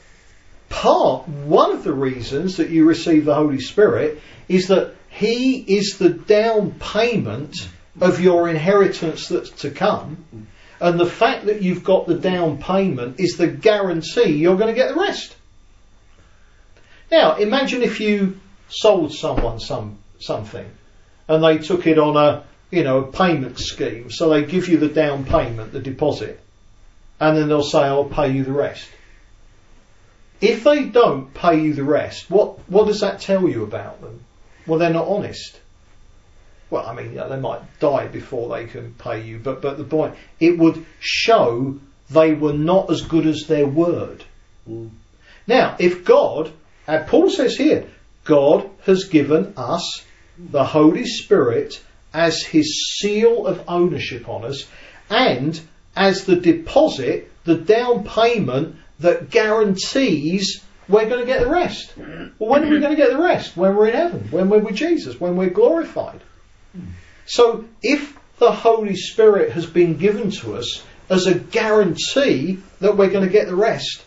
part, 0.68 1.28
one 1.28 1.72
of 1.72 1.84
the 1.84 1.94
reasons 1.94 2.56
that 2.56 2.70
you 2.70 2.84
receive 2.84 3.24
the 3.24 3.34
Holy 3.34 3.60
Spirit 3.60 4.20
is 4.48 4.68
that 4.68 4.94
He 5.08 5.56
is 5.56 5.96
the 5.98 6.10
down 6.10 6.72
payment 6.72 7.54
of 8.00 8.20
your 8.20 8.48
inheritance 8.48 9.28
that's 9.28 9.50
to 9.62 9.70
come. 9.70 10.46
And 10.80 11.00
the 11.00 11.06
fact 11.06 11.46
that 11.46 11.62
you've 11.62 11.84
got 11.84 12.06
the 12.06 12.14
down 12.14 12.58
payment 12.58 13.18
is 13.18 13.36
the 13.36 13.48
guarantee 13.48 14.32
you're 14.32 14.56
going 14.56 14.72
to 14.72 14.80
get 14.80 14.94
the 14.94 15.00
rest. 15.00 15.34
Now, 17.10 17.36
imagine 17.36 17.82
if 17.82 18.00
you 18.00 18.38
sold 18.68 19.14
someone 19.14 19.60
some 19.60 19.98
something 20.20 20.68
and 21.28 21.44
they 21.44 21.58
took 21.58 21.86
it 21.86 21.98
on 21.98 22.16
a 22.16 22.44
you 22.70 22.84
know 22.84 22.98
a 22.98 23.12
payment 23.12 23.58
scheme. 23.58 24.10
So 24.10 24.30
they 24.30 24.44
give 24.44 24.68
you 24.68 24.78
the 24.78 24.88
down 24.88 25.24
payment, 25.24 25.72
the 25.72 25.80
deposit, 25.80 26.40
and 27.20 27.36
then 27.36 27.48
they'll 27.48 27.62
say, 27.62 27.80
"I'll 27.80 28.04
pay 28.04 28.30
you 28.32 28.44
the 28.44 28.52
rest." 28.52 28.88
If 30.40 30.64
they 30.64 30.84
don't 30.84 31.32
pay 31.34 31.60
you 31.60 31.74
the 31.74 31.84
rest, 31.84 32.30
what 32.30 32.58
what 32.68 32.86
does 32.86 33.00
that 33.00 33.20
tell 33.20 33.48
you 33.48 33.62
about 33.62 34.00
them? 34.00 34.20
Well, 34.66 34.78
they're 34.78 34.90
not 34.90 35.08
honest. 35.08 35.58
Well, 36.70 36.86
I 36.86 36.94
mean, 36.94 37.14
they 37.14 37.40
might 37.40 37.62
die 37.80 38.08
before 38.08 38.54
they 38.54 38.66
can 38.66 38.94
pay 38.94 39.22
you, 39.22 39.38
but 39.38 39.62
but 39.62 39.78
the 39.78 39.84
point 39.84 40.14
it 40.38 40.58
would 40.58 40.84
show 41.00 41.78
they 42.10 42.34
were 42.34 42.52
not 42.52 42.90
as 42.90 43.02
good 43.02 43.26
as 43.26 43.46
their 43.46 43.66
word. 43.66 44.24
Mm. 44.68 44.90
Now, 45.46 45.76
if 45.78 46.04
God 46.04 46.52
and 46.88 47.06
Paul 47.06 47.30
says 47.30 47.54
here, 47.54 47.86
God 48.24 48.68
has 48.84 49.04
given 49.04 49.52
us 49.56 50.04
the 50.38 50.64
Holy 50.64 51.04
Spirit 51.04 51.80
as 52.14 52.42
his 52.42 52.96
seal 52.98 53.46
of 53.46 53.62
ownership 53.68 54.28
on 54.28 54.44
us 54.44 54.66
and 55.10 55.60
as 55.94 56.24
the 56.24 56.36
deposit, 56.36 57.30
the 57.44 57.56
down 57.56 58.04
payment 58.04 58.76
that 59.00 59.30
guarantees 59.30 60.62
we're 60.88 61.08
going 61.08 61.20
to 61.20 61.26
get 61.26 61.40
the 61.40 61.50
rest. 61.50 61.92
Well, 61.96 62.50
when 62.50 62.64
are 62.64 62.70
we 62.70 62.80
going 62.80 62.96
to 62.96 63.02
get 63.02 63.10
the 63.10 63.22
rest? 63.22 63.56
When 63.56 63.76
we're 63.76 63.88
in 63.88 63.94
heaven, 63.94 64.28
when 64.30 64.48
we're 64.48 64.60
with 64.60 64.74
Jesus, 64.74 65.20
when 65.20 65.36
we're 65.36 65.50
glorified. 65.50 66.20
So 67.26 67.66
if 67.82 68.18
the 68.38 68.52
Holy 68.52 68.96
Spirit 68.96 69.52
has 69.52 69.66
been 69.66 69.98
given 69.98 70.30
to 70.30 70.56
us 70.56 70.82
as 71.10 71.26
a 71.26 71.34
guarantee 71.34 72.60
that 72.80 72.96
we're 72.96 73.10
going 73.10 73.26
to 73.26 73.32
get 73.32 73.48
the 73.48 73.56
rest, 73.56 74.02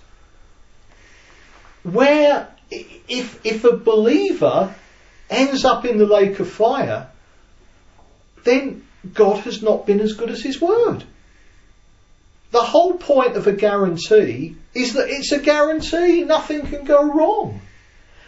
where 1.83 2.47
if 2.71 3.45
if 3.45 3.63
a 3.65 3.75
believer 3.75 4.73
ends 5.29 5.65
up 5.65 5.85
in 5.85 5.97
the 5.97 6.05
lake 6.05 6.39
of 6.39 6.49
fire, 6.49 7.07
then 8.43 8.85
God 9.13 9.39
has 9.39 9.61
not 9.61 9.85
been 9.85 9.99
as 9.99 10.13
good 10.13 10.29
as 10.29 10.41
his 10.41 10.61
word. 10.61 11.03
The 12.51 12.61
whole 12.61 12.95
point 12.95 13.37
of 13.37 13.47
a 13.47 13.53
guarantee 13.53 14.55
is 14.73 14.93
that 14.93 15.09
it's 15.09 15.31
a 15.31 15.39
guarantee, 15.39 16.23
nothing 16.23 16.67
can 16.67 16.83
go 16.83 17.01
wrong. 17.01 17.61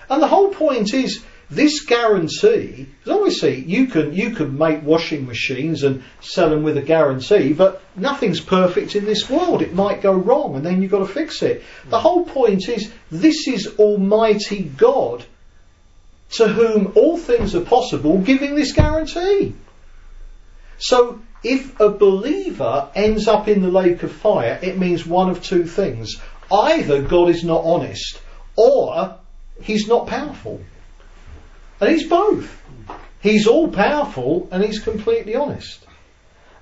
And 0.09 0.21
the 0.21 0.27
whole 0.27 0.49
point 0.49 0.93
is 0.93 1.23
this 1.55 1.85
guarantee, 1.85 2.87
because 2.99 3.17
obviously 3.17 3.63
you 3.63 3.87
can 3.87 4.13
you 4.13 4.31
can 4.31 4.57
make 4.57 4.83
washing 4.83 5.25
machines 5.25 5.83
and 5.83 6.03
sell 6.21 6.49
them 6.49 6.63
with 6.63 6.77
a 6.77 6.81
guarantee, 6.81 7.53
but 7.53 7.81
nothing's 7.95 8.39
perfect 8.39 8.95
in 8.95 9.05
this 9.05 9.29
world. 9.29 9.61
It 9.61 9.73
might 9.73 10.01
go 10.01 10.13
wrong, 10.13 10.55
and 10.55 10.65
then 10.65 10.81
you've 10.81 10.91
got 10.91 10.99
to 10.99 11.13
fix 11.13 11.41
it. 11.41 11.63
The 11.89 11.99
whole 11.99 12.25
point 12.25 12.67
is 12.69 12.91
this 13.11 13.47
is 13.47 13.75
Almighty 13.77 14.63
God, 14.63 15.25
to 16.31 16.47
whom 16.47 16.93
all 16.95 17.17
things 17.17 17.55
are 17.55 17.61
possible, 17.61 18.17
giving 18.19 18.55
this 18.55 18.73
guarantee. 18.73 19.53
So 20.77 21.21
if 21.43 21.79
a 21.79 21.89
believer 21.89 22.89
ends 22.95 23.27
up 23.27 23.47
in 23.47 23.61
the 23.61 23.69
lake 23.69 24.03
of 24.03 24.11
fire, 24.11 24.59
it 24.61 24.77
means 24.77 25.05
one 25.05 25.29
of 25.29 25.43
two 25.43 25.65
things. 25.65 26.15
Either 26.51 27.01
God 27.01 27.29
is 27.29 27.43
not 27.43 27.63
honest, 27.63 28.19
or 28.55 29.17
he's 29.61 29.87
not 29.87 30.07
powerful. 30.07 30.61
And 31.83 31.91
he's 31.91 32.07
both. 32.07 32.63
He's 33.19 33.45
all 33.45 33.67
powerful 33.67 34.47
and 34.53 34.63
he's 34.63 34.79
completely 34.79 35.35
honest. 35.35 35.85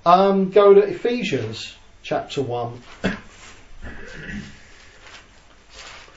Um, 0.04 0.50
go 0.50 0.74
to 0.74 0.82
Ephesians 0.82 1.76
chapter 2.02 2.42
1. 2.42 2.82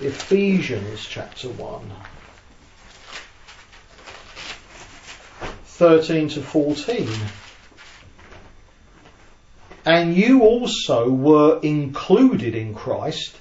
Ephesians 0.00 1.04
chapter 1.04 1.48
1. 1.50 1.92
13 5.66 6.28
to 6.30 6.40
14. 6.40 7.06
And 9.84 10.16
you 10.16 10.44
also 10.44 11.10
were 11.10 11.60
included 11.60 12.54
in 12.54 12.72
Christ 12.72 13.36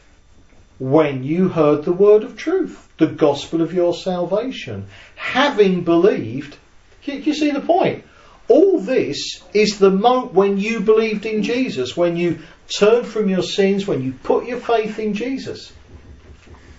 when 0.78 1.24
you 1.24 1.47
heard 1.47 1.86
the 1.86 1.93
word 1.93 2.24
of 2.24 2.36
truth, 2.36 2.89
the 3.06 3.14
gospel 3.14 3.62
of 3.62 3.74
your 3.74 3.93
salvation, 3.93 4.88
having 5.16 5.84
believed. 5.84 6.58
You, 7.04 7.16
you 7.16 7.34
see 7.34 7.51
the 7.51 7.60
point? 7.60 8.06
All 8.47 8.80
this 8.80 9.41
is 9.54 9.78
the 9.78 9.89
moment 9.89 10.34
when 10.34 10.58
you 10.58 10.80
believed 10.80 11.26
in 11.26 11.43
Jesus, 11.43 11.97
when 11.97 12.16
you 12.16 12.39
turned 12.70 13.08
from 13.08 13.28
your 13.30 13.43
sins, 13.43 13.86
when 13.86 14.01
you 14.04 14.14
put 14.24 14.45
your 14.45 14.60
faith 14.60 14.99
in 14.99 15.14
Jesus. 15.14 15.74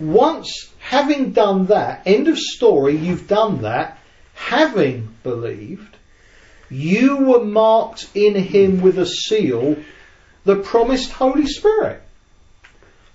Once 0.01 0.70
having 0.79 1.33
done 1.33 1.66
that, 1.66 2.03
end 2.07 2.29
of 2.29 2.39
story, 2.39 2.97
you've 2.97 3.29
done 3.29 3.62
that, 3.62 3.99
having 4.35 5.14
believed, 5.22 5.97
you 6.70 7.18
were 7.18 7.45
marked 7.45 8.09
in 8.14 8.35
him 8.35 8.81
with 8.81 8.99
a 8.99 9.07
seal, 9.07 9.77
the 10.45 10.57
promised 10.57 11.12
Holy 11.12 11.47
Spirit. 11.47 12.03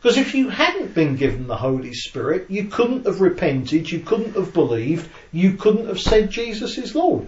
Because 0.01 0.17
if 0.17 0.33
you 0.33 0.49
hadn't 0.49 0.93
been 0.93 1.17
given 1.17 1.47
the 1.47 1.57
Holy 1.57 1.93
Spirit, 1.93 2.49
you 2.49 2.65
couldn't 2.65 3.05
have 3.05 3.19
repented, 3.19 3.91
you 3.91 3.99
couldn't 3.99 4.35
have 4.35 4.53
believed, 4.53 5.09
you 5.33 5.53
couldn't 5.53 5.87
have 5.87 5.99
said 5.99 6.31
Jesus 6.31 6.77
is 6.77 6.95
Lord. 6.95 7.27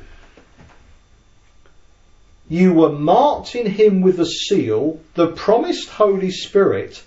You 2.48 2.74
were 2.74 2.92
marked 2.92 3.56
in 3.56 3.66
him 3.66 4.02
with 4.02 4.20
a 4.20 4.26
seal, 4.26 5.02
the 5.16 5.28
promised 5.28 5.90
Holy 5.90 6.32
Spirit, 6.32 7.04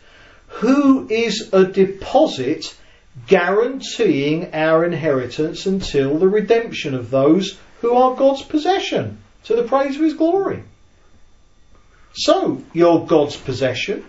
who 0.48 1.08
is 1.08 1.50
a 1.52 1.64
deposit 1.64 2.74
guaranteeing 3.26 4.52
our 4.54 4.84
inheritance 4.84 5.66
until 5.66 6.18
the 6.18 6.28
redemption 6.28 6.94
of 6.94 7.10
those 7.10 7.58
who 7.80 7.94
are 7.94 8.16
God's 8.16 8.42
possession, 8.42 9.18
to 9.44 9.54
the 9.54 9.64
praise 9.64 9.96
of 9.96 10.02
his 10.02 10.14
glory. 10.14 10.62
So, 12.14 12.62
you're 12.72 13.06
God's 13.06 13.36
possession, 13.36 14.04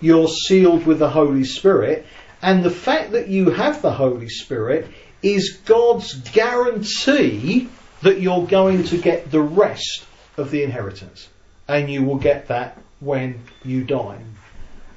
you're 0.00 0.28
sealed 0.28 0.86
with 0.86 0.98
the 0.98 1.10
Holy 1.10 1.44
Spirit, 1.44 2.06
and 2.42 2.62
the 2.62 2.70
fact 2.70 3.12
that 3.12 3.28
you 3.28 3.50
have 3.50 3.82
the 3.82 3.92
Holy 3.92 4.28
Spirit 4.28 4.88
is 5.22 5.58
God's 5.64 6.14
guarantee 6.14 7.68
that 8.02 8.20
you're 8.20 8.46
going 8.46 8.84
to 8.84 8.98
get 8.98 9.30
the 9.30 9.40
rest 9.40 10.04
of 10.36 10.50
the 10.50 10.62
inheritance. 10.62 11.28
And 11.66 11.90
you 11.90 12.04
will 12.04 12.18
get 12.18 12.48
that 12.48 12.78
when 13.00 13.42
you 13.64 13.82
die. 13.84 14.18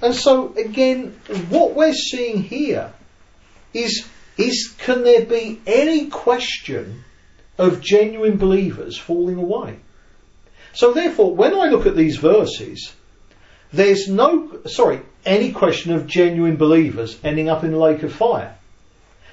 And 0.02 0.14
so, 0.14 0.54
again, 0.56 1.20
what 1.50 1.74
we're 1.74 1.94
seeing 1.94 2.44
here 2.44 2.94
is, 3.74 4.08
is 4.38 4.76
can 4.78 5.04
there 5.04 5.26
be 5.26 5.60
any 5.66 6.08
question 6.08 7.04
of 7.60 7.82
genuine 7.82 8.38
believers 8.38 8.98
falling 8.98 9.38
away. 9.38 9.78
So 10.74 10.94
therefore, 10.94 11.36
when 11.36 11.54
I 11.54 11.68
look 11.68 11.86
at 11.86 11.96
these 11.96 12.16
verses, 12.16 12.94
there's 13.72 14.08
no, 14.08 14.62
sorry, 14.66 15.02
any 15.26 15.52
question 15.52 15.94
of 15.94 16.08
genuine 16.08 16.56
believers 16.56 17.18
ending 17.24 17.50
up 17.50 17.64
in 17.64 17.72
the 17.72 17.78
lake 17.78 18.04
of 18.04 18.14
fire. 18.14 18.56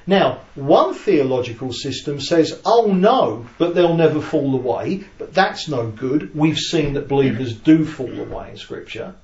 Now, 0.06 0.40
one 0.54 0.94
theological 0.94 1.72
system 1.72 2.20
says, 2.20 2.60
oh 2.64 2.92
no, 2.92 3.46
but 3.58 3.74
they'll 3.74 3.96
never 3.96 4.20
fall 4.20 4.54
away, 4.54 5.04
but 5.18 5.34
that's 5.34 5.68
no 5.68 5.88
good. 5.88 6.34
We've 6.34 6.58
seen 6.58 6.94
that 6.94 7.08
believers 7.08 7.54
do 7.54 7.84
fall 7.84 8.20
away 8.20 8.50
in 8.50 8.56
scripture. 8.56 9.14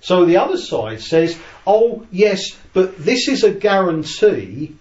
So 0.00 0.24
the 0.24 0.38
other 0.38 0.58
side 0.58 1.00
says, 1.00 1.38
oh 1.66 2.06
yes, 2.10 2.56
but 2.72 2.98
this 2.98 3.28
is 3.28 3.44
a 3.44 3.52
guarantee 3.52 4.74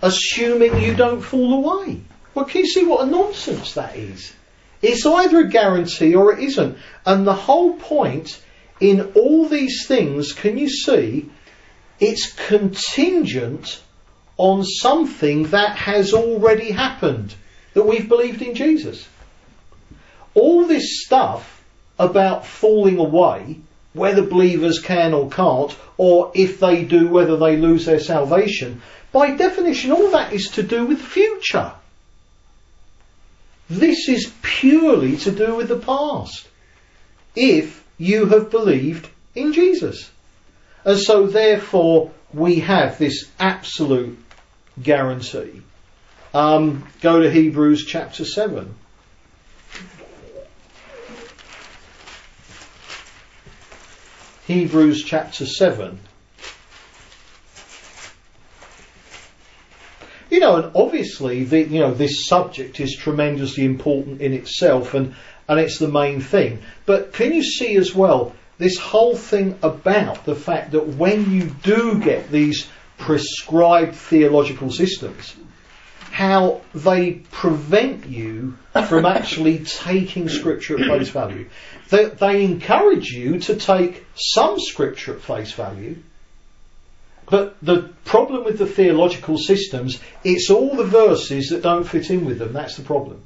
assuming 0.00 0.80
you 0.80 0.94
don't 0.94 1.20
fall 1.20 1.54
away. 1.54 2.00
Well, 2.34 2.46
can 2.46 2.62
you 2.62 2.66
see 2.66 2.86
what 2.86 3.06
a 3.06 3.10
nonsense 3.10 3.74
that 3.74 3.96
is? 3.96 4.32
It's 4.80 5.04
either 5.04 5.40
a 5.40 5.48
guarantee 5.48 6.14
or 6.14 6.32
it 6.32 6.38
isn't. 6.38 6.78
And 7.04 7.26
the 7.26 7.34
whole 7.34 7.74
point 7.74 8.40
in 8.80 9.12
all 9.14 9.48
these 9.48 9.86
things, 9.86 10.32
can 10.32 10.58
you 10.58 10.68
see, 10.68 11.30
it's 12.00 12.32
contingent 12.32 13.80
on 14.36 14.64
something 14.64 15.44
that 15.48 15.76
has 15.76 16.14
already 16.14 16.70
happened, 16.70 17.34
that 17.74 17.84
we've 17.84 18.08
believed 18.08 18.40
in 18.40 18.54
Jesus. 18.54 19.06
All 20.34 20.66
this 20.66 21.04
stuff 21.04 21.62
about 21.98 22.46
falling 22.46 22.98
away, 22.98 23.58
whether 23.92 24.22
believers 24.22 24.78
can 24.78 25.12
or 25.12 25.28
can't, 25.28 25.76
or 25.96 26.30
if 26.34 26.60
they 26.60 26.84
do, 26.84 27.08
whether 27.08 27.36
they 27.36 27.56
lose 27.56 27.86
their 27.86 27.98
salvation, 27.98 28.80
by 29.10 29.32
definition, 29.32 29.90
all 29.90 30.10
that 30.12 30.32
is 30.32 30.50
to 30.50 30.62
do 30.62 30.84
with 30.84 30.98
the 30.98 31.04
future. 31.04 31.72
This 33.68 34.08
is 34.08 34.32
purely 34.42 35.16
to 35.18 35.32
do 35.32 35.56
with 35.56 35.68
the 35.68 35.78
past. 35.78 36.46
If 37.34 37.77
you 37.98 38.26
have 38.26 38.50
believed 38.50 39.08
in 39.34 39.52
Jesus. 39.52 40.10
And 40.84 40.98
so 40.98 41.26
therefore 41.26 42.12
we 42.32 42.60
have 42.60 42.98
this 42.98 43.28
absolute 43.38 44.18
guarantee. 44.82 45.62
Um, 46.32 46.86
go 47.00 47.20
to 47.20 47.30
Hebrews 47.30 47.84
chapter 47.84 48.24
7. 48.24 48.74
Hebrews 54.46 55.04
chapter 55.04 55.44
7 55.44 55.98
You 60.30 60.40
know, 60.40 60.56
and 60.56 60.76
obviously, 60.76 61.44
the, 61.44 61.62
you 61.62 61.80
know, 61.80 61.94
this 61.94 62.26
subject 62.26 62.80
is 62.80 62.94
tremendously 62.96 63.64
important 63.64 64.20
in 64.20 64.34
itself, 64.34 64.92
and 64.92 65.14
and 65.48 65.58
it's 65.58 65.78
the 65.78 65.88
main 65.88 66.20
thing. 66.20 66.60
But 66.86 67.12
can 67.12 67.32
you 67.32 67.42
see 67.42 67.76
as 67.76 67.94
well 67.94 68.34
this 68.58 68.78
whole 68.78 69.16
thing 69.16 69.58
about 69.62 70.24
the 70.24 70.34
fact 70.34 70.72
that 70.72 70.86
when 70.86 71.30
you 71.32 71.44
do 71.62 72.00
get 72.00 72.30
these 72.30 72.68
prescribed 72.98 73.94
theological 73.94 74.70
systems, 74.70 75.34
how 76.10 76.60
they 76.74 77.12
prevent 77.12 78.06
you 78.06 78.56
from 78.88 79.06
actually 79.06 79.60
taking 79.60 80.28
scripture 80.28 80.78
at 80.78 80.86
face 80.86 81.10
value. 81.10 81.48
They, 81.90 82.06
they 82.06 82.44
encourage 82.44 83.08
you 83.10 83.38
to 83.40 83.56
take 83.56 84.04
some 84.16 84.58
scripture 84.58 85.14
at 85.14 85.20
face 85.20 85.52
value, 85.52 85.96
but 87.30 87.56
the 87.62 87.90
problem 88.04 88.44
with 88.44 88.58
the 88.58 88.66
theological 88.66 89.38
systems, 89.38 90.00
it's 90.24 90.50
all 90.50 90.74
the 90.74 90.84
verses 90.84 91.50
that 91.50 91.62
don't 91.62 91.84
fit 91.84 92.10
in 92.10 92.24
with 92.24 92.38
them. 92.38 92.52
That's 92.52 92.76
the 92.76 92.82
problem. 92.82 93.22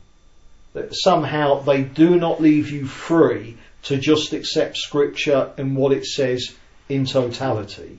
That 0.75 0.95
somehow 0.95 1.61
they 1.61 1.83
do 1.83 2.17
not 2.17 2.41
leave 2.41 2.71
you 2.71 2.87
free 2.87 3.59
to 3.85 3.99
just 3.99 4.33
accept 4.33 4.77
Scripture 4.77 5.53
and 5.59 5.77
what 5.77 5.93
it 5.93 6.07
says 6.07 6.55
in 6.89 7.05
totality. 7.05 7.99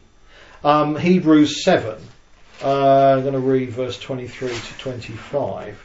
Um, 0.64 0.96
Hebrews 0.96 1.64
7 1.64 1.98
Uh, 2.64 3.16
I'm 3.18 3.22
going 3.22 3.34
to 3.34 3.40
read 3.40 3.72
verse 3.72 4.00
23 4.00 4.50
to 4.50 4.78
25. 4.78 5.84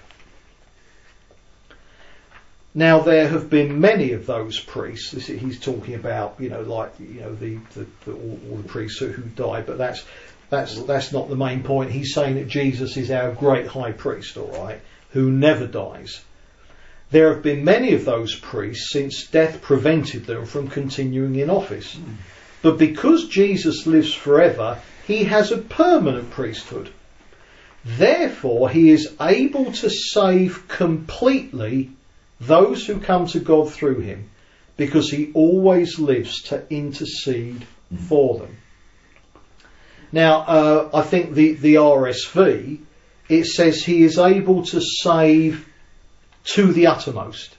Now 2.75 3.01
there 3.01 3.27
have 3.27 3.51
been 3.51 3.81
many 3.81 4.13
of 4.13 4.27
those 4.27 4.61
priests. 4.61 5.11
This, 5.11 5.27
he's 5.27 5.59
talking 5.59 5.95
about, 5.95 6.37
you 6.39 6.49
know, 6.49 6.61
like 6.61 6.93
you 7.01 7.21
know 7.21 7.35
the, 7.35 7.59
the, 7.75 7.87
the 8.05 8.13
all, 8.13 8.39
all, 8.51 8.57
the 8.59 8.69
priests 8.69 9.01
who 9.01 9.23
died, 9.23 9.67
but 9.67 9.79
that's 9.79 10.05
that's 10.51 10.81
that's 10.83 11.13
not 11.13 11.29
the 11.29 11.37
main 11.37 11.63
point. 11.65 11.91
He's 11.91 12.15
saying 12.15 12.37
that 12.37 12.47
Jesus 12.47 12.97
is 12.97 13.11
our 13.11 13.33
great 13.33 13.67
high 13.67 13.93
priest, 13.93 14.37
all 14.37 14.53
right, 14.63 14.81
who 15.11 15.31
never 15.33 15.67
dies. 15.67 16.23
There 17.11 17.33
have 17.33 17.43
been 17.43 17.65
many 17.65 17.95
of 17.95 18.05
those 18.05 18.35
priests 18.35 18.91
since 18.93 19.27
death 19.27 19.63
prevented 19.63 20.27
them 20.27 20.45
from 20.45 20.69
continuing 20.69 21.37
in 21.37 21.49
office. 21.49 21.95
Mm. 21.95 22.17
But 22.61 22.79
because 22.79 23.29
Jesus 23.29 23.87
lives 23.87 24.13
forever, 24.13 24.79
he 25.07 25.25
has 25.25 25.51
a 25.51 25.59
permanent 25.59 26.31
priesthood. 26.31 26.91
Therefore, 27.85 28.69
he 28.69 28.91
is 28.91 29.15
able 29.21 29.73
to 29.73 29.89
save 29.89 30.69
completely 30.69 31.91
those 32.41 32.87
who 32.87 33.01
come 33.01 33.27
to 33.29 33.41
God 33.41 33.73
through 33.73 34.01
him 34.01 34.29
because 34.77 35.11
he 35.11 35.31
always 35.33 35.99
lives 35.99 36.43
to 36.43 36.63
intercede 36.71 37.65
mm. 37.93 37.99
for 37.99 38.39
them. 38.39 38.57
Now, 40.13 40.41
uh, 40.41 40.91
I 40.95 41.03
think 41.03 41.35
the, 41.35 41.53
the 41.55 41.75
RSV, 41.77 42.79
it 43.29 43.45
says 43.45 43.85
he 43.85 44.03
is 44.03 44.19
able 44.19 44.65
to 44.67 44.81
save 44.81 45.68
to 46.55 46.73
the 46.73 46.87
uttermost. 46.87 47.55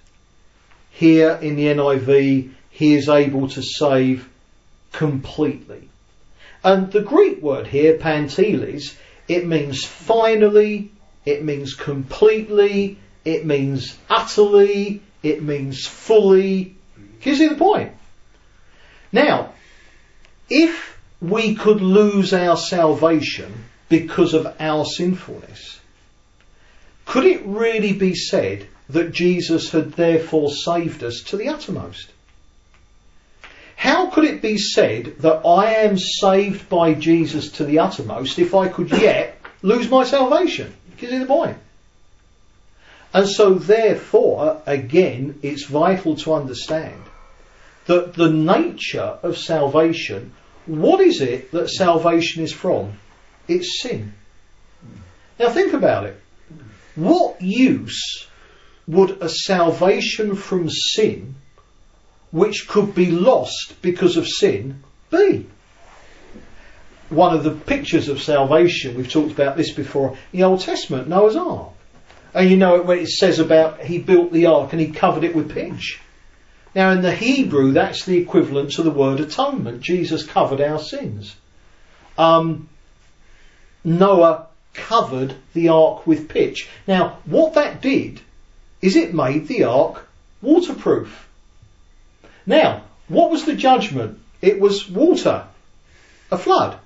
Here 0.92 1.38
in 1.42 1.56
the 1.56 1.68
NIV, 1.68 2.52
he 2.72 2.96
is 2.96 3.08
able 3.08 3.48
to 3.50 3.62
save 3.62 4.28
completely. 4.92 5.90
And 6.64 6.92
the 6.92 7.02
Greek 7.02 7.42
word 7.42 7.68
here, 7.68 7.98
panteles, 7.98 8.96
it 9.28 9.46
means 9.46 9.86
finally, 9.86 10.92
it 11.26 11.44
means 11.44 11.76
completely, 11.76 12.98
it 13.24 13.46
means 13.46 13.96
utterly, 14.10 15.02
it 15.22 15.44
means 15.44 15.86
fully. 15.86 16.76
Can 17.22 17.34
you 17.34 17.36
see 17.36 17.48
the 17.48 17.56
point? 17.56 17.94
Now, 19.12 19.54
if 20.50 20.98
we 21.22 21.56
could 21.56 21.82
lose 21.82 22.34
our 22.34 22.58
salvation 22.58 23.66
because 23.88 24.34
of 24.34 24.56
our 24.60 24.84
sinfulness, 24.86 25.80
could 27.06 27.26
it 27.26 27.42
really 27.46 27.94
be 27.94 28.16
said 28.16 28.68
that 28.90 29.12
Jesus 29.12 29.72
had 29.72 29.94
therefore 29.94 30.50
saved 30.50 31.04
us 31.04 31.22
to 31.28 31.38
the 31.38 31.50
uttermost? 31.50 32.12
How 33.76 34.08
could 34.08 34.26
it 34.26 34.42
be 34.42 34.58
said 34.58 35.16
that 35.20 35.46
I 35.46 35.76
am 35.76 35.98
saved 35.98 36.68
by 36.68 36.94
Jesus 36.94 37.52
to 37.54 37.64
the 37.64 37.80
uttermost 37.80 38.38
if 38.38 38.54
I 38.54 38.68
could 38.68 38.92
yet 38.92 39.40
lose 39.62 39.90
my 39.90 40.04
salvation? 40.04 40.74
You 41.00 41.10
see 41.10 41.18
the 41.18 41.26
point? 41.26 41.58
And 43.14 43.28
so 43.28 43.54
therefore, 43.54 44.62
again, 44.66 45.40
it's 45.42 45.66
vital 45.66 46.16
to 46.18 46.34
understand 46.34 47.02
that 47.86 48.14
the 48.14 48.30
nature 48.30 49.18
of 49.24 49.38
salvation, 49.38 50.34
what 50.66 51.00
is 51.00 51.22
it 51.22 51.52
that 51.52 51.70
salvation 51.70 52.44
is 52.44 52.52
from? 52.52 52.94
It's 53.48 53.82
sin. 53.82 54.14
Now 55.40 55.50
think 55.50 55.74
about 55.74 56.06
it. 56.06 56.20
What 56.96 57.42
use 57.42 58.28
would 58.90 59.22
a 59.22 59.30
salvation 59.30 60.36
from 60.36 60.68
sin 60.68 61.36
which 62.32 62.68
could 62.68 62.96
be 62.96 63.12
lost 63.12 63.76
because 63.82 64.18
of 64.18 64.28
sin 64.28 64.84
be? 65.12 65.46
One 67.10 67.36
of 67.36 67.44
the 67.44 67.52
pictures 67.52 68.10
of 68.10 68.22
salvation, 68.22 68.96
we've 68.96 69.12
talked 69.12 69.32
about 69.32 69.58
this 69.58 69.72
before, 69.72 70.18
in 70.34 70.40
the 70.40 70.44
Old 70.44 70.62
Testament, 70.62 71.08
Noah's 71.08 71.36
Ark. 71.36 71.70
And 72.34 72.50
you 72.50 72.58
know 72.58 72.76
it 72.76 72.86
when 72.86 73.00
it 73.00 73.10
says 73.10 73.40
about 73.40 73.82
he 73.82 74.00
built 74.00 74.32
the 74.32 74.48
ark 74.48 74.74
and 74.74 74.82
he 74.82 74.92
covered 74.92 75.24
it 75.24 75.36
with 75.36 75.52
pitch. 75.52 76.00
Now 76.76 76.92
in 76.92 77.02
the 77.02 77.14
Hebrew, 77.14 77.72
that's 77.72 78.06
the 78.06 78.18
equivalent 78.18 78.72
to 78.74 78.84
the 78.84 78.92
word 78.92 79.20
atonement. 79.20 79.82
Jesus 79.82 80.26
covered 80.26 80.62
our 80.62 80.80
sins. 80.80 81.36
Um, 82.18 82.70
Noah 83.84 84.48
covered 84.74 85.36
the 85.54 85.70
ark 85.70 86.06
with 86.06 86.30
pitch. 86.30 86.70
Now, 86.88 87.18
what 87.26 87.56
that 87.56 87.82
did 87.82 88.22
is 88.82 88.96
it 88.96 89.14
made 89.14 89.48
the 89.48 89.64
ark 89.64 90.08
waterproof. 90.42 91.28
Now, 92.46 92.84
what 93.08 93.30
was 93.30 93.46
the 93.46 93.56
judgment? 93.56 94.20
It 94.42 94.60
was 94.60 94.90
water, 94.90 95.44
a 96.32 96.38
flood. 96.38 96.78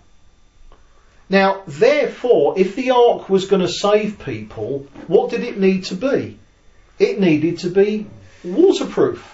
Now, 1.30 1.64
therefore, 1.68 2.58
if 2.58 2.76
the 2.76 2.92
ark 2.92 3.30
was 3.30 3.46
going 3.46 3.62
to 3.62 3.68
save 3.68 4.20
people, 4.20 4.88
what 5.08 5.30
did 5.30 5.44
it 5.44 5.60
need 5.60 5.86
to 5.86 5.96
be? 5.96 6.38
It 7.00 7.20
needed 7.20 7.60
to 7.60 7.70
be 7.70 8.08
waterproof. 8.44 9.30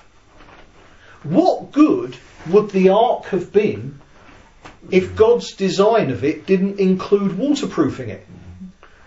What 1.24 1.72
good 1.72 2.16
would 2.47 2.72
the 2.72 2.89
ark 2.89 3.26
have 3.26 3.51
been 3.51 3.99
if 4.91 5.16
God's 5.16 5.53
design 5.53 6.12
of 6.12 6.24
it 6.24 6.45
didn't 6.45 6.80
include 6.80 7.38
waterproofing 7.38 8.10
it? 8.10 8.26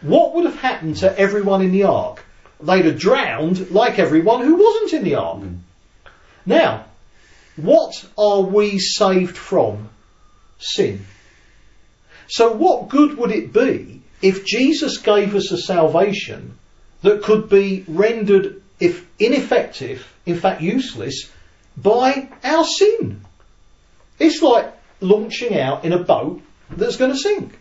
What 0.03 0.35
would 0.35 0.45
have 0.45 0.59
happened 0.59 0.97
to 0.99 1.19
everyone 1.19 1.63
in 1.63 1.73
the 1.73 1.85
ark? 1.85 2.22
They'd 2.63 2.85
have 2.85 2.99
drowned 2.99 3.71
like 3.71 3.99
everyone 3.99 4.45
who 4.45 4.57
wasn't 4.57 4.93
in 4.95 5.05
the 5.05 5.17
ark. 5.17 5.41
Mm. 5.41 5.59
Now, 6.47 6.85
what 7.57 8.05
are 8.17 8.43
we 8.43 8.79
saved 8.79 9.37
from? 9.37 9.89
Sin. 10.59 11.05
So 12.29 12.53
what 12.53 12.89
good 12.89 13.19
would 13.19 13.33
it 13.33 13.53
be 13.53 14.01
if 14.23 14.45
Jesus 14.45 14.99
gave 14.99 15.35
us 15.35 15.51
a 15.51 15.59
salvation 15.59 16.57
that 17.03 17.23
could 17.23 17.49
be 17.49 17.85
rendered, 17.89 18.63
if 18.79 19.05
ineffective, 19.19 20.07
in 20.25 20.39
fact 20.39 20.63
useless, 20.63 21.31
by 21.77 22.29
our 22.45 22.65
sin? 22.65 23.23
It's 24.19 24.41
like 24.41 24.73
launching 25.01 25.59
out 25.59 25.85
in 25.85 25.93
a 25.93 26.03
boat 26.03 26.41
that's 26.71 26.97
going 26.97 27.11
to 27.11 27.19
sink. 27.19 27.59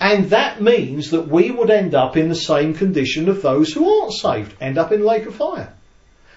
And 0.00 0.30
that 0.30 0.62
means 0.62 1.10
that 1.10 1.28
we 1.28 1.50
would 1.50 1.70
end 1.70 1.94
up 1.94 2.16
in 2.16 2.30
the 2.30 2.34
same 2.34 2.72
condition 2.74 3.28
of 3.28 3.42
those 3.42 3.70
who 3.70 4.00
aren't 4.00 4.14
saved, 4.14 4.54
end 4.58 4.78
up 4.78 4.92
in 4.92 5.04
lake 5.04 5.26
of 5.26 5.34
fire. 5.34 5.74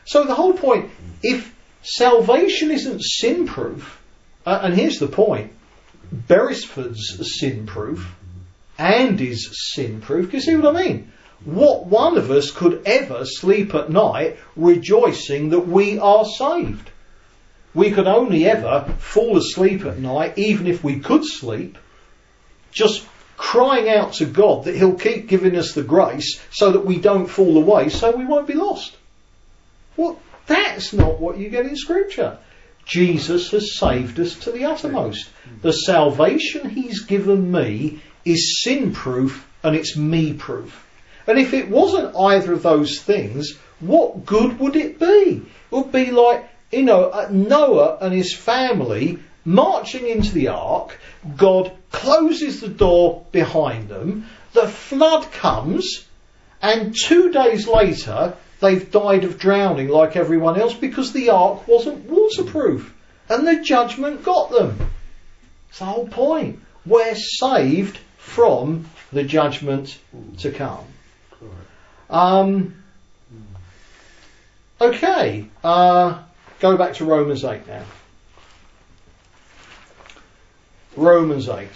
So 0.05 0.25
the 0.25 0.35
whole 0.35 0.53
point, 0.53 0.91
if 1.21 1.55
salvation 1.81 2.71
isn't 2.71 3.01
sin 3.01 3.47
proof, 3.47 4.01
uh, 4.45 4.59
and 4.63 4.73
here's 4.73 4.99
the 4.99 5.07
point, 5.07 5.53
Beresford's 6.11 7.39
sin 7.39 7.65
proof, 7.65 8.13
Andy's 8.77 9.49
sin 9.73 10.01
proof. 10.01 10.29
Can 10.29 10.39
you 10.39 10.41
see 10.41 10.55
what 10.57 10.75
I 10.75 10.83
mean? 10.83 11.11
What 11.45 11.85
one 11.85 12.17
of 12.17 12.31
us 12.31 12.51
could 12.51 12.81
ever 12.85 13.25
sleep 13.25 13.73
at 13.75 13.89
night 13.89 14.37
rejoicing 14.57 15.49
that 15.49 15.67
we 15.67 15.99
are 15.99 16.25
saved? 16.25 16.89
We 17.73 17.91
could 17.91 18.07
only 18.07 18.45
ever 18.45 18.93
fall 18.99 19.37
asleep 19.37 19.85
at 19.85 19.99
night, 19.99 20.37
even 20.37 20.67
if 20.67 20.83
we 20.83 20.99
could 20.99 21.25
sleep, 21.25 21.77
just 22.71 23.05
crying 23.37 23.89
out 23.89 24.13
to 24.13 24.25
God 24.25 24.65
that 24.65 24.75
He'll 24.75 24.95
keep 24.95 25.27
giving 25.27 25.55
us 25.55 25.73
the 25.73 25.83
grace 25.83 26.39
so 26.51 26.71
that 26.71 26.85
we 26.85 26.99
don't 26.99 27.27
fall 27.27 27.57
away, 27.57 27.89
so 27.89 28.11
we 28.11 28.25
won't 28.25 28.47
be 28.47 28.53
lost. 28.53 28.95
Well, 29.97 30.19
that's 30.45 30.93
not 30.93 31.19
what 31.19 31.37
you 31.37 31.49
get 31.49 31.65
in 31.65 31.75
Scripture. 31.75 32.37
Jesus 32.85 33.51
has 33.51 33.77
saved 33.77 34.19
us 34.19 34.35
to 34.39 34.51
the 34.51 34.65
uttermost. 34.65 35.29
The 35.61 35.71
salvation 35.71 36.69
He's 36.69 37.03
given 37.03 37.51
me 37.51 38.01
is 38.25 38.61
sin 38.61 38.93
proof 38.93 39.47
and 39.63 39.75
it's 39.75 39.95
me 39.95 40.33
proof. 40.33 40.85
And 41.25 41.39
if 41.39 41.53
it 41.53 41.69
wasn't 41.69 42.15
either 42.15 42.53
of 42.53 42.63
those 42.63 42.99
things, 42.99 43.57
what 43.79 44.25
good 44.25 44.59
would 44.59 44.75
it 44.75 44.99
be? 44.99 45.41
It 45.41 45.45
would 45.71 45.91
be 45.91 46.11
like, 46.11 46.49
you 46.71 46.83
know, 46.83 47.05
uh, 47.05 47.29
Noah 47.31 47.97
and 48.01 48.13
his 48.13 48.35
family 48.35 49.19
marching 49.45 50.07
into 50.07 50.33
the 50.33 50.49
ark. 50.49 50.99
God 51.35 51.71
closes 51.91 52.61
the 52.61 52.67
door 52.67 53.25
behind 53.31 53.89
them. 53.89 54.27
The 54.53 54.67
flood 54.67 55.31
comes. 55.31 56.05
And 56.61 56.95
two 56.95 57.31
days 57.31 57.67
later, 57.67 58.35
they've 58.61 58.89
died 58.89 59.25
of 59.25 59.37
drowning 59.37 59.89
like 59.89 60.15
everyone 60.15 60.59
else 60.59 60.73
because 60.73 61.11
the 61.11 61.29
ark 61.31 61.67
wasn't 61.67 62.09
waterproof. 62.09 62.93
And 63.29 63.47
the 63.47 63.61
judgment 63.61 64.23
got 64.23 64.51
them. 64.51 64.89
It's 65.69 65.79
the 65.79 65.85
whole 65.85 66.07
point. 66.07 66.59
We're 66.85 67.15
saved 67.15 67.97
from 68.17 68.85
the 69.11 69.23
judgment 69.23 69.97
to 70.39 70.51
come. 70.51 70.85
Um, 72.09 72.83
okay, 74.79 75.45
uh, 75.63 76.21
go 76.59 76.77
back 76.77 76.95
to 76.95 77.05
Romans 77.05 77.43
8 77.43 77.67
now. 77.67 77.83
Romans 80.95 81.49
8. 81.49 81.67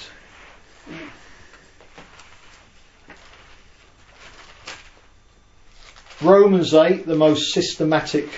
Romans 6.21 6.73
8, 6.73 7.05
the 7.05 7.15
most 7.15 7.53
systematic 7.53 8.29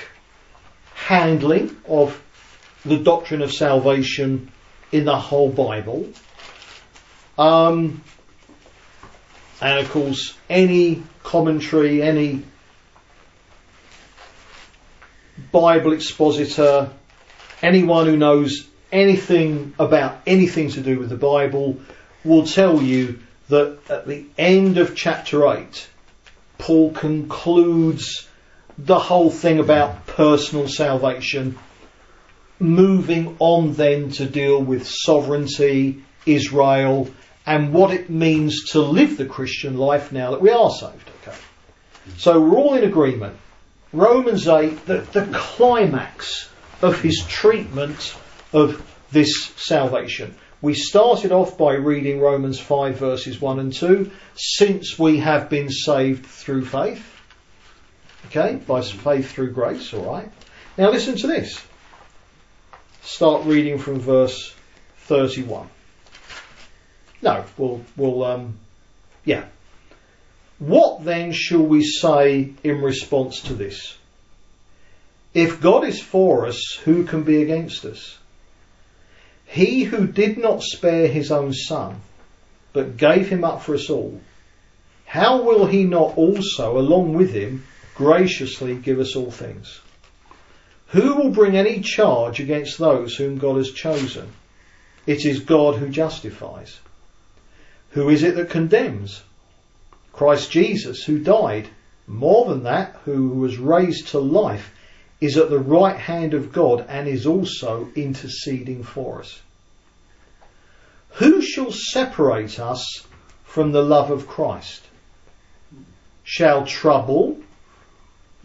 handling 0.93 1.75
of 1.87 2.21
the 2.85 2.97
doctrine 2.97 3.41
of 3.41 3.51
salvation 3.51 4.51
in 4.91 5.05
the 5.05 5.17
whole 5.17 5.49
Bible. 5.49 6.07
Um, 7.37 8.03
And 9.61 9.79
of 9.79 9.91
course, 9.91 10.35
any 10.49 11.03
commentary, 11.23 12.01
any 12.01 12.43
Bible 15.51 15.91
expositor, 15.93 16.91
anyone 17.61 18.05
who 18.05 18.15
knows 18.15 18.68
anything 18.91 19.73
about 19.79 20.21
anything 20.25 20.69
to 20.71 20.81
do 20.81 20.99
with 20.99 21.09
the 21.09 21.17
Bible 21.17 21.79
will 22.23 22.45
tell 22.45 22.81
you 22.81 23.19
that 23.49 23.77
at 23.89 24.07
the 24.07 24.25
end 24.37 24.77
of 24.77 24.95
chapter 24.95 25.47
8, 25.47 25.87
Paul 26.57 26.91
concludes 26.91 28.27
the 28.77 28.99
whole 28.99 29.29
thing 29.29 29.59
about 29.59 30.05
personal 30.07 30.67
salvation, 30.67 31.57
moving 32.59 33.35
on 33.39 33.73
then 33.73 34.11
to 34.11 34.25
deal 34.25 34.61
with 34.61 34.87
sovereignty, 34.87 36.03
Israel, 36.25 37.09
and 37.45 37.73
what 37.73 37.91
it 37.91 38.09
means 38.09 38.71
to 38.71 38.81
live 38.81 39.17
the 39.17 39.25
Christian 39.25 39.77
life 39.77 40.11
now 40.11 40.31
that 40.31 40.41
we 40.41 40.51
are 40.51 40.69
saved. 40.69 41.09
Okay. 41.21 41.37
So 42.17 42.39
we're 42.39 42.57
all 42.57 42.75
in 42.75 42.83
agreement. 42.83 43.35
Romans 43.91 44.47
8, 44.47 44.85
the, 44.85 44.99
the 45.13 45.27
climax 45.33 46.49
of 46.81 47.01
his 47.01 47.25
treatment 47.27 48.15
of 48.53 48.85
this 49.11 49.51
salvation. 49.55 50.35
We 50.61 50.73
started 50.73 51.31
off 51.31 51.57
by 51.57 51.75
reading 51.75 52.19
Romans 52.19 52.59
5 52.59 52.97
verses 52.97 53.39
1 53.39 53.59
and 53.59 53.73
2. 53.73 54.11
Since 54.35 54.99
we 54.99 55.19
have 55.19 55.49
been 55.49 55.69
saved 55.69 56.25
through 56.25 56.65
faith. 56.65 57.05
Okay, 58.27 58.55
by 58.55 58.81
faith 58.81 59.31
through 59.31 59.53
grace, 59.53 59.93
alright. 59.93 60.29
Now 60.77 60.91
listen 60.91 61.15
to 61.17 61.27
this. 61.27 61.65
Start 63.01 63.45
reading 63.45 63.79
from 63.79 63.99
verse 63.99 64.53
31. 65.05 65.67
No, 67.21 67.43
we'll, 67.57 67.81
we'll, 67.97 68.23
um, 68.23 68.59
yeah. 69.25 69.45
What 70.59 71.05
then 71.05 71.31
shall 71.31 71.65
we 71.65 71.83
say 71.83 72.53
in 72.63 72.81
response 72.81 73.41
to 73.43 73.53
this? 73.53 73.97
If 75.33 75.61
God 75.61 75.85
is 75.85 76.01
for 76.01 76.45
us, 76.45 76.75
who 76.83 77.05
can 77.05 77.23
be 77.23 77.41
against 77.41 77.85
us? 77.85 78.18
He 79.49 79.83
who 79.83 80.05
did 80.05 80.37
not 80.37 80.61
spare 80.61 81.07
his 81.07 81.31
own 81.31 81.53
son, 81.53 82.01
but 82.71 82.97
gave 82.97 83.29
him 83.29 83.43
up 83.43 83.63
for 83.63 83.73
us 83.73 83.89
all, 83.89 84.21
how 85.05 85.41
will 85.41 85.65
he 85.65 85.85
not 85.85 86.15
also, 86.17 86.77
along 86.77 87.13
with 87.13 87.33
him, 87.33 87.63
graciously 87.95 88.75
give 88.75 88.99
us 88.99 89.15
all 89.15 89.31
things? 89.31 89.79
Who 90.89 91.15
will 91.15 91.31
bring 91.31 91.57
any 91.57 91.81
charge 91.81 92.39
against 92.39 92.77
those 92.77 93.15
whom 93.15 93.39
God 93.39 93.57
has 93.57 93.71
chosen? 93.71 94.29
It 95.07 95.25
is 95.25 95.39
God 95.39 95.77
who 95.77 95.89
justifies. 95.89 96.77
Who 97.91 98.09
is 98.09 98.21
it 98.21 98.35
that 98.35 98.51
condemns? 98.51 99.23
Christ 100.13 100.51
Jesus, 100.51 101.03
who 101.03 101.17
died, 101.17 101.69
more 102.05 102.45
than 102.47 102.61
that, 102.63 102.99
who 103.05 103.29
was 103.29 103.57
raised 103.57 104.09
to 104.09 104.19
life, 104.19 104.71
is 105.21 105.37
at 105.37 105.49
the 105.49 105.59
right 105.59 105.97
hand 105.97 106.33
of 106.33 106.51
God 106.51 106.85
and 106.87 107.07
is 107.07 107.25
also 107.25 107.89
interceding 107.95 108.83
for 108.83 109.19
us. 109.19 109.41
Who 111.13 111.41
shall 111.41 111.71
separate 111.71 112.59
us 112.59 113.03
from 113.43 113.71
the 113.71 113.81
love 113.81 114.11
of 114.11 114.27
Christ? 114.27 114.83
Shall 116.23 116.65
trouble 116.65 117.39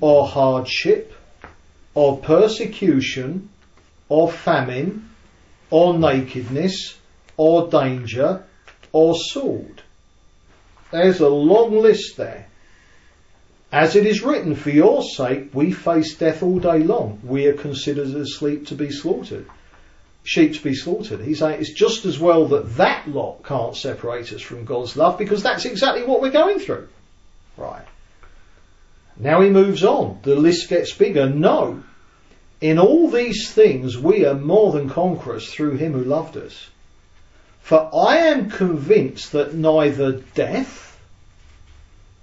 or 0.01 0.27
hardship 0.27 1.13
or 1.95 2.19
persecution 2.19 3.51
or 4.09 4.31
famine 4.31 5.11
or 5.71 5.97
nakedness 5.97 6.97
or 7.37 7.69
danger 7.69 8.45
or 8.93 9.15
sword? 9.15 9.83
There's 10.91 11.21
a 11.21 11.29
long 11.29 11.81
list 11.81 12.17
there. 12.17 12.47
As 13.75 13.97
it 13.97 14.07
is 14.07 14.23
written, 14.23 14.55
for 14.55 14.71
your 14.71 15.03
sake 15.03 15.49
we 15.53 15.73
face 15.73 16.17
death 16.17 16.45
all 16.45 16.61
day 16.61 16.79
long. 16.79 17.19
We 17.25 17.49
are 17.49 17.55
considered 17.55 18.15
as 18.15 18.37
sheep 18.39 18.69
to 18.69 18.77
be 18.77 18.93
slaughtered. 18.93 19.47
Sheep 20.23 20.55
to 20.55 20.63
be 20.63 20.77
slaughtered. 20.77 21.21
He's 21.21 21.41
saying 21.41 21.61
it's 21.61 21.73
just 21.73 22.05
as 22.05 22.17
well 22.17 22.47
that 22.47 22.77
that 22.77 23.09
lot 23.09 23.43
can't 23.43 23.75
separate 23.75 24.33
us 24.33 24.43
from 24.43 24.65
God's 24.65 24.97
love 24.97 25.19
because 25.19 25.43
that's 25.43 25.65
exactly 25.65 26.05
what 26.05 26.23
we're 26.23 26.31
going 26.31 26.61
through. 26.61 26.87
Right. 27.57 27.85
Now 29.17 29.41
he 29.41 29.51
moves 29.51 29.83
on. 29.83 30.21
The 30.23 30.37
list 30.37 30.69
gets 30.69 30.93
bigger. 30.93 31.29
No. 31.29 31.83
In 32.61 32.79
all 32.79 33.11
these 33.11 33.51
things 33.51 33.99
we 33.99 34.25
are 34.25 34.35
more 34.35 34.71
than 34.71 34.89
conquerors 34.89 35.53
through 35.53 35.79
him 35.79 35.95
who 35.95 36.05
loved 36.05 36.37
us. 36.37 36.69
For 37.61 37.91
I 37.93 38.19
am 38.19 38.51
convinced 38.51 39.33
that 39.33 39.53
neither 39.53 40.13
death 40.13 40.97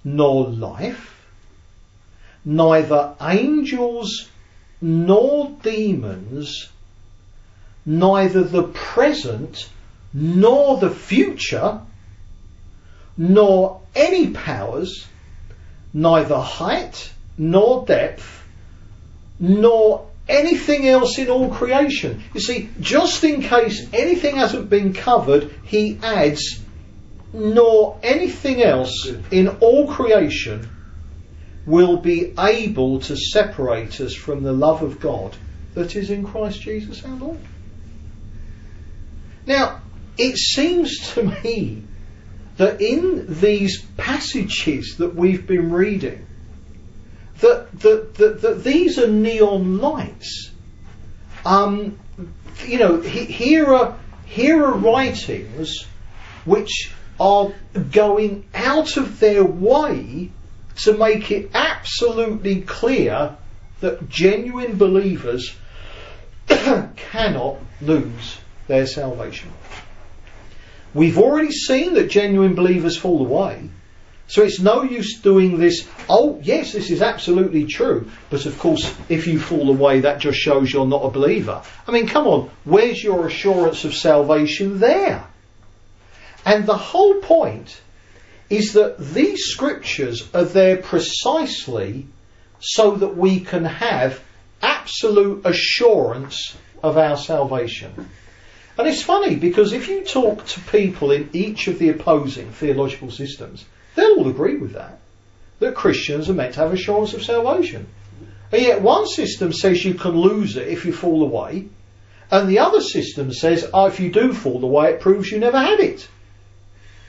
nor 0.02 0.48
life 0.48 1.10
neither 2.44 3.14
angels 3.20 4.28
nor 4.80 5.56
demons, 5.62 6.68
neither 7.86 8.42
the 8.42 8.64
present 8.64 9.68
nor 10.12 10.78
the 10.78 10.90
future, 10.90 11.80
nor 13.16 13.80
any 13.94 14.30
powers, 14.30 15.06
neither 15.94 16.38
height 16.38 17.12
nor 17.38 17.84
depth, 17.86 18.44
nor 19.38 20.06
anything 20.28 20.88
else 20.88 21.18
in 21.18 21.28
all 21.28 21.48
creation. 21.50 22.22
You 22.34 22.40
see, 22.40 22.70
just 22.80 23.22
in 23.24 23.42
case 23.42 23.88
anything 23.92 24.36
hasn't 24.36 24.68
been 24.68 24.92
covered, 24.92 25.52
he 25.64 25.98
adds, 26.02 26.60
nor 27.32 27.98
anything 28.02 28.62
else 28.62 29.08
in 29.30 29.48
all 29.48 29.86
creation 29.88 30.68
will 31.66 31.96
be 31.96 32.34
able 32.38 33.00
to 33.00 33.16
separate 33.16 34.00
us 34.00 34.14
from 34.14 34.42
the 34.42 34.52
love 34.52 34.82
of 34.82 35.00
God 35.00 35.36
that 35.74 35.94
is 35.96 36.10
in 36.10 36.24
Christ 36.24 36.60
Jesus 36.60 37.04
our 37.04 37.14
Lord. 37.14 37.38
Now, 39.46 39.80
it 40.18 40.36
seems 40.36 41.12
to 41.14 41.22
me 41.22 41.82
that 42.56 42.80
in 42.80 43.40
these 43.40 43.82
passages 43.96 44.96
that 44.98 45.14
we've 45.14 45.46
been 45.46 45.72
reading, 45.72 46.26
that, 47.40 47.72
that, 47.80 48.14
that, 48.14 48.42
that 48.42 48.64
these 48.64 48.98
are 48.98 49.08
neon 49.08 49.78
lights. 49.78 50.50
Um, 51.44 51.98
you 52.64 52.78
know, 52.78 53.00
here 53.00 53.72
are, 53.72 53.98
here 54.26 54.64
are 54.64 54.74
writings 54.74 55.86
which 56.44 56.92
are 57.18 57.52
going 57.90 58.44
out 58.54 58.96
of 58.96 59.18
their 59.18 59.44
way 59.44 60.30
to 60.76 60.96
make 60.96 61.30
it 61.30 61.50
absolutely 61.54 62.62
clear 62.62 63.36
that 63.80 64.08
genuine 64.08 64.76
believers 64.76 65.54
cannot 66.48 67.56
lose 67.80 68.38
their 68.68 68.86
salvation. 68.86 69.50
We've 70.94 71.18
already 71.18 71.50
seen 71.50 71.94
that 71.94 72.08
genuine 72.08 72.54
believers 72.54 72.96
fall 72.96 73.24
away. 73.24 73.68
So 74.28 74.42
it's 74.42 74.60
no 74.60 74.82
use 74.82 75.20
doing 75.20 75.58
this. 75.58 75.86
Oh, 76.08 76.40
yes, 76.42 76.72
this 76.72 76.90
is 76.90 77.02
absolutely 77.02 77.66
true. 77.66 78.10
But 78.30 78.46
of 78.46 78.58
course, 78.58 78.94
if 79.08 79.26
you 79.26 79.38
fall 79.38 79.68
away, 79.68 80.00
that 80.00 80.20
just 80.20 80.38
shows 80.38 80.72
you're 80.72 80.86
not 80.86 81.04
a 81.04 81.10
believer. 81.10 81.62
I 81.86 81.90
mean, 81.90 82.06
come 82.06 82.26
on, 82.26 82.50
where's 82.64 83.02
your 83.02 83.26
assurance 83.26 83.84
of 83.84 83.94
salvation 83.94 84.78
there? 84.78 85.24
And 86.46 86.66
the 86.66 86.76
whole 86.76 87.16
point 87.16 87.78
is 88.50 88.74
that 88.74 88.98
these 88.98 89.44
scriptures 89.44 90.28
are 90.34 90.44
there 90.44 90.76
precisely 90.76 92.06
so 92.60 92.96
that 92.96 93.16
we 93.16 93.40
can 93.40 93.64
have 93.64 94.20
absolute 94.62 95.44
assurance 95.44 96.56
of 96.82 96.96
our 96.96 97.16
salvation. 97.16 98.08
And 98.78 98.88
it's 98.88 99.02
funny 99.02 99.36
because 99.36 99.72
if 99.72 99.88
you 99.88 100.04
talk 100.04 100.46
to 100.46 100.60
people 100.60 101.10
in 101.10 101.30
each 101.32 101.68
of 101.68 101.78
the 101.78 101.90
opposing 101.90 102.50
theological 102.50 103.10
systems, 103.10 103.64
they'll 103.94 104.18
all 104.18 104.28
agree 104.28 104.56
with 104.56 104.72
that. 104.72 104.98
That 105.58 105.74
Christians 105.74 106.30
are 106.30 106.34
meant 106.34 106.54
to 106.54 106.60
have 106.60 106.72
assurance 106.72 107.14
of 107.14 107.22
salvation. 107.22 107.86
And 108.50 108.62
yet 108.62 108.82
one 108.82 109.06
system 109.06 109.52
says 109.52 109.84
you 109.84 109.94
can 109.94 110.12
lose 110.12 110.56
it 110.56 110.68
if 110.68 110.84
you 110.84 110.92
fall 110.92 111.22
away, 111.22 111.66
and 112.30 112.48
the 112.48 112.60
other 112.60 112.80
system 112.80 113.32
says 113.32 113.68
oh, 113.74 113.86
if 113.86 114.00
you 114.00 114.10
do 114.10 114.32
fall 114.32 114.64
away, 114.64 114.92
it 114.92 115.00
proves 115.00 115.30
you 115.30 115.38
never 115.38 115.58
had 115.58 115.80
it. 115.80 116.08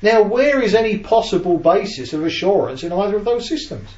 Now, 0.03 0.21
where 0.21 0.61
is 0.61 0.75
any 0.75 0.97
possible 0.97 1.57
basis 1.57 2.11
of 2.11 2.25
assurance 2.25 2.83
in 2.83 2.91
either 2.91 3.15
of 3.15 3.23
those 3.23 3.47
systems? 3.47 3.89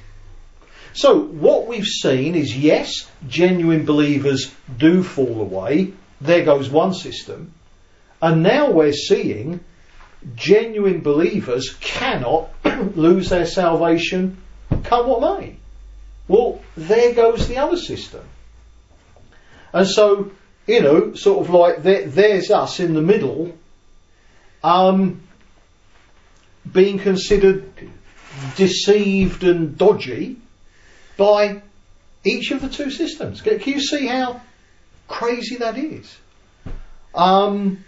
So, 0.93 1.19
what 1.19 1.65
we've 1.65 1.83
seen 1.83 2.35
is 2.35 2.55
yes, 2.55 3.09
genuine 3.27 3.85
believers 3.85 4.53
do 4.77 5.01
fall 5.01 5.41
away. 5.41 5.93
There 6.21 6.45
goes 6.45 6.69
one 6.69 6.93
system. 6.93 7.53
And 8.21 8.43
now 8.43 8.69
we're 8.69 8.93
seeing 8.93 9.61
genuine 10.35 11.01
believers 11.01 11.75
cannot 11.81 12.49
lose 12.95 13.29
their 13.29 13.47
salvation 13.47 14.37
come 14.83 15.07
what 15.07 15.39
may. 15.39 15.55
Well, 16.27 16.61
there 16.77 17.15
goes 17.15 17.47
the 17.47 17.57
other 17.57 17.77
system. 17.77 18.21
And 19.73 19.87
so, 19.87 20.31
you 20.67 20.81
know, 20.81 21.15
sort 21.15 21.47
of 21.47 21.53
like 21.53 21.81
there, 21.81 22.05
there's 22.05 22.51
us 22.51 22.79
in 22.79 22.93
the 22.93 23.01
middle. 23.01 23.57
Um, 24.63 25.24
being 26.71 26.99
considered 26.99 27.63
deceived 28.55 29.43
and 29.43 29.77
dodgy 29.77 30.37
by 31.17 31.61
each 32.23 32.51
of 32.51 32.61
the 32.61 32.69
two 32.69 32.91
systems. 32.91 33.41
Can 33.41 33.59
you 33.61 33.79
see 33.79 34.07
how 34.07 34.41
crazy 35.07 35.57
that 35.57 35.77
is? 35.77 36.17
Um, 37.13 37.83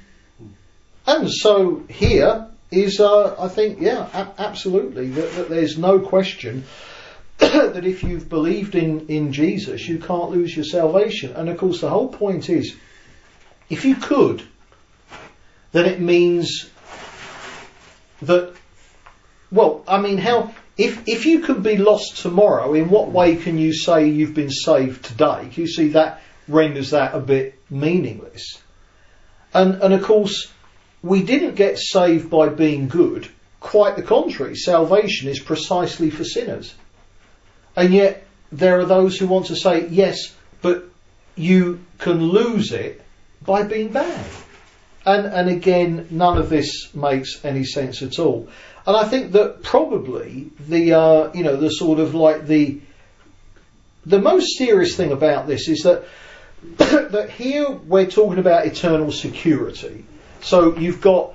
and 1.05 1.31
so 1.31 1.83
here 1.89 2.47
is, 2.71 2.99
uh, 2.99 3.35
I 3.39 3.47
think, 3.47 3.81
yeah, 3.81 4.07
a- 4.13 4.41
absolutely, 4.41 5.09
that, 5.09 5.33
that, 5.33 5.49
there's 5.49 5.77
no 5.77 5.99
question 5.99 6.65
that 7.37 7.85
if 7.85 8.03
you've 8.03 8.29
believed 8.29 8.75
in, 8.75 9.07
in 9.07 9.33
Jesus, 9.33 9.87
you 9.87 9.99
can't 9.99 10.31
lose 10.31 10.55
your 10.55 10.65
salvation. 10.65 11.33
And 11.33 11.49
of 11.49 11.57
course, 11.57 11.81
the 11.81 11.89
whole 11.89 12.09
point 12.09 12.49
is, 12.49 12.75
if 13.69 13.85
you 13.85 13.95
could, 13.95 14.43
then 15.71 15.85
it 15.85 15.99
means 15.99 16.69
that, 18.21 18.53
well, 19.51 19.83
I 19.87 19.99
mean, 20.01 20.17
how, 20.17 20.53
if, 20.77 21.07
if 21.07 21.25
you 21.25 21.39
could 21.39 21.63
be 21.63 21.77
lost 21.77 22.17
tomorrow, 22.17 22.73
in 22.73 22.89
what 22.89 23.09
way 23.09 23.35
can 23.35 23.57
you 23.57 23.73
say 23.73 24.07
you've 24.07 24.33
been 24.33 24.51
saved 24.51 25.05
today? 25.05 25.49
You 25.55 25.67
see 25.67 25.89
that 25.89 26.21
renders 26.47 26.91
that 26.91 27.15
a 27.15 27.19
bit 27.19 27.59
meaningless? 27.69 28.61
And, 29.53 29.81
and 29.81 29.93
of 29.93 30.03
course, 30.03 30.51
we 31.01 31.23
didn't 31.23 31.55
get 31.55 31.79
saved 31.79 32.29
by 32.29 32.49
being 32.49 32.87
good. 32.87 33.29
Quite 33.59 33.95
the 33.95 34.03
contrary. 34.03 34.55
Salvation 34.55 35.29
is 35.29 35.39
precisely 35.39 36.09
for 36.09 36.23
sinners. 36.23 36.75
And 37.75 37.93
yet, 37.93 38.25
there 38.51 38.79
are 38.79 38.85
those 38.85 39.17
who 39.17 39.27
want 39.27 39.47
to 39.47 39.55
say, 39.55 39.87
yes, 39.87 40.35
but 40.61 40.85
you 41.35 41.81
can 41.99 42.21
lose 42.21 42.71
it 42.71 43.01
by 43.45 43.63
being 43.63 43.89
bad. 43.89 44.25
And, 45.05 45.25
and 45.25 45.49
again, 45.49 46.07
none 46.09 46.37
of 46.37 46.49
this 46.49 46.93
makes 46.93 47.43
any 47.45 47.63
sense 47.63 48.01
at 48.01 48.19
all. 48.19 48.49
And 48.87 48.95
I 48.95 49.03
think 49.03 49.33
that 49.33 49.63
probably 49.63 50.49
the, 50.57 50.93
uh, 50.93 51.33
you 51.33 51.43
know, 51.43 51.57
the 51.57 51.69
sort 51.69 51.99
of 51.99 52.15
like 52.15 52.47
the, 52.47 52.79
the 54.05 54.19
most 54.19 54.57
serious 54.57 54.95
thing 54.95 55.11
about 55.11 55.45
this 55.45 55.67
is 55.67 55.83
that, 55.83 56.05
that 56.77 57.29
here 57.29 57.69
we're 57.69 58.09
talking 58.09 58.39
about 58.39 58.65
eternal 58.65 59.11
security. 59.11 60.05
So 60.39 60.77
you've 60.77 61.01
got 61.01 61.33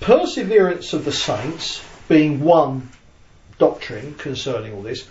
perseverance 0.00 0.92
of 0.92 1.04
the 1.04 1.12
saints 1.12 1.84
being 2.08 2.40
one 2.40 2.88
doctrine 3.58 4.14
concerning 4.14 4.74
all 4.74 4.82
this, 4.82 5.08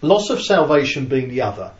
loss 0.00 0.30
of 0.30 0.42
salvation 0.42 1.06
being 1.06 1.28
the 1.28 1.42
other. 1.42 1.70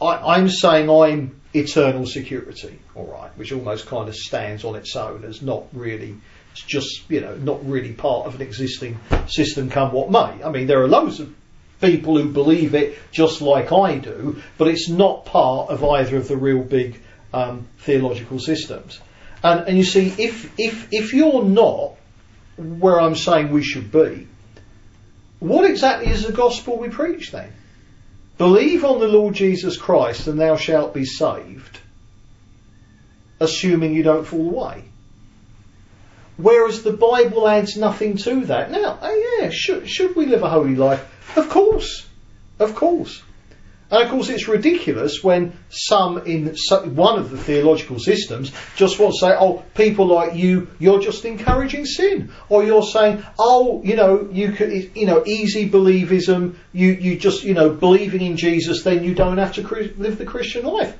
I, 0.00 0.38
am 0.38 0.48
saying 0.48 0.88
I'm 0.88 1.40
eternal 1.52 2.06
security, 2.06 2.78
all 2.94 3.06
right, 3.06 3.36
which 3.36 3.50
almost 3.50 3.86
kind 3.86 4.08
of 4.08 4.14
stands 4.14 4.64
on 4.64 4.76
its 4.76 4.94
own 4.94 5.24
as 5.24 5.42
not 5.42 5.64
really 5.72 6.14
it's 6.52 6.62
just, 6.62 7.08
you 7.10 7.20
know, 7.20 7.36
not 7.36 7.66
really 7.68 7.92
part 7.92 8.26
of 8.26 8.34
an 8.34 8.42
existing 8.42 8.98
system 9.28 9.70
come 9.70 9.92
what 9.92 10.10
may. 10.10 10.42
I 10.42 10.50
mean, 10.50 10.66
there 10.66 10.82
are 10.82 10.88
loads 10.88 11.20
of 11.20 11.32
people 11.80 12.18
who 12.18 12.28
believe 12.30 12.74
it 12.74 12.98
just 13.10 13.40
like 13.40 13.72
I 13.72 13.98
do, 13.98 14.42
but 14.58 14.68
it's 14.68 14.88
not 14.88 15.24
part 15.24 15.70
of 15.70 15.82
either 15.84 16.16
of 16.16 16.28
the 16.28 16.36
real 16.36 16.62
big 16.62 17.00
um, 17.32 17.68
theological 17.78 18.38
systems. 18.38 19.00
And, 19.42 19.68
and 19.68 19.78
you 19.78 19.84
see, 19.84 20.08
if, 20.18 20.52
if, 20.58 20.88
if 20.92 21.14
you're 21.14 21.44
not 21.44 21.94
where 22.56 23.00
I'm 23.00 23.16
saying 23.16 23.50
we 23.50 23.62
should 23.62 23.90
be, 23.90 24.26
what 25.38 25.68
exactly 25.68 26.12
is 26.12 26.26
the 26.26 26.32
gospel 26.32 26.78
we 26.78 26.90
preach 26.90 27.32
then? 27.32 27.52
Believe 28.36 28.84
on 28.84 29.00
the 29.00 29.08
Lord 29.08 29.34
Jesus 29.34 29.76
Christ 29.76 30.26
and 30.26 30.38
thou 30.38 30.56
shalt 30.56 30.92
be 30.92 31.04
saved, 31.04 31.78
assuming 33.38 33.94
you 33.94 34.02
don't 34.02 34.26
fall 34.26 34.50
away. 34.50 34.84
Whereas 36.42 36.82
the 36.82 36.92
Bible 36.92 37.46
adds 37.48 37.76
nothing 37.76 38.16
to 38.18 38.46
that. 38.46 38.70
Now, 38.70 38.98
oh 39.00 39.38
yeah, 39.40 39.50
should, 39.50 39.88
should 39.88 40.16
we 40.16 40.26
live 40.26 40.42
a 40.42 40.48
holy 40.48 40.76
life? 40.76 41.04
Of 41.36 41.48
course. 41.48 42.06
Of 42.58 42.74
course. 42.74 43.22
And 43.90 44.04
of 44.04 44.10
course, 44.10 44.28
it's 44.28 44.46
ridiculous 44.46 45.22
when 45.24 45.52
some 45.68 46.18
in 46.18 46.54
one 46.94 47.18
of 47.18 47.30
the 47.30 47.36
theological 47.36 47.98
systems 47.98 48.52
just 48.76 49.00
want 49.00 49.14
to 49.14 49.18
say, 49.18 49.34
oh, 49.36 49.64
people 49.74 50.06
like 50.06 50.36
you, 50.36 50.68
you're 50.78 51.00
just 51.00 51.24
encouraging 51.24 51.84
sin. 51.84 52.30
Or 52.48 52.62
you're 52.62 52.84
saying, 52.84 53.24
oh, 53.36 53.82
you 53.82 53.96
know, 53.96 54.28
you 54.30 54.52
could, 54.52 54.92
you 54.94 55.06
know, 55.06 55.24
easy 55.26 55.68
believism, 55.68 56.54
you, 56.72 56.92
you 56.92 57.18
just, 57.18 57.42
you 57.42 57.54
know, 57.54 57.70
believing 57.70 58.20
in 58.20 58.36
Jesus, 58.36 58.84
then 58.84 59.02
you 59.02 59.14
don't 59.14 59.38
have 59.38 59.54
to 59.54 59.62
live 59.96 60.18
the 60.18 60.24
Christian 60.24 60.64
life. 60.64 60.96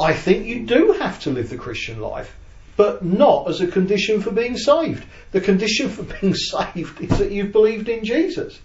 I 0.00 0.14
think 0.14 0.46
you 0.46 0.66
do 0.66 0.92
have 0.98 1.20
to 1.20 1.30
live 1.30 1.48
the 1.48 1.56
Christian 1.56 2.00
life 2.00 2.34
but 2.76 3.04
not 3.04 3.48
as 3.48 3.60
a 3.60 3.66
condition 3.66 4.20
for 4.20 4.30
being 4.30 4.56
saved. 4.56 5.04
The 5.32 5.40
condition 5.40 5.88
for 5.88 6.02
being 6.20 6.34
saved 6.34 7.00
is 7.00 7.18
that 7.18 7.30
you've 7.30 7.52
believed 7.52 7.88
in 7.88 8.04
Jesus. 8.04 8.58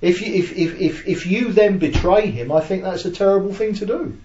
If 0.00 0.20
you, 0.20 0.34
if, 0.34 0.52
if, 0.52 0.80
if, 0.80 1.08
if 1.08 1.26
you 1.26 1.52
then 1.52 1.78
betray 1.78 2.26
him, 2.30 2.52
I 2.52 2.60
think 2.60 2.82
that's 2.82 3.04
a 3.04 3.10
terrible 3.10 3.54
thing 3.54 3.74
to 3.74 3.86
do. 3.86 4.16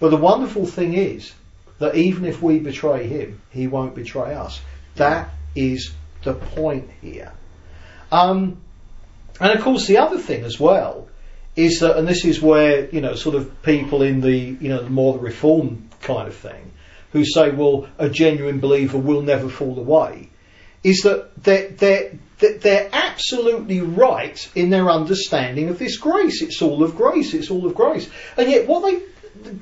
But 0.00 0.10
the 0.10 0.16
wonderful 0.16 0.66
thing 0.66 0.94
is 0.94 1.32
that 1.78 1.94
even 1.94 2.24
if 2.24 2.40
we 2.40 2.58
betray 2.58 3.06
him, 3.06 3.40
he 3.50 3.66
won't 3.66 3.94
betray 3.94 4.34
us. 4.34 4.60
That 4.96 5.30
is 5.54 5.92
the 6.24 6.34
point 6.34 6.88
here. 7.00 7.32
Um, 8.10 8.58
and 9.40 9.52
of 9.52 9.62
course, 9.62 9.86
the 9.86 9.98
other 9.98 10.18
thing 10.18 10.44
as 10.44 10.58
well 10.58 11.08
is 11.56 11.80
that, 11.80 11.96
and 11.96 12.06
this 12.06 12.24
is 12.24 12.40
where 12.40 12.88
you 12.88 13.00
know, 13.00 13.14
sort 13.14 13.34
of 13.34 13.62
people 13.62 14.02
in 14.02 14.20
the 14.20 14.36
you 14.36 14.68
know, 14.68 14.82
the 14.82 14.90
more 14.90 15.14
the 15.14 15.20
reform 15.20 15.88
kind 16.00 16.28
of 16.28 16.34
thing, 16.34 16.72
who 17.12 17.24
say, 17.24 17.50
well, 17.50 17.88
a 17.98 18.08
genuine 18.08 18.60
believer 18.60 18.98
will 18.98 19.22
never 19.22 19.48
fall 19.48 19.78
away, 19.78 20.28
is 20.84 21.00
that 21.02 21.42
they're, 21.42 21.70
they're, 21.70 22.12
they're 22.38 22.90
absolutely 22.92 23.80
right 23.80 24.48
in 24.54 24.70
their 24.70 24.90
understanding 24.90 25.68
of 25.68 25.78
this 25.78 25.96
grace. 25.96 26.42
It's 26.42 26.62
all 26.62 26.82
of 26.82 26.96
grace, 26.96 27.34
it's 27.34 27.50
all 27.50 27.66
of 27.66 27.74
grace. 27.74 28.08
And 28.36 28.50
yet 28.50 28.68
what 28.68 28.84
they 28.84 29.02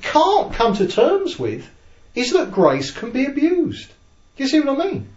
can't 0.01 0.53
come 0.53 0.75
to 0.75 0.87
terms 0.87 1.39
with 1.39 1.69
is 2.15 2.33
that 2.33 2.51
grace 2.51 2.91
can 2.91 3.11
be 3.11 3.25
abused. 3.25 3.87
Do 4.35 4.43
you 4.43 4.49
see 4.49 4.59
what 4.59 4.79
I 4.79 4.91
mean? 4.91 5.09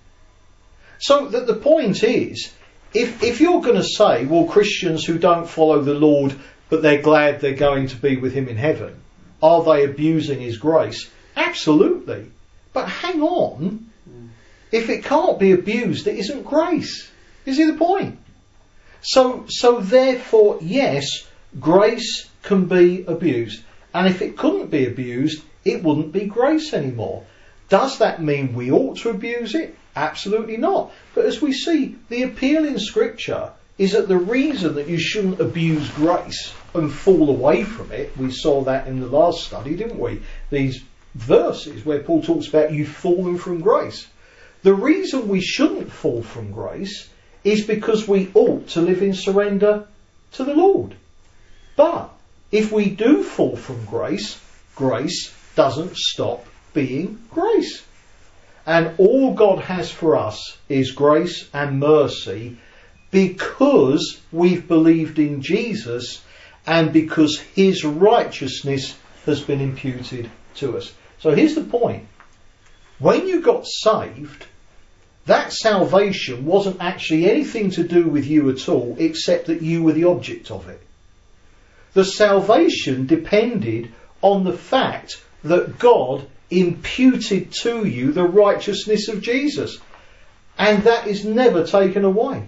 So 0.99 1.29
that 1.29 1.47
the 1.47 1.55
point 1.55 2.03
is, 2.03 2.53
if, 2.93 3.23
if 3.23 3.41
you're 3.41 3.63
going 3.63 3.77
to 3.77 3.85
say, 3.85 4.27
well, 4.27 4.45
Christians 4.45 5.05
who 5.05 5.19
don't 5.19 5.49
follow 5.49 5.81
the 5.81 5.95
Lord, 5.95 6.35
but 6.69 6.83
they're 6.83 7.03
glad 7.03 7.41
they're 7.41 7.55
going 7.55 7.89
to 7.89 7.97
be 7.97 8.17
with 8.17 8.33
Him 8.33 8.49
in 8.49 8.57
heaven, 8.57 9.01
are 9.43 9.63
they 9.65 9.85
abusing 9.85 10.41
His 10.41 10.59
grace? 10.59 11.11
Absolutely. 11.37 12.27
But 12.73 12.89
hang 12.89 13.23
on. 13.23 13.91
Hmm. 14.05 14.27
If 14.73 14.89
it 14.89 15.05
can't 15.05 15.39
be 15.39 15.53
abused, 15.53 16.07
it 16.07 16.19
isn't 16.19 16.45
grace. 16.45 17.11
You 17.45 17.55
see 17.55 17.65
the 17.65 17.77
point? 17.77 18.19
So, 19.03 19.45
so 19.49 19.81
therefore, 19.81 20.59
yes, 20.61 21.27
grace 21.59 22.29
can 22.43 22.67
be 22.67 23.05
abused. 23.07 23.63
And 23.95 24.07
if 24.07 24.23
it 24.23 24.37
couldn't 24.37 24.71
be 24.71 24.87
abused, 24.87 25.43
it 25.65 25.83
wouldn't 25.83 26.13
be 26.13 26.27
grace 26.27 26.73
anymore. 26.73 27.25
Does 27.69 27.99
that 27.99 28.23
mean 28.23 28.55
we 28.55 28.71
ought 28.71 28.99
to 28.99 29.11
abuse 29.11 29.55
it? 29.55 29.77
Absolutely 29.97 30.57
not. 30.57 30.93
But 31.15 31.27
as 31.27 31.41
we 31.41 31.53
see, 31.53 31.97
the 32.09 32.23
appeal 32.23 32.65
in 32.65 32.79
Scripture 32.79 33.51
is 33.79 33.93
that 33.93 34.09
the 34.09 34.17
reason 34.17 34.75
that 34.75 34.89
you 34.89 34.99
shouldn't 34.99 35.41
abuse 35.41 35.89
grace 35.91 36.53
and 36.75 36.93
fall 36.93 37.31
away 37.31 37.65
from 37.65 37.91
it, 37.93 38.17
we 38.17 38.31
saw 38.31 38.63
that 38.63 38.87
in 38.87 39.01
the 39.01 39.07
last 39.07 39.45
study, 39.45 39.75
didn't 39.75 39.99
we? 39.99 40.21
These 40.51 40.83
verses 41.15 41.85
where 41.85 42.03
Paul 42.03 42.23
talks 42.23 42.49
about 42.49 42.73
you've 42.73 42.89
fallen 42.89 43.39
from 43.39 43.61
grace. 43.61 44.07
The 44.63 44.75
reason 44.75 45.29
we 45.29 45.41
shouldn't 45.41 45.91
fall 45.91 46.23
from 46.23 46.53
grace 46.53 47.09
is 47.45 47.67
because 47.67 48.07
we 48.07 48.31
ought 48.35 48.69
to 48.69 48.81
live 48.81 49.03
in 49.03 49.15
surrender 49.15 49.87
to 50.33 50.45
the 50.45 50.55
Lord. 50.55 50.95
But 51.77 52.11
if 52.53 52.71
we 52.71 52.91
do 52.91 53.23
fall 53.23 53.57
from 53.57 53.85
grace, 53.87 54.39
grace 54.75 55.33
doesn't 55.55 55.97
stop 55.97 56.45
being 56.75 57.21
grace. 57.31 57.83
And 58.67 58.95
all 58.99 59.35
God 59.35 59.61
has 59.61 59.91
for 59.91 60.17
us 60.17 60.59
is 60.69 60.93
grace 60.93 61.49
and 61.53 61.81
mercy 61.81 62.59
because 63.11 64.21
we've 64.31 64.69
believed 64.69 65.19
in 65.19 65.43
Jesus 65.43 66.23
and 66.67 66.93
because 66.93 67.39
his 67.55 67.85
righteousness 67.85 68.95
has 69.27 69.41
been 69.41 69.61
imputed 69.61 70.31
to 70.57 70.77
us. 70.77 70.93
So 71.21 71.31
here's 71.31 71.55
the 71.55 71.65
point. 71.65 72.07
When 72.99 73.27
you 73.27 73.41
got 73.41 73.67
saved, 73.67 74.47
that 75.27 75.53
salvation 75.53 76.45
wasn't 76.45 76.81
actually 76.81 77.31
anything 77.31 77.71
to 77.73 77.85
do 77.85 78.07
with 78.07 78.27
you 78.27 78.51
at 78.51 78.69
all, 78.69 78.97
except 78.99 79.47
that 79.47 79.63
you 79.63 79.83
were 79.83 79.93
the 79.93 80.05
object 80.05 80.51
of 80.51 80.69
it. 80.69 80.81
The 81.95 82.05
salvation 82.05 83.07
depended 83.07 83.93
on 84.23 84.45
the 84.45 84.57
fact 84.57 85.23
that 85.45 85.79
God 85.79 86.27
imputed 86.51 87.53
to 87.63 87.87
you 87.87 88.13
the 88.13 88.25
righteousness 88.25 89.09
of 89.09 89.23
Jesus. 89.23 89.79
And 90.59 90.83
that 90.85 91.07
is 91.07 91.25
never 91.25 91.67
taken 91.67 92.05
away 92.05 92.47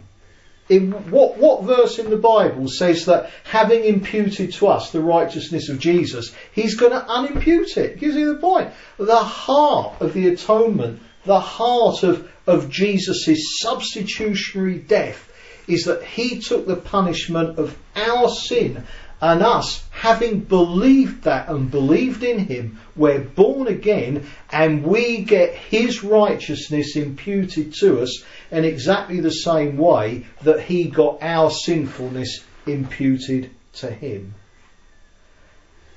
in 0.72 0.92
what, 1.10 1.36
what 1.36 1.64
verse 1.64 1.98
in 1.98 2.10
the 2.10 2.16
Bible 2.16 2.68
says 2.68 3.04
that 3.06 3.30
having 3.44 3.84
imputed 3.84 4.52
to 4.54 4.68
us 4.68 4.90
the 4.90 5.00
righteousness 5.00 5.68
of 5.68 5.78
Jesus, 5.78 6.34
he's 6.52 6.76
going 6.76 6.92
to 6.92 7.06
unimpute 7.06 7.76
it? 7.76 7.98
Gives 7.98 8.16
you 8.16 8.34
the 8.34 8.40
point. 8.40 8.72
The 8.98 9.16
heart 9.16 10.00
of 10.00 10.14
the 10.14 10.28
atonement 10.28 11.00
the 11.24 11.40
heart 11.40 12.02
of, 12.02 12.30
of 12.46 12.68
Jesus' 12.68 13.58
substitutionary 13.60 14.78
death 14.78 15.28
is 15.68 15.84
that 15.84 16.02
he 16.02 16.40
took 16.40 16.66
the 16.66 16.76
punishment 16.76 17.58
of 17.58 17.76
our 17.94 18.28
sin 18.28 18.84
and 19.22 19.40
us, 19.40 19.84
having 19.90 20.40
believed 20.40 21.22
that 21.22 21.48
and 21.48 21.70
believed 21.70 22.24
in 22.24 22.40
him, 22.40 22.80
we're 22.96 23.20
born 23.20 23.68
again 23.68 24.26
and 24.50 24.82
we 24.82 25.22
get 25.22 25.54
his 25.54 26.02
righteousness 26.02 26.96
imputed 26.96 27.72
to 27.72 28.00
us 28.00 28.24
in 28.50 28.64
exactly 28.64 29.20
the 29.20 29.30
same 29.30 29.78
way 29.78 30.26
that 30.42 30.58
he 30.58 30.88
got 30.88 31.22
our 31.22 31.52
sinfulness 31.52 32.42
imputed 32.66 33.48
to 33.74 33.88
him. 33.88 34.34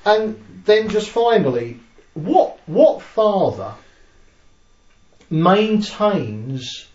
And 0.06 0.62
then 0.66 0.90
just 0.90 1.10
finally, 1.10 1.80
what, 2.14 2.60
what 2.68 3.02
father 3.02 3.74
maintains 5.32 6.88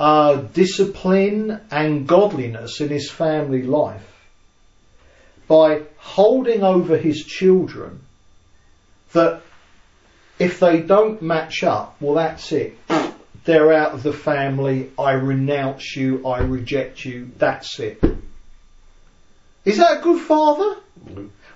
uh, 0.00 0.36
discipline 0.36 1.60
and 1.70 2.08
godliness 2.08 2.80
in 2.80 2.88
his 2.88 3.10
family 3.10 3.62
life 3.62 4.15
by 5.48 5.82
holding 5.98 6.62
over 6.62 6.96
his 6.96 7.24
children 7.24 8.00
that 9.12 9.42
if 10.38 10.60
they 10.60 10.80
don't 10.80 11.22
match 11.22 11.62
up, 11.62 11.96
well, 12.00 12.14
that's 12.14 12.52
it. 12.52 12.78
They're 13.44 13.72
out 13.72 13.92
of 13.92 14.02
the 14.02 14.12
family. 14.12 14.90
I 14.98 15.12
renounce 15.12 15.96
you. 15.96 16.26
I 16.26 16.40
reject 16.40 17.04
you. 17.04 17.30
That's 17.38 17.78
it. 17.78 18.02
Is 19.64 19.78
that 19.78 19.98
a 19.98 20.02
good 20.02 20.20
father? 20.20 20.76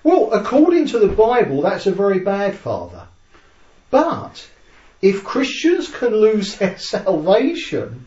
Well, 0.02 0.32
according 0.32 0.86
to 0.88 0.98
the 0.98 1.08
Bible, 1.08 1.62
that's 1.62 1.86
a 1.86 1.92
very 1.92 2.20
bad 2.20 2.56
father. 2.56 3.06
But 3.90 4.48
if 5.02 5.24
Christians 5.24 5.90
can 5.90 6.14
lose 6.14 6.56
their 6.56 6.78
salvation, 6.78 8.06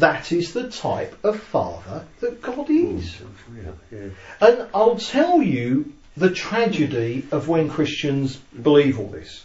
that 0.00 0.32
is 0.32 0.52
the 0.52 0.70
type 0.70 1.24
of 1.24 1.40
father 1.40 2.04
that 2.20 2.42
God 2.42 2.68
is. 2.68 3.20
Mm, 3.50 3.74
yeah. 3.92 4.08
And 4.40 4.68
I'll 4.74 4.96
tell 4.96 5.40
you 5.42 5.92
the 6.16 6.30
tragedy 6.30 7.26
of 7.30 7.48
when 7.48 7.68
Christians 7.68 8.36
believe 8.36 8.98
all 8.98 9.08
this. 9.08 9.44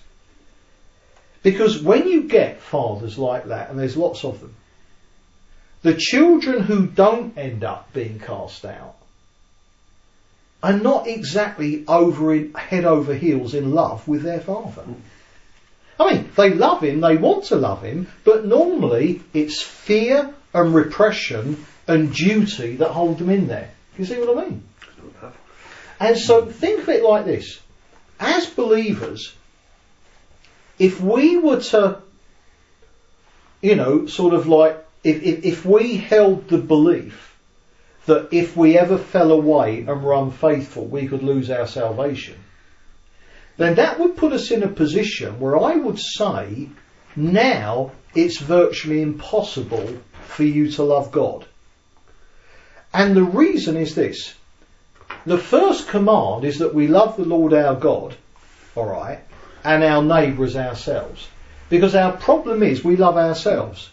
Because 1.43 1.81
when 1.81 2.07
you 2.07 2.23
get 2.23 2.61
fathers 2.61 3.17
like 3.17 3.45
that, 3.45 3.69
and 3.69 3.79
there's 3.79 3.95
lots 3.95 4.25
of 4.25 4.41
them, 4.41 4.55
the 5.81 5.95
children 5.95 6.61
who 6.61 6.87
don't 6.87 7.37
end 7.37 7.63
up 7.63 7.93
being 7.93 8.19
cast 8.19 8.65
out 8.65 8.95
are 10.61 10.73
not 10.73 11.07
exactly 11.07 11.85
over 11.87 12.33
in, 12.33 12.53
head 12.53 12.85
over 12.85 13.13
heels 13.13 13.53
in 13.53 13.71
love 13.71 14.07
with 14.07 14.23
their 14.23 14.41
father. 14.41 14.81
Mm. 14.81 14.95
I 15.99 16.13
mean, 16.13 16.31
they 16.35 16.49
love 16.49 16.83
him, 16.83 17.01
they 17.01 17.17
want 17.17 17.45
to 17.45 17.55
love 17.55 17.83
him, 17.83 18.07
but 18.23 18.45
normally 18.45 19.21
it's 19.33 19.61
fear 19.61 20.33
and 20.53 20.73
repression 20.73 21.65
and 21.87 22.13
duty 22.13 22.77
that 22.77 22.89
hold 22.89 23.19
them 23.19 23.29
in 23.29 23.47
there. 23.47 23.71
You 23.97 24.05
see 24.05 24.19
what 24.19 24.37
I 24.37 24.49
mean? 24.49 24.63
And 25.99 26.17
so 26.17 26.45
think 26.45 26.81
of 26.81 26.89
it 26.89 27.03
like 27.03 27.25
this. 27.25 27.59
As 28.19 28.45
believers, 28.45 29.33
if 30.77 31.01
we 31.01 31.37
were 31.37 31.59
to, 31.59 32.01
you 33.61 33.75
know, 33.75 34.05
sort 34.07 34.33
of 34.33 34.47
like, 34.47 34.77
if, 35.03 35.21
if, 35.23 35.45
if 35.45 35.65
we 35.65 35.97
held 35.97 36.47
the 36.47 36.57
belief 36.57 37.37
that 38.05 38.29
if 38.31 38.55
we 38.55 38.77
ever 38.77 38.97
fell 38.97 39.31
away 39.31 39.79
and 39.79 40.03
were 40.03 40.13
unfaithful, 40.13 40.85
we 40.85 41.07
could 41.07 41.21
lose 41.21 41.49
our 41.49 41.67
salvation, 41.67 42.35
then 43.57 43.75
that 43.75 43.99
would 43.99 44.15
put 44.15 44.31
us 44.31 44.51
in 44.51 44.63
a 44.63 44.67
position 44.67 45.39
where 45.39 45.57
I 45.57 45.75
would 45.75 45.99
say 45.99 46.69
now 47.15 47.91
it's 48.15 48.39
virtually 48.39 49.01
impossible 49.01 49.97
for 50.29 50.43
you 50.43 50.71
to 50.71 50.83
love 50.83 51.11
God. 51.11 51.45
And 52.93 53.15
the 53.15 53.23
reason 53.23 53.77
is 53.77 53.95
this. 53.95 54.33
The 55.25 55.37
first 55.37 55.87
command 55.87 56.45
is 56.45 56.59
that 56.59 56.73
we 56.73 56.87
love 56.87 57.17
the 57.17 57.25
Lord 57.25 57.53
our 57.53 57.75
God, 57.75 58.15
alright, 58.75 59.19
and 59.63 59.83
our 59.83 60.01
neighbour 60.01 60.45
as 60.45 60.55
ourselves. 60.55 61.27
Because 61.69 61.93
our 61.93 62.13
problem 62.13 62.63
is 62.63 62.83
we 62.83 62.95
love 62.95 63.17
ourselves. 63.17 63.89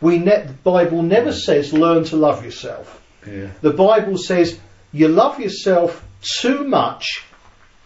We 0.00 0.18
ne- 0.18 0.46
the 0.46 0.52
Bible 0.62 1.02
never 1.02 1.32
says 1.32 1.72
learn 1.72 2.04
to 2.04 2.16
love 2.16 2.44
yourself. 2.44 3.02
Yeah. 3.26 3.48
The 3.62 3.72
Bible 3.72 4.18
says 4.18 4.58
you 4.92 5.08
love 5.08 5.40
yourself 5.40 6.04
too 6.40 6.64
much 6.64 7.24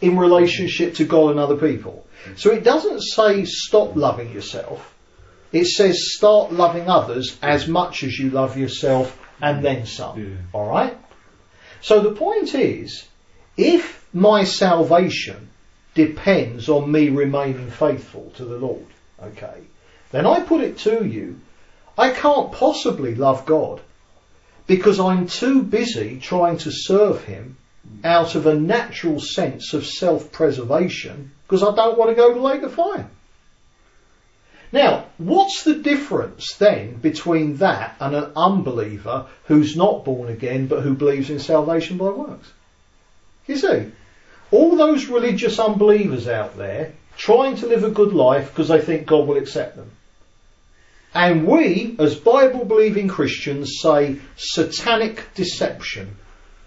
in 0.01 0.19
relationship 0.19 0.95
to 0.95 1.05
God 1.05 1.31
and 1.31 1.41
other 1.41 1.57
people. 1.57 2.07
So 2.37 2.51
it 2.51 2.65
doesn't 2.65 3.01
say 3.01 3.45
stop 3.45 3.97
loving 3.97 4.33
yourself. 4.33 4.95
It 5.53 5.67
says 5.67 6.15
start 6.15 6.53
loving 6.53 6.89
others 6.89 7.37
as 7.43 7.67
much 7.67 8.05
as 8.05 8.19
you 8.19 8.31
love 8.31 8.57
yourself 8.57 9.19
and 9.41 9.59
mm. 9.59 9.63
then 9.63 9.87
some. 9.87 10.21
Yeah. 10.21 10.59
Alright? 10.59 10.97
So 11.83 12.01
the 12.01 12.13
point 12.13 12.55
is, 12.55 13.07
if 13.57 14.05
my 14.13 14.45
salvation 14.45 15.49
depends 15.95 16.69
on 16.69 16.91
me 16.91 17.09
remaining 17.09 17.71
faithful 17.71 18.33
to 18.37 18.45
the 18.45 18.57
Lord, 18.57 18.87
okay, 19.23 19.63
then 20.13 20.27
I 20.27 20.41
put 20.41 20.61
it 20.61 20.79
to 20.79 21.05
you, 21.05 21.41
I 21.99 22.13
can't 22.13 22.53
possibly 22.53 23.15
love 23.15 23.45
God 23.47 23.81
because 24.67 25.01
I'm 25.01 25.27
too 25.27 25.63
busy 25.63 26.21
trying 26.21 26.59
to 26.59 26.71
serve 26.71 27.25
Him 27.25 27.57
out 28.05 28.35
of 28.35 28.47
a 28.47 28.55
natural 28.55 29.19
sense 29.21 29.75
of 29.75 29.85
self-preservation 29.85 31.33
because 31.43 31.63
I 31.63 31.75
don't 31.75 31.99
want 31.99 32.11
to 32.11 32.15
go 32.15 32.29
to 32.29 32.35
the 32.35 32.45
lake 32.45 32.63
of 32.63 32.75
fire. 32.75 33.09
Now, 34.73 35.07
what's 35.19 35.65
the 35.65 35.75
difference 35.75 36.55
then 36.55 36.95
between 36.95 37.57
that 37.57 37.97
and 37.99 38.15
an 38.15 38.33
unbeliever 38.37 39.27
who's 39.47 39.77
not 39.77 40.05
born 40.05 40.31
again 40.31 40.67
but 40.67 40.83
who 40.83 40.95
believes 40.95 41.29
in 41.29 41.41
salvation 41.41 41.97
by 41.97 42.11
works? 42.11 42.49
You 43.47 43.57
see, 43.57 43.91
all 44.53 44.77
those 44.77 45.07
religious 45.07 45.59
unbelievers 45.59 46.29
out 46.29 46.57
there 46.57 46.93
trying 47.17 47.57
to 47.57 47.67
live 47.67 47.83
a 47.83 47.91
good 47.91 48.13
life 48.13 48.51
because 48.51 48.69
they 48.69 48.81
think 48.81 49.07
God 49.07 49.27
will 49.27 49.39
accept 49.39 49.77
them. 49.77 49.91
And 51.13 51.49
we, 51.49 51.97
as 51.99 52.15
Bible 52.15 52.65
believing 52.65 53.09
Christians, 53.09 53.79
say 53.83 54.21
satanic 54.37 55.35
deception. 55.35 56.17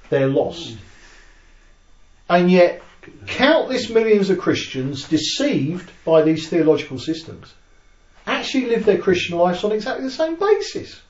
They're 0.10 0.28
lost. 0.28 0.76
And 2.30 2.52
yet, 2.52 2.82
countless 3.28 3.90
millions 3.90 4.30
of 4.30 4.40
Christians 4.40 5.08
deceived 5.08 5.90
by 6.04 6.24
these 6.24 6.50
theological 6.50 7.00
systems 7.00 7.54
actually 8.26 8.68
live 8.68 8.86
their 8.86 8.98
Christian 8.98 9.38
lives 9.38 9.64
on 9.64 9.72
exactly 9.72 10.06
the 10.06 10.12
same 10.12 10.36
basis. 10.36 11.02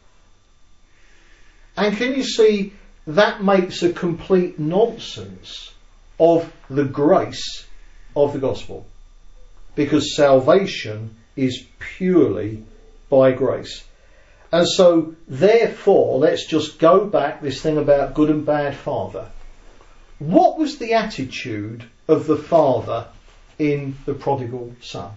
And 1.76 1.96
can 1.98 2.16
you 2.16 2.24
see 2.24 2.74
that 3.08 3.44
makes 3.44 3.84
a 3.84 3.92
complete 3.92 4.60
nonsense 4.60 5.74
of 6.20 6.52
the 6.70 6.86
grace 6.86 7.66
of 8.16 8.34
the 8.34 8.40
gospel? 8.40 8.86
Because 9.76 10.16
salvation 10.16 11.16
is 11.36 11.66
purely 11.80 12.64
by 13.10 13.32
grace. 13.32 13.84
And 14.52 14.68
so, 14.68 15.16
therefore, 15.28 16.20
let's 16.20 16.46
just 16.46 16.78
go 16.78 17.06
back 17.06 17.42
this 17.42 17.62
thing 17.62 17.78
about 17.78 18.14
good 18.14 18.30
and 18.30 18.46
bad 18.46 18.76
father. 18.76 19.30
What 20.20 20.60
was 20.60 20.78
the 20.78 20.94
attitude 20.94 21.84
of 22.08 22.28
the 22.28 22.38
father 22.38 23.08
in 23.58 23.98
the 24.06 24.14
prodigal 24.14 24.76
son? 24.82 25.12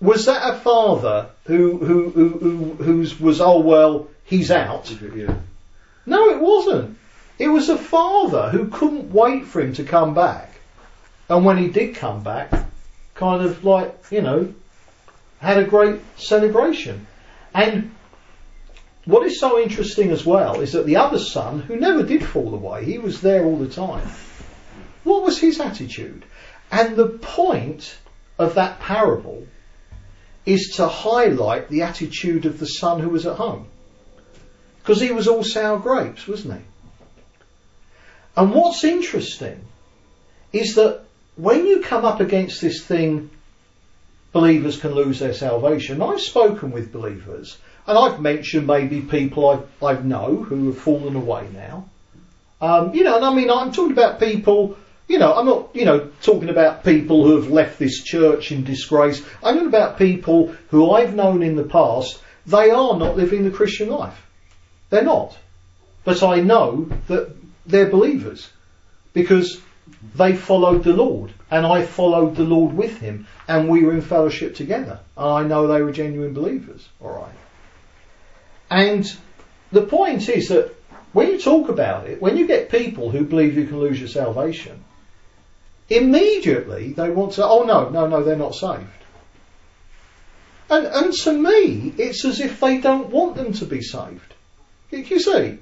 Was 0.00 0.24
that 0.26 0.54
a 0.54 0.58
father 0.58 1.28
who 1.44 1.76
who 1.76 2.10
who, 2.10 2.28
who 2.30 2.74
who's 2.82 3.20
was 3.20 3.40
oh 3.40 3.60
well 3.60 4.08
he's 4.24 4.50
out? 4.50 4.90
Yeah. 5.14 5.34
No, 6.06 6.30
it 6.30 6.40
wasn't. 6.40 6.96
It 7.38 7.48
was 7.48 7.68
a 7.68 7.76
father 7.76 8.48
who 8.48 8.68
couldn't 8.68 9.12
wait 9.12 9.44
for 9.44 9.60
him 9.60 9.74
to 9.74 9.84
come 9.84 10.14
back, 10.14 10.54
and 11.28 11.44
when 11.44 11.58
he 11.58 11.68
did 11.68 11.96
come 11.96 12.22
back, 12.22 12.50
kind 13.14 13.44
of 13.44 13.62
like 13.62 13.94
you 14.10 14.22
know 14.22 14.54
had 15.38 15.58
a 15.58 15.64
great 15.64 16.00
celebration. 16.16 17.06
And 17.52 17.90
what 19.04 19.26
is 19.26 19.38
so 19.38 19.58
interesting 19.58 20.10
as 20.12 20.24
well 20.24 20.60
is 20.60 20.72
that 20.72 20.86
the 20.86 20.96
other 20.96 21.18
son, 21.18 21.60
who 21.60 21.76
never 21.76 22.02
did 22.02 22.24
fall 22.24 22.54
away, 22.54 22.84
he 22.84 22.98
was 22.98 23.20
there 23.20 23.44
all 23.44 23.56
the 23.56 23.68
time. 23.68 24.08
What 25.04 25.24
was 25.24 25.38
his 25.38 25.60
attitude? 25.60 26.24
And 26.70 26.96
the 26.96 27.08
point 27.08 27.98
of 28.38 28.54
that 28.54 28.80
parable 28.80 29.46
is 30.50 30.72
to 30.76 30.88
highlight 30.88 31.68
the 31.68 31.82
attitude 31.82 32.44
of 32.44 32.58
the 32.58 32.66
son 32.66 32.98
who 32.98 33.08
was 33.08 33.24
at 33.24 33.36
home. 33.36 33.68
Because 34.82 35.00
he 35.00 35.12
was 35.12 35.28
all 35.28 35.44
sour 35.44 35.78
grapes, 35.78 36.26
wasn't 36.26 36.54
he? 36.54 36.60
And 38.36 38.52
what's 38.52 38.82
interesting 38.82 39.64
is 40.52 40.74
that 40.74 41.02
when 41.36 41.66
you 41.66 41.82
come 41.82 42.04
up 42.04 42.18
against 42.18 42.60
this 42.60 42.82
thing, 42.84 43.30
believers 44.32 44.80
can 44.80 44.92
lose 44.92 45.20
their 45.20 45.34
salvation. 45.34 46.02
I've 46.02 46.20
spoken 46.20 46.72
with 46.72 46.92
believers, 46.92 47.56
and 47.86 47.96
I've 47.96 48.20
mentioned 48.20 48.66
maybe 48.66 49.02
people 49.02 49.48
I, 49.80 49.86
I 49.86 50.00
know 50.00 50.34
who 50.42 50.66
have 50.66 50.78
fallen 50.78 51.14
away 51.14 51.48
now. 51.54 51.88
Um, 52.60 52.92
you 52.92 53.04
know, 53.04 53.16
and 53.16 53.24
I 53.24 53.32
mean, 53.32 53.50
I'm 53.50 53.70
talking 53.70 53.92
about 53.92 54.18
people, 54.18 54.76
you 55.10 55.18
know, 55.18 55.34
I'm 55.34 55.46
not, 55.46 55.74
you 55.74 55.84
know, 55.84 56.08
talking 56.22 56.50
about 56.50 56.84
people 56.84 57.24
who 57.24 57.34
have 57.40 57.50
left 57.50 57.80
this 57.80 58.00
church 58.04 58.52
in 58.52 58.62
disgrace. 58.62 59.20
I'm 59.42 59.54
talking 59.54 59.66
about 59.66 59.98
people 59.98 60.54
who 60.68 60.92
I've 60.92 61.16
known 61.16 61.42
in 61.42 61.56
the 61.56 61.64
past. 61.64 62.22
They 62.46 62.70
are 62.70 62.96
not 62.96 63.16
living 63.16 63.42
the 63.42 63.50
Christian 63.50 63.88
life. 63.88 64.24
They're 64.88 65.02
not. 65.02 65.36
But 66.04 66.22
I 66.22 66.36
know 66.36 66.88
that 67.08 67.34
they're 67.66 67.90
believers 67.90 68.48
because 69.12 69.60
they 70.14 70.36
followed 70.36 70.84
the 70.84 70.92
Lord 70.92 71.32
and 71.50 71.66
I 71.66 71.84
followed 71.84 72.36
the 72.36 72.44
Lord 72.44 72.72
with 72.72 72.98
him 72.98 73.26
and 73.48 73.68
we 73.68 73.82
were 73.82 73.92
in 73.92 74.02
fellowship 74.02 74.54
together. 74.54 75.00
And 75.16 75.28
I 75.28 75.42
know 75.42 75.66
they 75.66 75.82
were 75.82 75.90
genuine 75.90 76.34
believers. 76.34 76.88
Alright. 77.02 77.34
And 78.70 79.04
the 79.72 79.82
point 79.82 80.28
is 80.28 80.50
that 80.50 80.72
when 81.12 81.32
you 81.32 81.40
talk 81.40 81.68
about 81.68 82.06
it, 82.06 82.22
when 82.22 82.36
you 82.36 82.46
get 82.46 82.70
people 82.70 83.10
who 83.10 83.24
believe 83.24 83.58
you 83.58 83.66
can 83.66 83.80
lose 83.80 83.98
your 83.98 84.08
salvation, 84.08 84.84
immediately 85.90 86.92
they 86.92 87.10
want 87.10 87.34
to, 87.34 87.44
oh 87.46 87.64
no, 87.64 87.88
no, 87.88 88.06
no, 88.06 88.22
they're 88.22 88.36
not 88.36 88.54
saved. 88.54 88.86
And, 90.70 90.86
and 90.86 91.12
to 91.12 91.32
me, 91.32 91.92
it's 91.98 92.24
as 92.24 92.40
if 92.40 92.60
they 92.60 92.78
don't 92.78 93.10
want 93.10 93.34
them 93.34 93.52
to 93.54 93.64
be 93.64 93.82
saved. 93.82 94.34
You 94.92 95.18
see? 95.18 95.58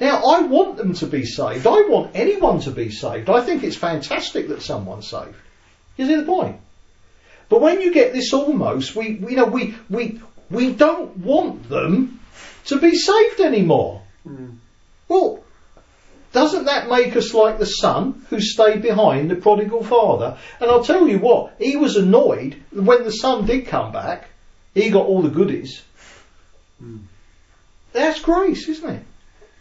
Now, 0.00 0.22
I 0.22 0.42
want 0.42 0.76
them 0.76 0.94
to 0.94 1.06
be 1.06 1.24
saved. 1.24 1.66
I 1.66 1.82
want 1.82 2.12
anyone 2.14 2.60
to 2.60 2.70
be 2.70 2.90
saved. 2.90 3.28
I 3.28 3.40
think 3.40 3.64
it's 3.64 3.76
fantastic 3.76 4.48
that 4.48 4.62
someone's 4.62 5.08
saved. 5.08 5.34
You 5.96 6.06
see 6.06 6.14
the 6.14 6.22
point? 6.22 6.56
But 7.48 7.60
when 7.60 7.80
you 7.80 7.92
get 7.92 8.12
this 8.12 8.32
almost, 8.32 8.96
we, 8.96 9.10
you 9.10 9.36
know, 9.36 9.44
we, 9.44 9.74
we, 9.90 10.20
we 10.48 10.72
don't 10.72 11.18
want 11.18 11.68
them 11.68 12.20
to 12.66 12.80
be 12.80 12.94
saved 12.94 13.40
anymore. 13.40 14.02
Mm. 14.26 14.56
Well, 15.08 15.41
doesn't 16.32 16.64
that 16.64 16.88
make 16.88 17.14
us 17.14 17.34
like 17.34 17.58
the 17.58 17.66
son 17.66 18.24
who 18.30 18.40
stayed 18.40 18.82
behind 18.82 19.30
the 19.30 19.36
prodigal 19.36 19.84
father? 19.84 20.38
And 20.60 20.70
I'll 20.70 20.84
tell 20.84 21.06
you 21.06 21.18
what, 21.18 21.54
he 21.58 21.76
was 21.76 21.96
annoyed 21.96 22.62
when 22.72 23.04
the 23.04 23.12
son 23.12 23.46
did 23.46 23.66
come 23.66 23.92
back. 23.92 24.28
He 24.74 24.88
got 24.88 25.06
all 25.06 25.20
the 25.20 25.28
goodies. 25.28 25.82
Mm. 26.82 27.00
That's 27.92 28.20
grace, 28.20 28.68
isn't 28.68 28.90
it? 28.90 29.02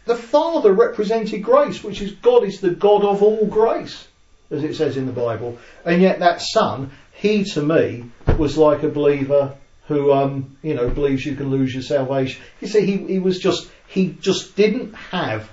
The 0.05 0.15
father 0.15 0.73
represented 0.73 1.43
grace, 1.43 1.83
which 1.83 2.01
is 2.01 2.13
God 2.13 2.43
is 2.43 2.61
the 2.61 2.71
God 2.71 3.03
of 3.03 3.21
all 3.21 3.45
grace, 3.45 4.07
as 4.49 4.63
it 4.63 4.75
says 4.75 4.95
in 4.95 5.05
the 5.05 5.11
Bible. 5.11 5.59
And 5.85 6.01
yet 6.01 6.19
that 6.19 6.41
son, 6.41 6.91
he 7.13 7.43
to 7.43 7.61
me 7.61 8.05
was 8.37 8.57
like 8.57 8.83
a 8.83 8.89
believer 8.89 9.55
who, 9.87 10.13
um, 10.13 10.57
you 10.63 10.73
know, 10.73 10.89
believes 10.89 11.25
you 11.25 11.35
can 11.35 11.49
lose 11.49 11.73
your 11.73 11.83
salvation. 11.83 12.41
You 12.61 12.67
see, 12.67 12.85
he, 12.85 12.97
he 12.97 13.19
was 13.19 13.39
just, 13.39 13.69
he 13.87 14.15
just 14.21 14.55
didn't 14.55 14.93
have 14.93 15.49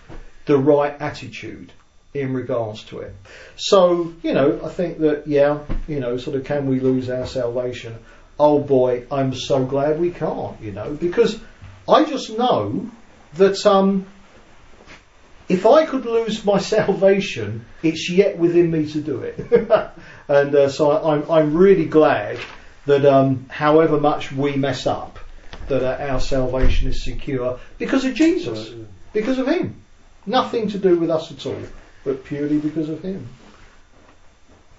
the 0.49 0.59
right 0.59 1.01
attitude 1.01 1.71
in 2.15 2.33
regards 2.33 2.83
to 2.85 3.01
it. 3.01 3.15
So, 3.57 4.15
you 4.23 4.33
know, 4.33 4.61
I 4.65 4.71
think 4.71 4.99
that, 5.01 5.27
yeah, 5.27 5.61
you 5.87 6.01
know, 6.01 6.17
sort 6.17 6.37
of 6.37 6.45
can 6.45 6.67
we 6.67 6.81
lose 6.81 7.11
our 7.11 7.27
salvation? 7.27 7.99
Oh 8.41 8.59
boy, 8.59 9.05
I'm 9.13 9.35
so 9.35 9.65
glad 9.65 10.01
we 10.01 10.11
can't, 10.11 10.59
you 10.61 10.73
know, 10.73 10.95
because 10.95 11.39
I 11.87 12.05
just 12.05 12.37
know 12.37 12.91
that, 13.35 13.65
um, 13.67 14.07
if 15.51 15.67
I 15.67 15.85
could 15.85 16.07
lose 16.07 16.45
my 16.47 16.59
salvation, 16.59 17.67
it's 17.83 18.11
yet 18.11 18.39
within 18.39 18.71
me 18.71 18.91
to 18.93 19.01
do 19.03 19.21
it. 19.21 19.39
and 20.29 20.55
uh, 20.55 20.69
so 20.71 20.91
I'm, 20.91 21.31
I'm 21.31 21.55
really 21.55 21.87
glad 21.87 22.39
that 22.87 23.05
um, 23.05 23.47
however 23.51 24.01
much 24.01 24.33
we 24.33 24.57
mess 24.57 24.87
up, 24.87 25.19
that 25.69 25.83
uh, 25.83 26.11
our 26.11 26.21
salvation 26.21 26.89
is 26.89 27.05
secure 27.05 27.61
because 27.77 28.07
of 28.07 28.15
Jesus, 28.15 28.73
because 29.13 29.39
of 29.39 29.47
Him. 29.47 29.83
Nothing 30.29 30.69
to 30.69 30.79
do 30.79 30.99
with 30.99 31.09
us 31.09 31.33
at 31.33 31.47
all, 31.47 31.63
but 32.05 32.23
purely 32.23 32.59
because 32.59 32.91
of 32.91 33.01
Him. 33.01 33.27